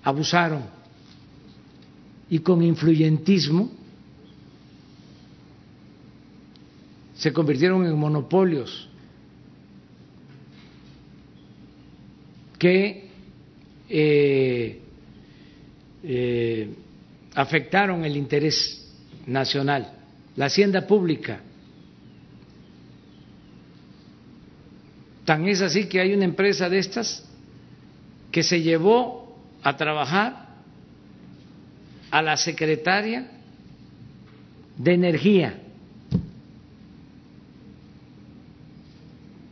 [0.03, 0.65] abusaron.
[2.29, 3.71] Y con influyentismo
[7.15, 8.91] se convirtieron en monopolios
[12.59, 13.09] que
[13.89, 14.81] eh,
[16.03, 16.75] eh,
[17.35, 18.93] afectaron el interés
[19.27, 19.96] nacional,
[20.37, 21.41] la hacienda pública.
[25.25, 27.25] Tan es así que hay una empresa de estas
[28.31, 30.47] que se llevó a trabajar
[32.11, 33.29] a la secretaria
[34.77, 35.59] de Energía,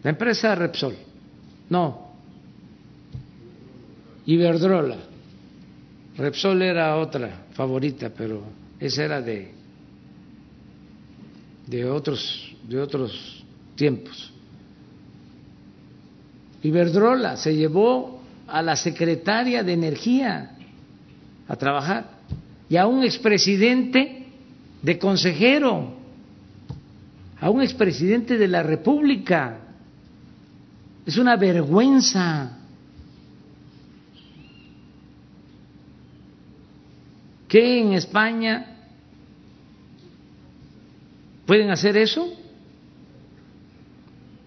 [0.03, 0.97] la empresa Repsol,
[1.71, 2.05] no,
[4.27, 4.97] Iberdrola.
[6.17, 8.43] Repsol era otra favorita, pero
[8.79, 9.53] esa era de,
[11.67, 14.33] de, otros, de otros tiempos.
[16.63, 20.57] Iberdrola se llevó a la secretaria de Energía
[21.47, 22.11] a trabajar
[22.69, 24.27] y a un expresidente
[24.83, 25.95] de consejero,
[27.41, 29.59] a un expresidente de la República.
[31.05, 32.59] Es una vergüenza.
[37.47, 38.74] ¿Qué en España
[41.47, 42.33] pueden hacer eso?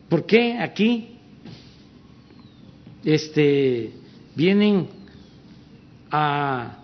[0.09, 1.17] ¿Por qué aquí
[3.03, 3.91] este,
[4.35, 4.87] vienen
[6.09, 6.77] a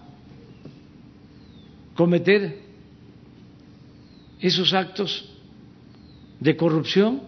[1.95, 2.59] cometer
[4.39, 5.29] esos actos
[6.39, 7.21] de corrupción?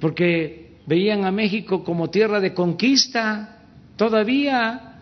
[0.00, 3.62] Porque veían a México como tierra de conquista
[3.96, 4.94] todavía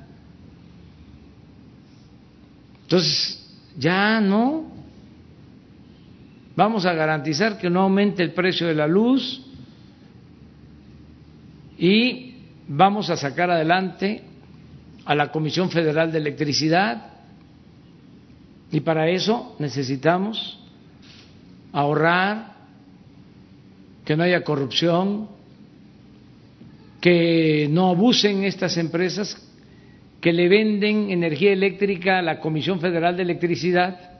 [2.92, 3.42] entonces,
[3.78, 4.70] ya no.
[6.64, 9.42] Vamos a garantizar que no aumente el precio de la luz
[11.76, 12.36] y
[12.68, 14.22] vamos a sacar adelante
[15.04, 17.14] a la Comisión Federal de Electricidad.
[18.70, 20.60] Y para eso necesitamos
[21.72, 22.52] ahorrar,
[24.04, 25.30] que no haya corrupción,
[27.00, 29.36] que no abusen estas empresas
[30.20, 34.11] que le venden energía eléctrica a la Comisión Federal de Electricidad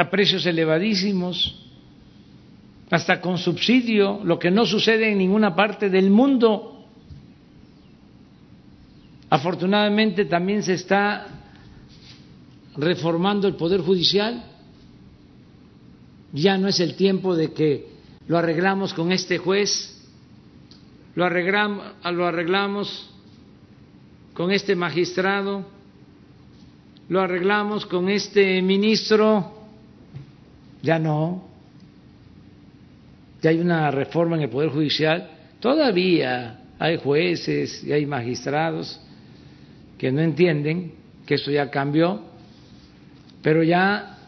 [0.00, 1.60] a precios elevadísimos,
[2.90, 6.86] hasta con subsidio, lo que no sucede en ninguna parte del mundo.
[9.28, 11.26] Afortunadamente también se está
[12.78, 14.42] reformando el Poder Judicial.
[16.32, 17.90] Ya no es el tiempo de que
[18.26, 20.02] lo arreglamos con este juez,
[21.14, 23.10] lo arreglamos, lo arreglamos
[24.32, 25.66] con este magistrado,
[27.10, 29.59] lo arreglamos con este ministro,
[30.82, 31.48] ya no.
[33.42, 35.30] Ya hay una reforma en el Poder Judicial,
[35.60, 39.00] todavía hay jueces y hay magistrados
[39.98, 40.92] que no entienden
[41.26, 42.22] que esto ya cambió,
[43.42, 44.18] pero ya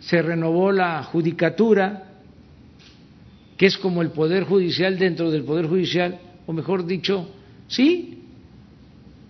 [0.00, 2.04] se renovó la judicatura,
[3.56, 7.28] que es como el Poder Judicial dentro del Poder Judicial, o mejor dicho,
[7.68, 8.22] Sí,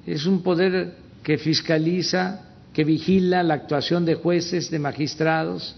[0.07, 5.77] es un poder que fiscaliza, que vigila la actuación de jueces, de magistrados,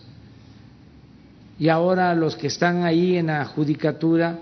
[1.59, 4.39] y ahora los que están ahí en la judicatura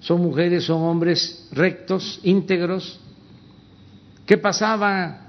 [0.00, 3.00] son mujeres, son hombres rectos, íntegros.
[4.26, 5.22] ¿Qué pasaba?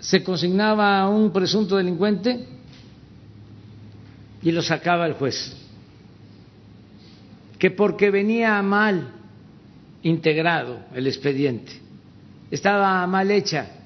[0.00, 2.44] Se consignaba a un presunto delincuente
[4.42, 5.56] y lo sacaba el juez.
[7.58, 9.12] que porque venía mal
[10.02, 11.70] integrado el expediente,
[12.50, 13.81] estaba mal hecha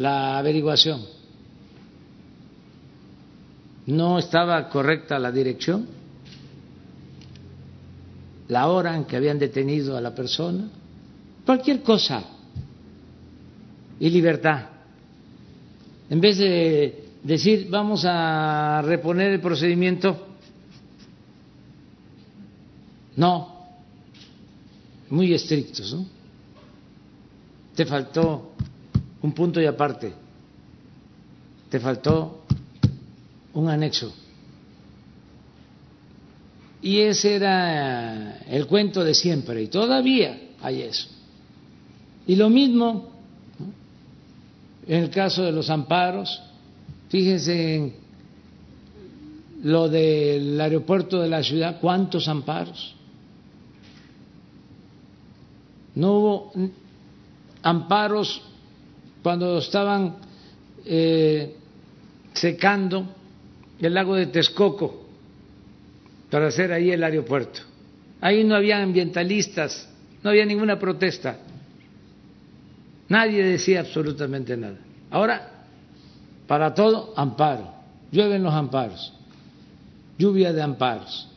[0.00, 1.04] la averiguación,
[3.84, 5.86] no estaba correcta la dirección,
[8.48, 10.70] la hora en que habían detenido a la persona,
[11.44, 12.24] cualquier cosa.
[13.98, 14.68] Y libertad.
[16.08, 20.28] En vez de decir vamos a reponer el procedimiento,
[23.16, 23.66] no,
[25.10, 26.06] muy estrictos, ¿no?
[27.74, 28.54] Te faltó
[29.22, 30.12] un punto y aparte,
[31.68, 32.44] te faltó
[33.54, 34.12] un anexo.
[36.82, 41.08] Y ese era el cuento de siempre, y todavía hay eso.
[42.26, 43.10] Y lo mismo
[44.86, 46.40] en el caso de los amparos,
[47.10, 47.94] fíjense en
[49.62, 52.94] lo del aeropuerto de la ciudad, ¿cuántos amparos?
[55.94, 56.52] No hubo
[57.62, 58.42] amparos
[59.22, 60.16] cuando estaban
[60.84, 61.56] eh,
[62.32, 63.14] secando
[63.80, 65.06] el lago de Texcoco
[66.30, 67.60] para hacer ahí el aeropuerto.
[68.20, 69.88] Ahí no había ambientalistas,
[70.22, 71.38] no había ninguna protesta.
[73.08, 74.78] Nadie decía absolutamente nada.
[75.10, 75.64] Ahora,
[76.46, 77.74] para todo, amparo.
[78.12, 79.12] Llueven los amparos.
[80.18, 81.28] Lluvia de amparos.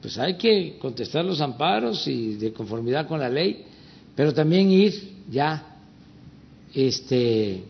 [0.00, 3.64] Pues hay que contestar los amparos y de conformidad con la ley,
[4.16, 4.92] pero también ir
[5.30, 5.71] ya
[6.74, 7.64] este,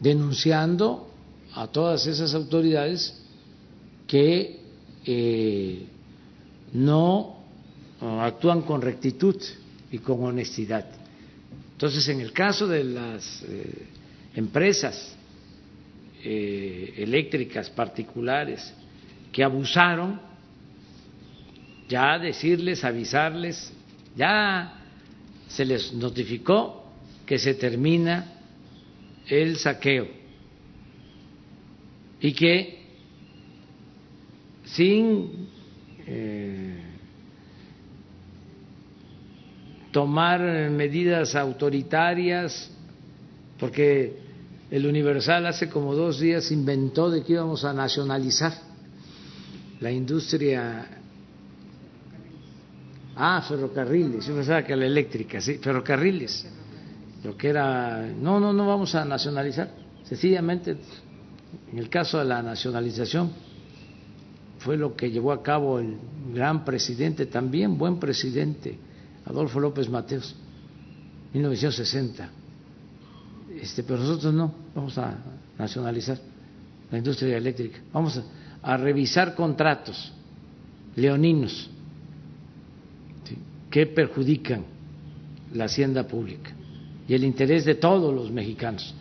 [0.00, 1.10] denunciando
[1.54, 3.18] a todas esas autoridades
[4.06, 4.60] que
[5.04, 5.86] eh,
[6.72, 7.36] no
[8.00, 9.36] actúan con rectitud
[9.90, 10.86] y con honestidad.
[11.72, 13.86] Entonces, en el caso de las eh,
[14.34, 15.16] empresas
[16.24, 18.72] eh, eléctricas particulares
[19.30, 20.20] que abusaron,
[21.88, 23.72] ya decirles, avisarles,
[24.16, 24.80] ya
[25.48, 26.81] se les notificó
[27.26, 28.32] que se termina
[29.28, 30.08] el saqueo
[32.20, 32.82] y que
[34.64, 35.48] sin
[36.06, 36.76] eh,
[39.90, 40.40] tomar
[40.70, 42.70] medidas autoritarias,
[43.58, 44.16] porque
[44.70, 48.54] el Universal hace como dos días inventó de que íbamos a nacionalizar
[49.80, 50.86] la industria.
[53.14, 56.46] Ah, ferrocarriles, yo pensaba que la eléctrica, sí, ferrocarriles.
[57.24, 59.70] Lo que era, no, no, no vamos a nacionalizar.
[60.04, 60.76] Sencillamente,
[61.72, 63.30] en el caso de la nacionalización,
[64.58, 65.96] fue lo que llevó a cabo el
[66.34, 68.76] gran presidente, también buen presidente,
[69.24, 70.34] Adolfo López Mateos,
[71.32, 72.30] 1960.
[73.60, 75.16] Este, pero nosotros no, vamos a
[75.58, 76.18] nacionalizar
[76.90, 78.20] la industria eléctrica, vamos
[78.62, 80.12] a, revisar contratos
[80.94, 81.68] leoninos
[83.70, 84.64] que perjudican
[85.52, 86.52] la hacienda pública
[87.08, 88.94] y el interés de todos los mexicanos,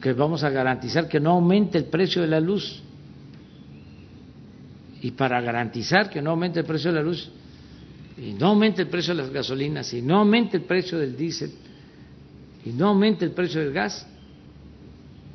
[0.00, 2.82] que vamos a garantizar que no aumente el precio de la luz.
[5.02, 7.30] Y para garantizar que no aumente el precio de la luz,
[8.16, 11.52] y no aumente el precio de las gasolinas, y no aumente el precio del diésel,
[12.64, 14.06] y no aumente el precio del gas,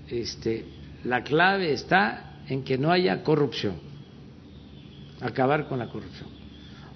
[0.10, 0.66] este,
[1.06, 3.76] la clave está en que no haya corrupción,
[5.22, 6.30] acabar con la corrupción.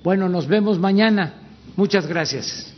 [0.03, 1.33] Bueno, nos vemos mañana.
[1.75, 2.74] Muchas gracias.